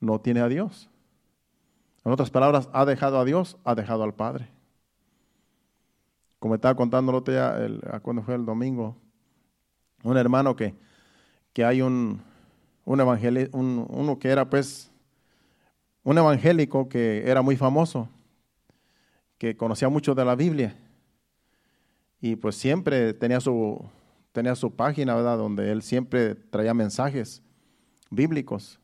no 0.00 0.20
tiene 0.20 0.40
a 0.40 0.48
Dios. 0.48 0.90
En 2.04 2.10
otras 2.10 2.30
palabras, 2.30 2.68
ha 2.72 2.84
dejado 2.84 3.20
a 3.20 3.24
Dios, 3.24 3.56
ha 3.62 3.76
dejado 3.76 4.02
al 4.02 4.14
Padre. 4.14 4.55
Como 6.38 6.54
estaba 6.54 6.74
contándolo 6.74 7.24
ya, 7.24 7.56
el, 7.58 7.80
cuando 8.02 8.22
fue 8.22 8.34
el 8.34 8.44
domingo, 8.44 8.96
un 10.02 10.16
hermano 10.16 10.54
que, 10.54 10.74
que 11.52 11.64
hay 11.64 11.82
un, 11.82 12.22
un, 12.84 13.00
un 13.00 13.86
uno 13.88 14.18
que 14.18 14.28
era 14.28 14.48
pues 14.48 14.90
un 16.02 16.18
evangélico 16.18 16.88
que 16.88 17.28
era 17.28 17.42
muy 17.42 17.56
famoso, 17.56 18.08
que 19.38 19.56
conocía 19.56 19.88
mucho 19.88 20.14
de 20.14 20.24
la 20.24 20.36
Biblia 20.36 20.76
y 22.20 22.36
pues 22.36 22.56
siempre 22.56 23.12
tenía 23.14 23.40
su, 23.40 23.84
tenía 24.32 24.54
su 24.54 24.74
página, 24.74 25.14
¿verdad? 25.14 25.38
Donde 25.38 25.70
él 25.70 25.82
siempre 25.82 26.34
traía 26.34 26.74
mensajes 26.74 27.42
bíblicos. 28.10 28.80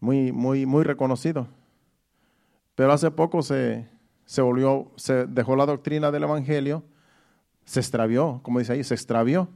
Muy, 0.00 0.32
muy, 0.32 0.66
muy 0.66 0.84
reconocido. 0.84 1.48
Pero 2.74 2.92
hace 2.92 3.10
poco 3.10 3.42
se, 3.42 3.88
se 4.26 4.42
volvió, 4.42 4.92
se 4.96 5.26
dejó 5.26 5.56
la 5.56 5.64
doctrina 5.64 6.10
del 6.10 6.24
Evangelio 6.24 6.84
se 7.66 7.80
extravió, 7.80 8.40
como 8.42 8.60
dice 8.60 8.72
ahí, 8.72 8.84
se 8.84 8.94
extravió. 8.94 9.48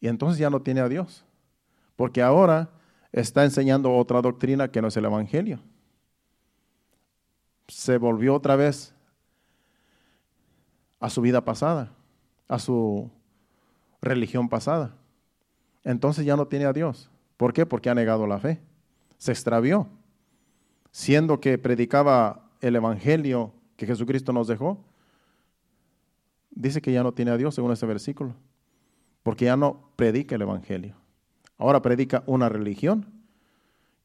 Y 0.00 0.08
entonces 0.08 0.38
ya 0.38 0.50
no 0.50 0.60
tiene 0.60 0.80
a 0.80 0.88
Dios. 0.88 1.24
Porque 1.96 2.20
ahora 2.20 2.68
está 3.12 3.44
enseñando 3.44 3.94
otra 3.96 4.20
doctrina 4.20 4.70
que 4.70 4.82
no 4.82 4.88
es 4.88 4.96
el 4.96 5.04
Evangelio. 5.04 5.60
Se 7.68 7.96
volvió 7.96 8.34
otra 8.34 8.56
vez 8.56 8.92
a 10.98 11.08
su 11.08 11.20
vida 11.20 11.44
pasada, 11.44 11.92
a 12.48 12.58
su 12.58 13.08
religión 14.02 14.48
pasada. 14.48 14.96
Entonces 15.84 16.26
ya 16.26 16.36
no 16.36 16.48
tiene 16.48 16.64
a 16.64 16.72
Dios. 16.72 17.08
¿Por 17.36 17.52
qué? 17.52 17.64
Porque 17.64 17.88
ha 17.88 17.94
negado 17.94 18.26
la 18.26 18.40
fe. 18.40 18.60
Se 19.16 19.30
extravió. 19.30 19.88
siendo 20.90 21.40
que 21.40 21.58
predicaba 21.58 22.43
el 22.64 22.76
Evangelio 22.76 23.52
que 23.76 23.86
Jesucristo 23.86 24.32
nos 24.32 24.48
dejó, 24.48 24.82
dice 26.50 26.80
que 26.80 26.92
ya 26.92 27.02
no 27.02 27.12
tiene 27.12 27.30
a 27.30 27.36
Dios 27.36 27.54
según 27.54 27.72
ese 27.72 27.84
versículo, 27.84 28.34
porque 29.22 29.44
ya 29.44 29.56
no 29.56 29.90
predica 29.96 30.36
el 30.36 30.42
Evangelio. 30.42 30.96
Ahora 31.58 31.82
predica 31.82 32.24
una 32.26 32.48
religión 32.48 33.12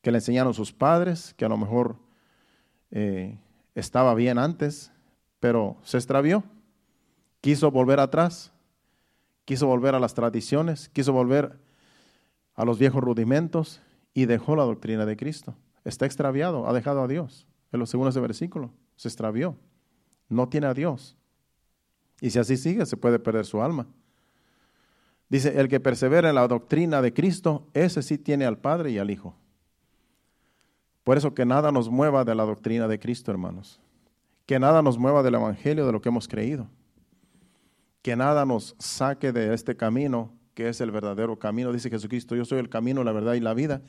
que 0.01 0.11
le 0.11 0.17
enseñaron 0.17 0.53
sus 0.53 0.73
padres, 0.73 1.33
que 1.35 1.45
a 1.45 1.49
lo 1.49 1.55
mejor 1.55 1.95
eh, 2.91 3.37
estaba 3.75 4.13
bien 4.13 4.37
antes, 4.37 4.91
pero 5.39 5.77
se 5.83 5.97
extravió. 5.97 6.43
Quiso 7.39 7.71
volver 7.71 8.01
atrás, 8.01 8.51
quiso 9.45 9.67
volver 9.67 9.95
a 9.95 10.01
las 10.01 10.15
tradiciones, 10.15 10.89
quiso 10.89 11.13
volver 11.13 11.57
a 12.55 12.65
los 12.65 12.77
viejos 12.77 13.01
rudimentos 13.01 13.81
y 14.13 14.25
dejó 14.25 14.57
la 14.57 14.63
doctrina 14.63 15.05
de 15.05 15.15
Cristo. 15.15 15.55
Está 15.85 16.05
extraviado, 16.05 16.67
ha 16.67 16.73
dejado 16.73 17.01
a 17.01 17.07
Dios. 17.07 17.48
En 17.71 17.79
los 17.79 17.89
segundos 17.89 18.15
de 18.15 18.21
versículo, 18.21 18.71
se 18.95 19.07
extravió. 19.07 19.55
No 20.27 20.49
tiene 20.49 20.67
a 20.67 20.73
Dios. 20.73 21.15
Y 22.21 22.31
si 22.31 22.39
así 22.39 22.57
sigue, 22.57 22.85
se 22.85 22.97
puede 22.97 23.19
perder 23.19 23.45
su 23.45 23.61
alma. 23.61 23.87
Dice, 25.29 25.59
el 25.59 25.67
que 25.67 25.79
persevera 25.79 26.29
en 26.29 26.35
la 26.35 26.47
doctrina 26.47 27.01
de 27.01 27.13
Cristo, 27.13 27.67
ese 27.73 28.01
sí 28.01 28.17
tiene 28.17 28.45
al 28.45 28.57
Padre 28.57 28.91
y 28.91 28.97
al 28.97 29.11
Hijo. 29.11 29.35
Por 31.03 31.17
eso 31.17 31.33
que 31.33 31.45
nada 31.45 31.71
nos 31.71 31.89
mueva 31.89 32.25
de 32.25 32.35
la 32.35 32.43
doctrina 32.43 32.87
de 32.87 32.99
Cristo, 32.99 33.31
hermanos. 33.31 33.79
Que 34.45 34.59
nada 34.59 34.81
nos 34.81 34.97
mueva 34.97 35.21
del 35.21 35.35
Evangelio, 35.35 35.85
de 35.85 35.91
lo 35.91 36.01
que 36.01 36.09
hemos 36.09 36.27
creído. 36.27 36.67
Que 38.01 38.15
nada 38.15 38.45
nos 38.45 38.75
saque 38.79 39.31
de 39.31 39.53
este 39.53 39.77
camino, 39.77 40.33
que 40.55 40.69
es 40.69 40.81
el 40.81 40.89
verdadero 40.89 41.37
camino. 41.37 41.71
Dice 41.71 41.89
Jesucristo, 41.89 42.35
yo 42.35 42.45
soy 42.45 42.59
el 42.59 42.69
camino, 42.69 43.03
la 43.03 43.11
verdad 43.11 43.33
y 43.35 43.39
la 43.39 43.53
vida. 43.53 43.83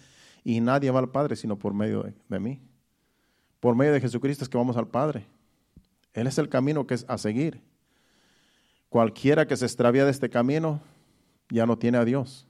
Y 0.44 0.60
nadie 0.60 0.90
va 0.90 1.00
al 1.00 1.10
Padre 1.10 1.36
sino 1.36 1.58
por 1.58 1.72
medio 1.72 2.02
de, 2.02 2.14
de 2.28 2.40
mí. 2.40 2.60
Por 3.60 3.76
medio 3.76 3.92
de 3.92 4.00
Jesucristo 4.00 4.42
es 4.42 4.48
que 4.48 4.58
vamos 4.58 4.76
al 4.76 4.88
Padre. 4.88 5.26
Él 6.14 6.26
es 6.26 6.38
el 6.38 6.48
camino 6.48 6.86
que 6.86 6.94
es 6.94 7.04
a 7.08 7.18
seguir. 7.18 7.62
Cualquiera 8.88 9.46
que 9.46 9.56
se 9.56 9.66
extravía 9.66 10.04
de 10.04 10.10
este 10.10 10.30
camino 10.30 10.80
ya 11.50 11.66
no 11.66 11.78
tiene 11.78 11.98
a 11.98 12.04
Dios. 12.04 12.48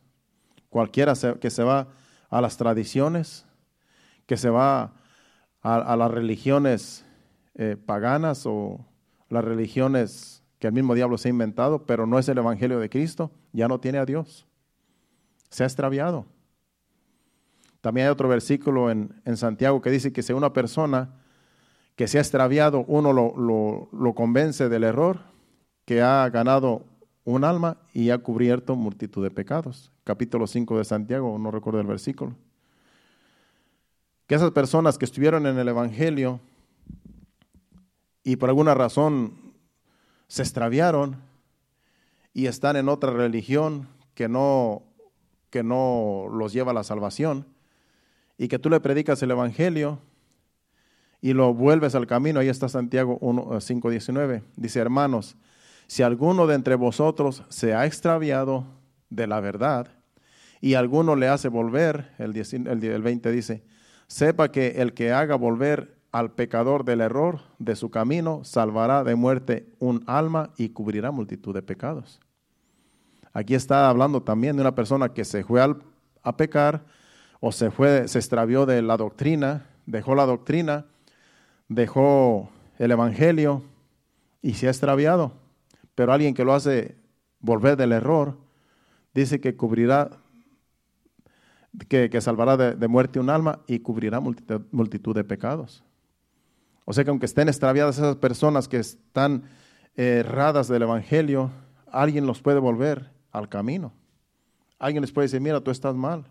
Cualquiera 0.70 1.14
que 1.40 1.50
se 1.50 1.62
va 1.64 1.88
a 2.30 2.40
las 2.40 2.56
tradiciones, 2.56 3.44
que 4.26 4.36
se 4.36 4.48
va 4.48 4.94
a, 5.62 5.96
las 5.96 6.10
religiones 6.10 7.04
eh, 7.54 7.76
paganas 7.76 8.46
o 8.46 8.86
las 9.28 9.44
religiones 9.44 10.42
que 10.58 10.68
el 10.68 10.72
mismo 10.72 10.94
diablo 10.94 11.18
se 11.18 11.28
ha 11.28 11.30
inventado, 11.30 11.86
pero 11.86 12.06
no 12.06 12.18
es 12.18 12.28
el 12.28 12.38
Evangelio 12.38 12.78
de 12.78 12.88
Cristo, 12.88 13.32
ya 13.52 13.66
no 13.66 13.80
tiene 13.80 13.98
a 13.98 14.06
Dios. 14.06 14.46
Se 15.48 15.64
ha 15.64 15.66
extraviado. 15.66 16.26
También 17.80 18.06
hay 18.06 18.12
otro 18.12 18.28
versículo 18.28 18.90
en, 18.90 19.36
Santiago 19.36 19.80
que 19.80 19.90
dice 19.90 20.12
que 20.12 20.22
si 20.22 20.32
una 20.32 20.52
persona 20.52 21.14
que 21.96 22.08
se 22.08 22.18
ha 22.18 22.20
extraviado, 22.20 22.84
uno 22.86 23.12
lo, 23.12 23.88
lo 23.92 24.14
convence 24.14 24.68
del 24.68 24.84
error, 24.84 25.20
que 25.84 26.02
ha 26.02 26.28
ganado 26.30 26.84
un 27.24 27.44
alma 27.44 27.78
y 27.92 28.10
ha 28.10 28.18
cubierto 28.18 28.76
multitud 28.76 29.22
de 29.22 29.30
pecados. 29.30 29.92
Capítulo 30.04 30.46
5 30.46 30.78
de 30.78 30.84
Santiago, 30.84 31.38
no 31.38 31.50
recuerdo 31.50 31.80
el 31.80 31.86
versículo 31.86 32.34
que 34.30 34.36
esas 34.36 34.52
personas 34.52 34.96
que 34.96 35.06
estuvieron 35.06 35.44
en 35.44 35.58
el 35.58 35.66
Evangelio 35.66 36.38
y 38.22 38.36
por 38.36 38.48
alguna 38.48 38.74
razón 38.74 39.54
se 40.28 40.42
extraviaron 40.42 41.16
y 42.32 42.46
están 42.46 42.76
en 42.76 42.88
otra 42.88 43.10
religión 43.10 43.88
que 44.14 44.28
no, 44.28 44.84
que 45.50 45.64
no 45.64 46.28
los 46.32 46.52
lleva 46.52 46.70
a 46.70 46.74
la 46.74 46.84
salvación, 46.84 47.44
y 48.40 48.48
que 48.48 48.58
tú 48.58 48.70
le 48.70 48.80
predicas 48.80 49.22
el 49.22 49.32
Evangelio 49.32 49.98
y 51.20 51.34
lo 51.34 51.52
vuelves 51.52 51.94
al 51.94 52.06
camino, 52.06 52.40
ahí 52.40 52.48
está 52.48 52.70
Santiago 52.70 53.20
5.19, 53.20 54.36
eh, 54.36 54.42
dice, 54.56 54.80
hermanos, 54.80 55.36
si 55.86 56.02
alguno 56.02 56.46
de 56.46 56.54
entre 56.54 56.74
vosotros 56.74 57.44
se 57.50 57.74
ha 57.74 57.84
extraviado 57.84 58.64
de 59.10 59.26
la 59.26 59.40
verdad 59.40 59.88
y 60.62 60.72
alguno 60.72 61.16
le 61.16 61.28
hace 61.28 61.48
volver, 61.48 62.12
el, 62.16 62.34
el 62.34 63.02
20 63.02 63.30
dice, 63.30 63.62
sepa 64.06 64.50
que 64.50 64.68
el 64.80 64.94
que 64.94 65.12
haga 65.12 65.34
volver 65.34 65.98
al 66.10 66.32
pecador 66.32 66.86
del 66.86 67.02
error 67.02 67.40
de 67.58 67.76
su 67.76 67.90
camino, 67.90 68.40
salvará 68.42 69.04
de 69.04 69.16
muerte 69.16 69.68
un 69.80 70.02
alma 70.06 70.48
y 70.56 70.70
cubrirá 70.70 71.10
multitud 71.10 71.52
de 71.52 71.60
pecados. 71.60 72.20
Aquí 73.34 73.54
está 73.54 73.90
hablando 73.90 74.22
también 74.22 74.56
de 74.56 74.62
una 74.62 74.74
persona 74.74 75.10
que 75.12 75.26
se 75.26 75.44
fue 75.44 75.60
a 76.22 76.36
pecar 76.38 76.86
o 77.40 77.52
se 77.52 77.70
fue, 77.70 78.06
se 78.06 78.18
extravió 78.18 78.66
de 78.66 78.82
la 78.82 78.96
doctrina, 78.96 79.66
dejó 79.86 80.14
la 80.14 80.26
doctrina, 80.26 80.86
dejó 81.68 82.50
el 82.78 82.90
evangelio 82.90 83.62
y 84.42 84.54
se 84.54 84.66
ha 84.66 84.70
extraviado. 84.70 85.32
Pero 85.94 86.12
alguien 86.12 86.34
que 86.34 86.44
lo 86.44 86.54
hace 86.54 86.96
volver 87.40 87.76
del 87.76 87.92
error, 87.92 88.36
dice 89.14 89.40
que 89.40 89.56
cubrirá 89.56 90.10
que, 91.88 92.20
salvará 92.20 92.56
de, 92.56 92.88
muerte 92.88 93.20
un 93.20 93.30
alma 93.30 93.60
y 93.66 93.80
cubrirá 93.80 94.20
multitud, 94.20 95.14
de 95.14 95.24
pecados. 95.24 95.84
O 96.84 96.92
sea 96.92 97.04
que 97.04 97.10
aunque 97.10 97.26
estén 97.26 97.48
extraviadas 97.48 97.98
esas 97.98 98.16
personas 98.16 98.68
que 98.68 98.78
están 98.78 99.44
erradas 99.96 100.68
del 100.68 100.82
Evangelio, 100.82 101.50
alguien 101.90 102.26
los 102.26 102.42
puede 102.42 102.58
volver 102.58 103.10
al 103.32 103.48
camino. 103.48 103.92
Alguien 104.78 105.02
les 105.02 105.12
puede 105.12 105.26
decir, 105.26 105.40
mira, 105.40 105.60
tú 105.60 105.70
estás 105.70 105.94
mal. 105.94 106.26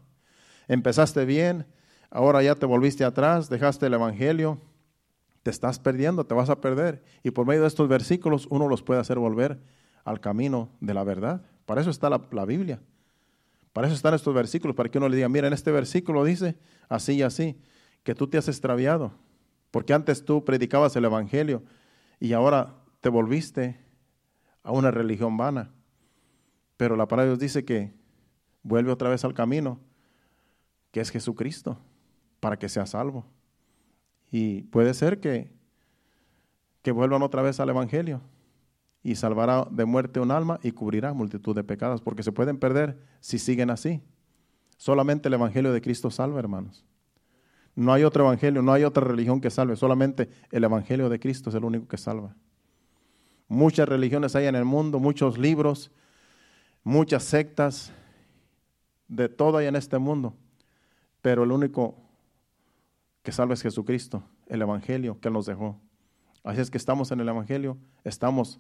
Empezaste 0.69 1.25
bien, 1.25 1.65
ahora 2.09 2.41
ya 2.41 2.55
te 2.55 2.65
volviste 2.65 3.03
atrás, 3.03 3.49
dejaste 3.49 3.87
el 3.87 3.95
Evangelio, 3.95 4.61
te 5.43 5.51
estás 5.51 5.79
perdiendo, 5.79 6.25
te 6.25 6.33
vas 6.33 6.49
a 6.49 6.61
perder. 6.61 7.03
Y 7.23 7.31
por 7.31 7.45
medio 7.45 7.63
de 7.63 7.67
estos 7.67 7.89
versículos 7.89 8.47
uno 8.49 8.69
los 8.69 8.81
puede 8.81 9.01
hacer 9.01 9.19
volver 9.19 9.59
al 10.05 10.21
camino 10.21 10.69
de 10.79 10.93
la 10.93 11.03
verdad. 11.03 11.41
Para 11.65 11.81
eso 11.81 11.89
está 11.89 12.09
la 12.09 12.45
Biblia. 12.45 12.79
Para 13.73 13.87
eso 13.87 13.95
están 13.95 14.13
estos 14.13 14.33
versículos, 14.33 14.75
para 14.75 14.89
que 14.89 14.97
uno 14.97 15.09
le 15.09 15.15
diga, 15.15 15.29
mira, 15.29 15.47
en 15.47 15.53
este 15.53 15.71
versículo 15.71 16.23
dice 16.23 16.57
así 16.87 17.13
y 17.13 17.21
así, 17.21 17.59
que 18.03 18.15
tú 18.15 18.27
te 18.27 18.37
has 18.37 18.47
extraviado, 18.47 19.13
porque 19.71 19.93
antes 19.93 20.25
tú 20.25 20.43
predicabas 20.43 20.95
el 20.95 21.05
Evangelio 21.05 21.63
y 22.19 22.33
ahora 22.33 22.75
te 23.01 23.09
volviste 23.09 23.79
a 24.63 24.71
una 24.71 24.91
religión 24.91 25.37
vana. 25.37 25.71
Pero 26.77 26.95
la 26.95 27.07
palabra 27.07 27.25
de 27.25 27.29
Dios 27.31 27.39
dice 27.39 27.65
que 27.65 27.93
vuelve 28.63 28.91
otra 28.91 29.09
vez 29.09 29.23
al 29.23 29.33
camino, 29.33 29.79
que 30.91 30.99
es 30.99 31.09
Jesucristo, 31.09 31.77
para 32.39 32.57
que 32.57 32.69
sea 32.69 32.85
salvo. 32.85 33.25
Y 34.31 34.63
puede 34.63 34.93
ser 34.93 35.19
que, 35.19 35.51
que 36.81 36.91
vuelvan 36.91 37.21
otra 37.21 37.41
vez 37.41 37.59
al 37.59 37.69
Evangelio 37.69 38.21
y 39.03 39.15
salvará 39.15 39.67
de 39.71 39.85
muerte 39.85 40.19
un 40.19 40.31
alma 40.31 40.59
y 40.61 40.71
cubrirá 40.71 41.13
multitud 41.13 41.55
de 41.55 41.63
pecados, 41.63 42.01
porque 42.01 42.23
se 42.23 42.31
pueden 42.31 42.57
perder 42.57 42.99
si 43.19 43.39
siguen 43.39 43.69
así. 43.69 44.01
Solamente 44.77 45.27
el 45.27 45.33
Evangelio 45.33 45.73
de 45.73 45.81
Cristo 45.81 46.11
salva, 46.11 46.39
hermanos. 46.39 46.85
No 47.75 47.93
hay 47.93 48.03
otro 48.03 48.25
Evangelio, 48.25 48.61
no 48.61 48.73
hay 48.73 48.83
otra 48.83 49.05
religión 49.05 49.39
que 49.39 49.49
salve, 49.49 49.75
solamente 49.75 50.29
el 50.51 50.63
Evangelio 50.63 51.09
de 51.09 51.19
Cristo 51.19 51.49
es 51.49 51.55
el 51.55 51.63
único 51.63 51.87
que 51.87 51.97
salva. 51.97 52.35
Muchas 53.47 53.87
religiones 53.87 54.35
hay 54.35 54.45
en 54.45 54.55
el 54.55 54.65
mundo, 54.65 54.99
muchos 54.99 55.37
libros, 55.37 55.91
muchas 56.83 57.23
sectas, 57.23 57.91
de 59.07 59.27
todo 59.27 59.57
hay 59.57 59.67
en 59.67 59.75
este 59.75 59.97
mundo, 59.97 60.35
pero 61.21 61.43
el 61.43 61.51
único 61.51 61.95
que 63.23 63.31
salva 63.31 63.53
es 63.53 63.61
Jesucristo, 63.61 64.23
el 64.47 64.61
Evangelio 64.61 65.19
que 65.19 65.27
Él 65.27 65.33
nos 65.33 65.45
dejó. 65.45 65.79
Así 66.43 66.61
es 66.61 66.71
que 66.71 66.77
estamos 66.77 67.11
en 67.11 67.19
el 67.19 67.29
Evangelio, 67.29 67.77
estamos 68.03 68.59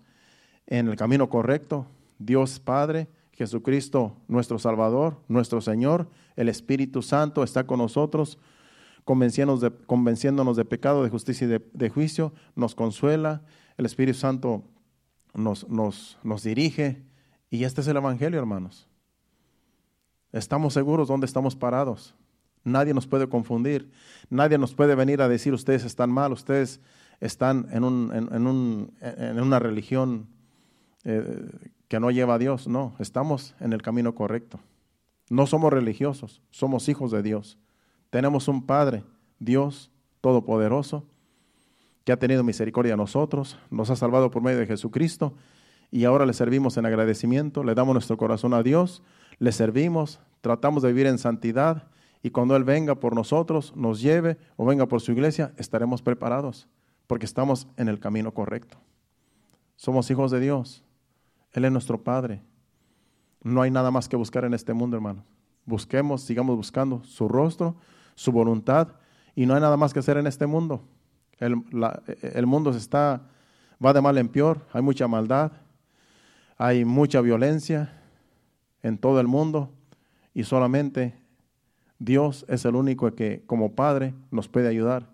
en 0.67 0.87
el 0.87 0.95
camino 0.95 1.29
correcto. 1.29 1.87
Dios 2.19 2.59
Padre, 2.59 3.07
Jesucristo 3.33 4.17
nuestro 4.27 4.59
Salvador, 4.59 5.21
nuestro 5.27 5.61
Señor, 5.61 6.09
el 6.35 6.49
Espíritu 6.49 7.01
Santo 7.01 7.43
está 7.43 7.65
con 7.65 7.79
nosotros, 7.79 8.37
convenciéndonos 9.05 9.61
de, 9.61 9.71
convenciéndonos 9.71 10.57
de 10.57 10.65
pecado, 10.65 11.03
de 11.03 11.09
justicia 11.09 11.47
y 11.47 11.59
de, 11.73 11.89
juicio, 11.89 12.33
nos 12.55 12.75
consuela, 12.75 13.41
el 13.77 13.85
Espíritu 13.85 14.19
Santo 14.19 14.63
nos, 15.33 15.67
nos, 15.69 16.19
nos 16.21 16.43
dirige 16.43 17.05
y 17.49 17.63
este 17.63 17.81
es 17.81 17.87
el 17.87 17.97
Evangelio, 17.97 18.37
hermanos. 18.37 18.87
Estamos 20.31 20.73
seguros 20.73 21.07
dónde 21.07 21.25
estamos 21.25 21.55
parados. 21.55 22.15
Nadie 22.63 22.93
nos 22.93 23.07
puede 23.07 23.27
confundir. 23.27 23.89
Nadie 24.29 24.57
nos 24.57 24.73
puede 24.73 24.95
venir 24.95 25.21
a 25.21 25.27
decir 25.27 25.53
ustedes 25.53 25.83
están 25.85 26.11
mal, 26.11 26.31
ustedes 26.31 26.81
están 27.19 27.67
en, 27.71 27.83
un, 27.83 28.11
en, 28.13 28.47
un, 28.47 28.93
en 29.01 29.39
una 29.41 29.59
religión 29.59 30.27
eh, 31.03 31.49
que 31.87 31.99
no 31.99 32.11
lleva 32.11 32.35
a 32.35 32.39
Dios. 32.39 32.67
No, 32.67 32.95
estamos 32.99 33.55
en 33.59 33.73
el 33.73 33.81
camino 33.81 34.15
correcto. 34.15 34.59
No 35.29 35.45
somos 35.45 35.71
religiosos, 35.71 36.41
somos 36.49 36.89
hijos 36.89 37.11
de 37.11 37.21
Dios. 37.21 37.57
Tenemos 38.09 38.47
un 38.47 38.65
Padre, 38.65 39.03
Dios 39.39 39.91
Todopoderoso, 40.21 41.05
que 42.03 42.11
ha 42.11 42.17
tenido 42.17 42.43
misericordia 42.43 42.95
a 42.95 42.97
nosotros, 42.97 43.57
nos 43.69 43.89
ha 43.89 43.95
salvado 43.95 44.31
por 44.31 44.41
medio 44.41 44.59
de 44.59 44.65
Jesucristo 44.65 45.33
y 45.91 46.05
ahora 46.05 46.25
le 46.25 46.33
servimos 46.33 46.77
en 46.77 46.85
agradecimiento, 46.85 47.63
le 47.63 47.75
damos 47.75 47.93
nuestro 47.93 48.17
corazón 48.17 48.53
a 48.53 48.63
Dios, 48.63 49.03
le 49.37 49.51
servimos, 49.51 50.19
tratamos 50.41 50.83
de 50.83 50.89
vivir 50.89 51.07
en 51.07 51.17
santidad 51.17 51.87
Y 52.21 52.31
cuando 52.31 52.55
Él 52.55 52.63
venga 52.63 52.95
por 52.95 53.15
nosotros, 53.15 53.73
nos 53.75 54.01
lleve 54.01 54.37
o 54.57 54.65
venga 54.65 54.87
por 54.87 55.01
su 55.01 55.11
iglesia, 55.11 55.53
estaremos 55.57 56.01
preparados 56.01 56.67
porque 57.09 57.25
estamos 57.25 57.67
en 57.75 57.89
el 57.89 57.99
camino 57.99 58.35
correcto. 58.35 58.77
Somos 59.75 60.11
hijos 60.11 60.29
de 60.29 60.39
Dios. 60.39 60.83
Él 61.53 61.65
es 61.65 61.71
nuestro 61.71 62.03
Padre. 62.03 62.43
No 63.41 63.63
hay 63.63 63.71
nada 63.71 63.89
más 63.89 64.07
que 64.07 64.15
buscar 64.15 64.45
en 64.45 64.53
este 64.53 64.73
mundo, 64.73 64.95
hermano. 64.95 65.23
Busquemos, 65.65 66.21
sigamos 66.21 66.55
buscando 66.55 67.03
su 67.03 67.27
rostro, 67.27 67.77
su 68.13 68.31
voluntad, 68.31 68.89
y 69.33 69.47
no 69.47 69.55
hay 69.55 69.61
nada 69.61 69.75
más 69.75 69.91
que 69.91 69.99
hacer 69.99 70.17
en 70.17 70.27
este 70.27 70.45
mundo. 70.45 70.83
El, 71.39 71.63
el 72.21 72.45
mundo 72.45 72.73
se 72.73 72.77
está, 72.77 73.23
va 73.83 73.91
de 73.91 74.01
mal 74.01 74.19
en 74.19 74.29
peor, 74.29 74.67
hay 74.71 74.83
mucha 74.83 75.07
maldad, 75.07 75.51
hay 76.57 76.85
mucha 76.85 77.21
violencia 77.21 78.03
en 78.83 78.99
todo 78.99 79.19
el 79.19 79.27
mundo, 79.27 79.71
y 80.35 80.43
solamente 80.43 81.17
Dios 81.99 82.45
es 82.47 82.63
el 82.63 82.75
único 82.75 83.13
que 83.13 83.43
como 83.45 83.75
Padre 83.75 84.13
nos 84.31 84.47
puede 84.47 84.69
ayudar 84.69 85.09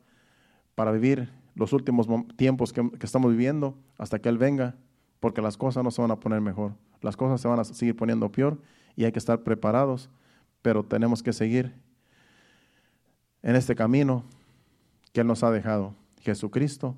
para 0.76 0.92
vivir 0.92 1.30
los 1.56 1.74
últimos 1.74 2.08
tiempos 2.36 2.72
que, 2.72 2.88
estamos 3.02 3.32
viviendo 3.32 3.76
hasta 3.98 4.20
que 4.20 4.30
Él 4.30 4.38
venga, 4.38 4.76
porque 5.20 5.42
las 5.42 5.58
cosas 5.58 5.84
no 5.84 5.90
se 5.90 6.02
van 6.02 6.12
a 6.12 6.20
poner 6.20 6.42
mejor, 6.42 6.74
las 7.02 7.18
cosas 7.18 7.42
se 7.42 7.48
van 7.48 7.60
a 7.60 7.64
seguir 7.64 7.96
poniendo 7.96 8.32
peor 8.32 8.60
y 8.96 9.06
hay 9.06 9.12
que 9.12 9.20
estar 9.20 9.42
preparados, 9.42 10.10
pero 10.62 10.84
tenemos 10.84 11.24
que 11.24 11.34
seguir 11.34 11.74
en 13.42 13.56
este 13.56 13.76
camino 13.76 14.24
que 15.12 15.22
Él 15.22 15.28
nos 15.28 15.44
ha 15.44 15.52
dejado. 15.52 15.96
Jesucristo, 16.20 16.96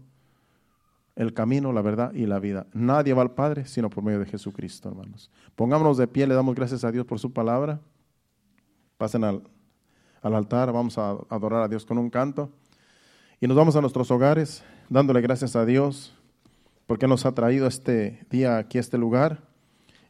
el 1.16 1.34
camino, 1.34 1.72
la 1.74 1.82
verdad 1.82 2.14
y 2.14 2.26
la 2.26 2.40
vida. 2.40 2.68
Nadie 2.74 3.14
va 3.14 3.22
al 3.22 3.32
Padre 3.32 3.66
sino 3.66 3.90
por 3.90 4.04
medio 4.04 4.20
de 4.20 4.26
Jesucristo, 4.26 4.90
hermanos. 4.90 5.30
Pongámonos 5.56 5.98
de 5.98 6.08
pie, 6.08 6.28
le 6.28 6.34
damos 6.34 6.56
gracias 6.56 6.84
a 6.84 6.92
Dios 6.92 7.06
por 7.06 7.20
su 7.20 7.32
palabra. 7.32 7.80
Pasen 8.98 9.24
al, 9.24 9.44
al 10.22 10.36
altar, 10.36 10.72
vamos 10.72 10.97
a 10.97 11.18
adorar 11.30 11.63
a 11.63 11.68
Dios 11.68 11.86
con 11.86 11.97
un 11.97 12.09
canto. 12.09 12.49
Y 13.39 13.47
nos 13.47 13.55
vamos 13.55 13.76
a 13.76 13.82
nuestros 13.82 14.09
hogares 14.11 14.63
dándole 14.89 15.22
gracias 15.22 15.55
a 15.55 15.65
Dios 15.65 16.13
porque 16.88 17.07
nos 17.07 17.26
ha 17.26 17.34
traído 17.34 17.68
este 17.68 18.26
día 18.30 18.57
aquí 18.57 18.78
a 18.78 18.82
este 18.82 18.97
lugar. 18.97 19.43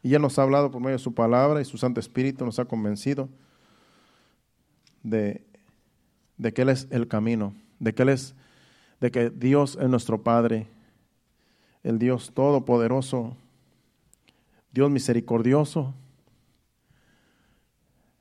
Y 0.04 0.14
Él 0.14 0.22
nos 0.22 0.40
ha 0.40 0.44
hablado 0.44 0.72
por 0.72 0.80
medio 0.80 0.98
de 0.98 1.04
su 1.04 1.14
palabra 1.14 1.60
y 1.60 1.66
su 1.66 1.78
Santo 1.78 2.00
Espíritu 2.00 2.46
nos 2.46 2.60
ha 2.60 2.66
convencido 2.66 3.28
de, 5.04 5.46
de 6.38 6.54
que 6.54 6.62
Él 6.62 6.70
es 6.70 6.88
el 6.92 7.08
camino, 7.08 7.54
de 7.80 7.94
que 7.94 8.04
Él 8.04 8.10
es, 8.10 8.36
de 9.02 9.12
que 9.12 9.30
Dios 9.30 9.78
es 9.82 9.90
nuestro 9.90 10.24
Padre, 10.24 10.68
el 11.84 12.00
Dios 12.00 12.32
todopoderoso, 12.34 13.36
Dios 14.72 14.90
misericordioso, 14.92 15.94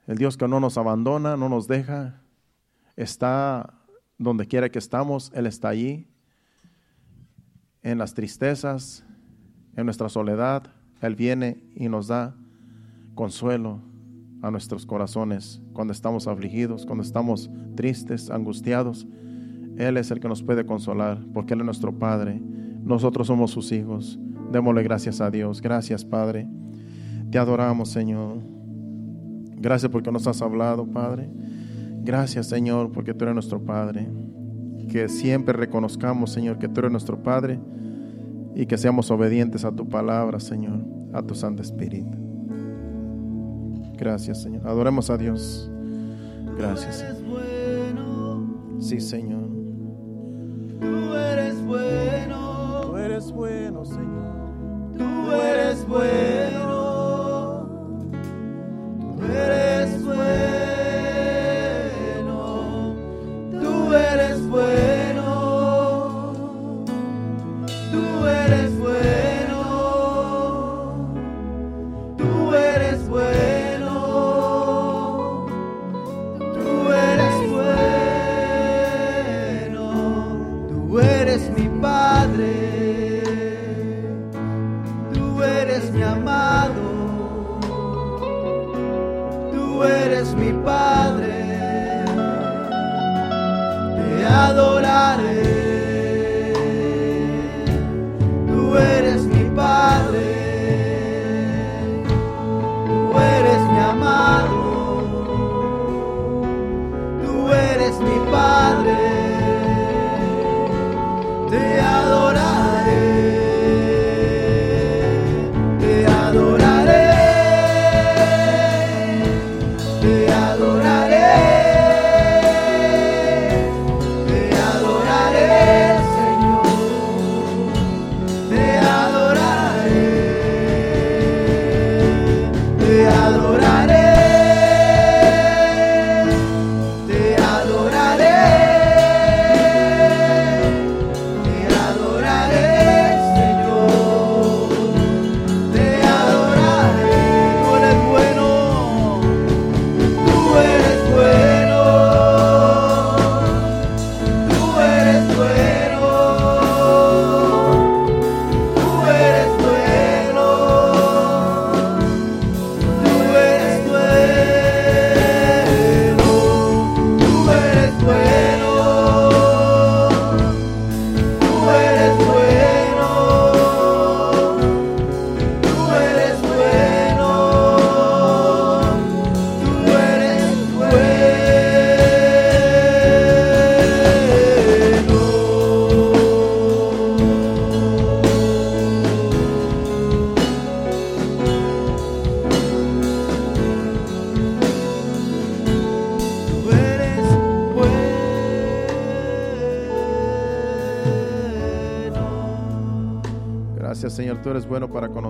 el 0.06 0.18
Dios 0.18 0.36
que 0.36 0.48
no 0.48 0.60
nos 0.60 0.78
abandona, 0.78 1.36
no 1.36 1.48
nos 1.48 1.66
deja, 1.66 2.22
está 2.96 3.74
donde 4.18 4.46
quiera 4.46 4.68
que 4.70 4.78
estamos, 4.78 5.30
Él 5.34 5.46
está 5.46 5.68
allí. 5.68 6.06
En 7.82 7.98
las 7.98 8.14
tristezas, 8.14 9.04
en 9.76 9.84
nuestra 9.84 10.08
soledad, 10.08 10.72
Él 11.00 11.14
viene 11.14 11.62
y 11.74 11.88
nos 11.88 12.08
da 12.08 12.34
consuelo 13.14 13.80
a 14.42 14.50
nuestros 14.50 14.86
corazones 14.86 15.60
cuando 15.72 15.92
estamos 15.92 16.26
afligidos, 16.26 16.86
cuando 16.86 17.02
estamos 17.02 17.50
tristes, 17.74 18.30
angustiados. 18.30 19.06
Él 19.76 19.96
es 19.96 20.10
el 20.10 20.20
que 20.20 20.28
nos 20.28 20.42
puede 20.42 20.64
consolar 20.64 21.24
porque 21.32 21.54
Él 21.54 21.60
es 21.60 21.66
nuestro 21.66 21.96
Padre. 21.98 22.40
Nosotros 22.40 23.26
somos 23.26 23.50
sus 23.50 23.72
hijos. 23.72 24.18
Démosle 24.50 24.82
gracias 24.82 25.20
a 25.20 25.30
Dios. 25.30 25.60
Gracias, 25.60 26.04
Padre. 26.04 26.48
Te 27.30 27.38
adoramos, 27.38 27.90
Señor. 27.90 28.55
Gracias 29.58 29.90
porque 29.90 30.12
nos 30.12 30.26
has 30.26 30.42
hablado, 30.42 30.86
Padre. 30.86 31.28
Gracias, 32.02 32.46
Señor, 32.46 32.92
porque 32.92 33.14
tú 33.14 33.24
eres 33.24 33.34
nuestro 33.34 33.60
Padre. 33.60 34.08
Que 34.90 35.08
siempre 35.08 35.52
reconozcamos, 35.54 36.30
Señor, 36.30 36.58
que 36.58 36.68
tú 36.68 36.80
eres 36.80 36.92
nuestro 36.92 37.22
Padre 37.22 37.58
y 38.54 38.66
que 38.66 38.78
seamos 38.78 39.10
obedientes 39.10 39.64
a 39.64 39.72
tu 39.72 39.88
palabra, 39.88 40.38
Señor, 40.40 40.84
a 41.12 41.22
tu 41.22 41.34
Santo 41.34 41.62
Espíritu. 41.62 42.16
Gracias, 43.96 44.42
Señor. 44.42 44.66
Adoremos 44.66 45.10
a 45.10 45.16
Dios. 45.16 45.70
Gracias. 46.56 47.04
Sí, 48.78 49.00
Señor. 49.00 49.48
Tú 50.80 51.14
eres 51.14 51.64
bueno. 51.64 52.80
Tú 52.82 52.96
eres 52.96 53.32
bueno, 53.32 53.84
Señor. 53.84 54.96
Tú 54.96 55.32
eres 55.32 55.86
bueno. 55.88 56.35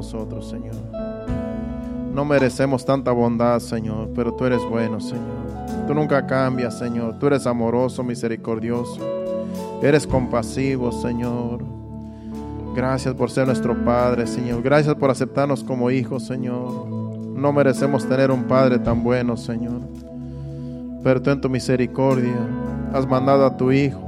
Nosotros, 0.06 0.48
Señor. 0.48 0.76
No 2.14 2.24
merecemos 2.24 2.84
tanta 2.84 3.10
bondad, 3.10 3.58
Señor, 3.58 4.10
pero 4.14 4.32
tú 4.32 4.44
eres 4.44 4.62
bueno, 4.70 5.00
Señor. 5.00 5.86
Tú 5.86 5.94
nunca 5.94 6.24
cambias, 6.26 6.78
Señor. 6.78 7.18
Tú 7.18 7.26
eres 7.26 7.44
amoroso, 7.46 8.04
misericordioso. 8.04 9.00
Eres 9.82 10.06
compasivo, 10.06 10.92
Señor. 10.92 11.64
Gracias 12.74 13.14
por 13.14 13.30
ser 13.30 13.46
nuestro 13.46 13.74
Padre, 13.84 14.28
Señor. 14.28 14.62
Gracias 14.62 14.94
por 14.94 15.10
aceptarnos 15.10 15.64
como 15.64 15.90
hijos, 15.90 16.24
Señor. 16.24 16.86
No 16.88 17.52
merecemos 17.52 18.08
tener 18.08 18.30
un 18.30 18.44
Padre 18.44 18.78
tan 18.78 19.02
bueno, 19.02 19.36
Señor. 19.36 19.80
Pero 21.02 21.20
tú 21.20 21.30
en 21.30 21.40
tu 21.40 21.50
misericordia 21.50 22.36
has 22.92 23.06
mandado 23.06 23.44
a 23.44 23.56
tu 23.56 23.72
Hijo 23.72 24.00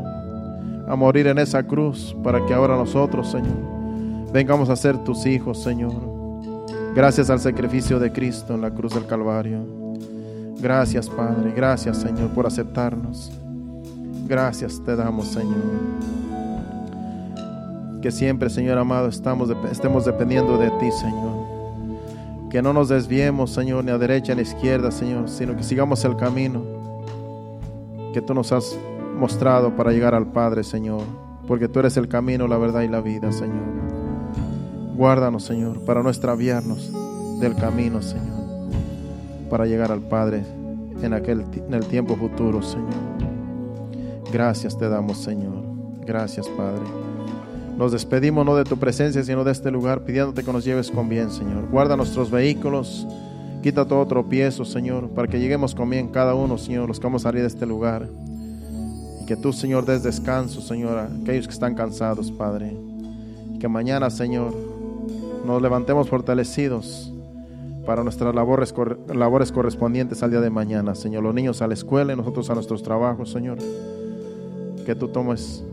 a 0.88 0.94
morir 0.94 1.26
en 1.26 1.38
esa 1.38 1.62
cruz 1.62 2.16
para 2.22 2.44
que 2.46 2.55
ahora 2.55 2.76
nosotros, 2.76 3.30
Señor, 3.30 3.68
vengamos 4.33 4.68
a 4.70 4.76
ser 4.76 4.99
tus 4.99 5.26
hijos, 5.26 5.62
Señor. 5.62 6.18
Gracias 6.95 7.31
al 7.31 7.41
sacrificio 7.41 7.99
de 7.99 8.12
Cristo 8.12 8.55
en 8.55 8.61
la 8.61 8.70
cruz 8.70 8.95
del 8.95 9.07
Calvario. 9.07 9.61
Gracias, 10.61 11.09
Padre. 11.09 11.53
Gracias, 11.55 11.99
Señor, 11.99 12.31
por 12.31 12.47
aceptarnos. 12.47 13.31
Gracias 14.26 14.83
te 14.85 14.97
damos, 14.97 15.29
Señor. 15.29 15.57
Que 18.03 18.11
siempre, 18.11 18.51
Señor 18.51 18.79
amado, 18.79 19.09
estamos, 19.09 19.51
estemos 19.70 20.05
dependiendo 20.05 20.59
de 20.59 20.70
ti, 20.72 20.91
Señor. 20.93 21.47
Que 22.51 22.62
no 22.62 22.72
nos 22.72 22.89
desviemos, 22.89 23.51
Señor, 23.51 23.85
ni 23.85 23.91
a 23.91 23.99
derecha 23.99 24.35
ni 24.35 24.41
a 24.41 24.43
izquierda, 24.43 24.91
Señor, 24.91 25.29
sino 25.29 25.57
que 25.57 25.62
sigamos 25.62 26.05
el 26.05 26.16
camino 26.16 26.62
que 28.12 28.22
tú 28.22 28.35
nos 28.35 28.53
has 28.53 28.79
mostrado 29.16 29.74
para 29.76 29.93
llegar 29.93 30.14
al 30.14 30.26
Padre, 30.26 30.64
Señor. 30.64 31.03
Porque 31.47 31.68
tú 31.68 31.81
eres 31.81 31.97
el 31.97 32.09
camino, 32.09 32.47
la 32.47 32.59
verdad 32.59 32.83
y 32.83 32.89
la 32.89 33.01
vida, 33.01 33.33
Señor. 33.33 33.88
Guárdanos, 34.99 35.44
Señor, 35.44 35.84
para 35.84 36.03
no 36.03 36.09
extraviarnos 36.09 36.90
del 37.38 37.55
camino, 37.55 38.03
Señor. 38.03 38.68
Para 39.49 39.64
llegar 39.64 39.92
al 39.92 40.01
Padre 40.01 40.42
en, 41.01 41.12
aquel, 41.12 41.44
en 41.68 41.72
el 41.72 41.86
tiempo 41.86 42.16
futuro, 42.16 42.61
Señor. 42.62 42.88
Gracias 44.32 44.76
te 44.76 44.88
damos, 44.88 45.18
Señor. 45.18 45.62
Gracias, 46.05 46.49
Padre. 46.49 46.82
Nos 47.76 47.92
despedimos 47.92 48.44
no 48.44 48.57
de 48.57 48.64
tu 48.64 48.76
presencia, 48.76 49.22
sino 49.22 49.44
de 49.44 49.53
este 49.53 49.70
lugar, 49.70 50.05
pidiéndote 50.05 50.42
que 50.42 50.53
nos 50.53 50.64
lleves 50.64 50.90
con 50.90 51.09
bien, 51.09 51.30
Señor. 51.30 51.68
Guarda 51.70 51.96
nuestros 51.96 52.28
vehículos, 52.28 53.07
quita 53.62 53.84
todo 53.86 54.05
tropiezo, 54.05 54.64
Señor, 54.64 55.11
para 55.11 55.28
que 55.28 55.38
lleguemos 55.38 55.76
con 55.76 55.88
bien 55.90 56.09
cada 56.09 56.34
uno, 56.34 56.59
Señor, 56.59 56.88
los 56.88 56.99
que 56.99 57.07
vamos 57.07 57.22
a 57.22 57.28
salir 57.28 57.42
de 57.42 57.46
este 57.46 57.66
lugar. 57.66 58.09
Y 59.22 59.26
que 59.26 59.36
tú, 59.36 59.53
Señor, 59.53 59.86
des 59.86 60.03
descanso, 60.03 60.61
Señor, 60.61 60.99
a 60.99 61.05
aquellos 61.05 61.46
que 61.46 61.55
están 61.55 61.76
cansados, 61.76 62.32
Padre. 62.32 62.76
Y 63.55 63.61
que 63.61 63.68
mañana, 63.68 64.11
Señor, 64.11 64.68
nos 65.49 65.62
levantemos 65.62 66.09
fortalecidos 66.09 67.12
para 67.86 68.03
nuestras 68.03 68.34
labores, 68.34 68.74
labores 69.14 69.51
correspondientes 69.51 70.22
al 70.22 70.30
día 70.30 70.40
de 70.40 70.51
mañana, 70.51 70.94
Señor. 70.94 71.22
Los 71.22 71.34
niños 71.34 71.62
a 71.62 71.66
la 71.66 71.74
escuela 71.74 72.12
y 72.12 72.16
nosotros 72.16 72.51
a 72.51 72.55
nuestros 72.55 72.82
trabajos, 72.82 73.30
Señor. 73.30 73.57
Que 74.84 74.94
tú 74.94 75.09
tomes 75.09 75.64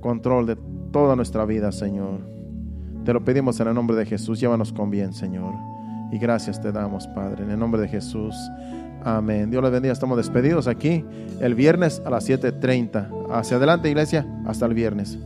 control 0.00 0.46
de 0.46 0.56
toda 0.90 1.14
nuestra 1.14 1.44
vida, 1.44 1.70
Señor. 1.70 2.18
Te 3.04 3.12
lo 3.12 3.24
pedimos 3.24 3.60
en 3.60 3.68
el 3.68 3.74
nombre 3.74 3.96
de 3.96 4.06
Jesús. 4.06 4.40
Llévanos 4.40 4.72
con 4.72 4.90
bien, 4.90 5.12
Señor. 5.12 5.54
Y 6.10 6.18
gracias 6.18 6.60
te 6.60 6.72
damos, 6.72 7.06
Padre, 7.06 7.44
en 7.44 7.52
el 7.52 7.58
nombre 7.60 7.80
de 7.80 7.88
Jesús. 7.88 8.34
Amén. 9.04 9.50
Dios 9.52 9.62
les 9.62 9.70
bendiga. 9.70 9.92
Estamos 9.92 10.16
despedidos 10.16 10.66
aquí 10.66 11.04
el 11.40 11.54
viernes 11.54 12.02
a 12.04 12.10
las 12.10 12.28
7:30. 12.28 13.08
Hacia 13.30 13.56
adelante, 13.58 13.88
iglesia. 13.88 14.26
Hasta 14.46 14.66
el 14.66 14.74
viernes. 14.74 15.16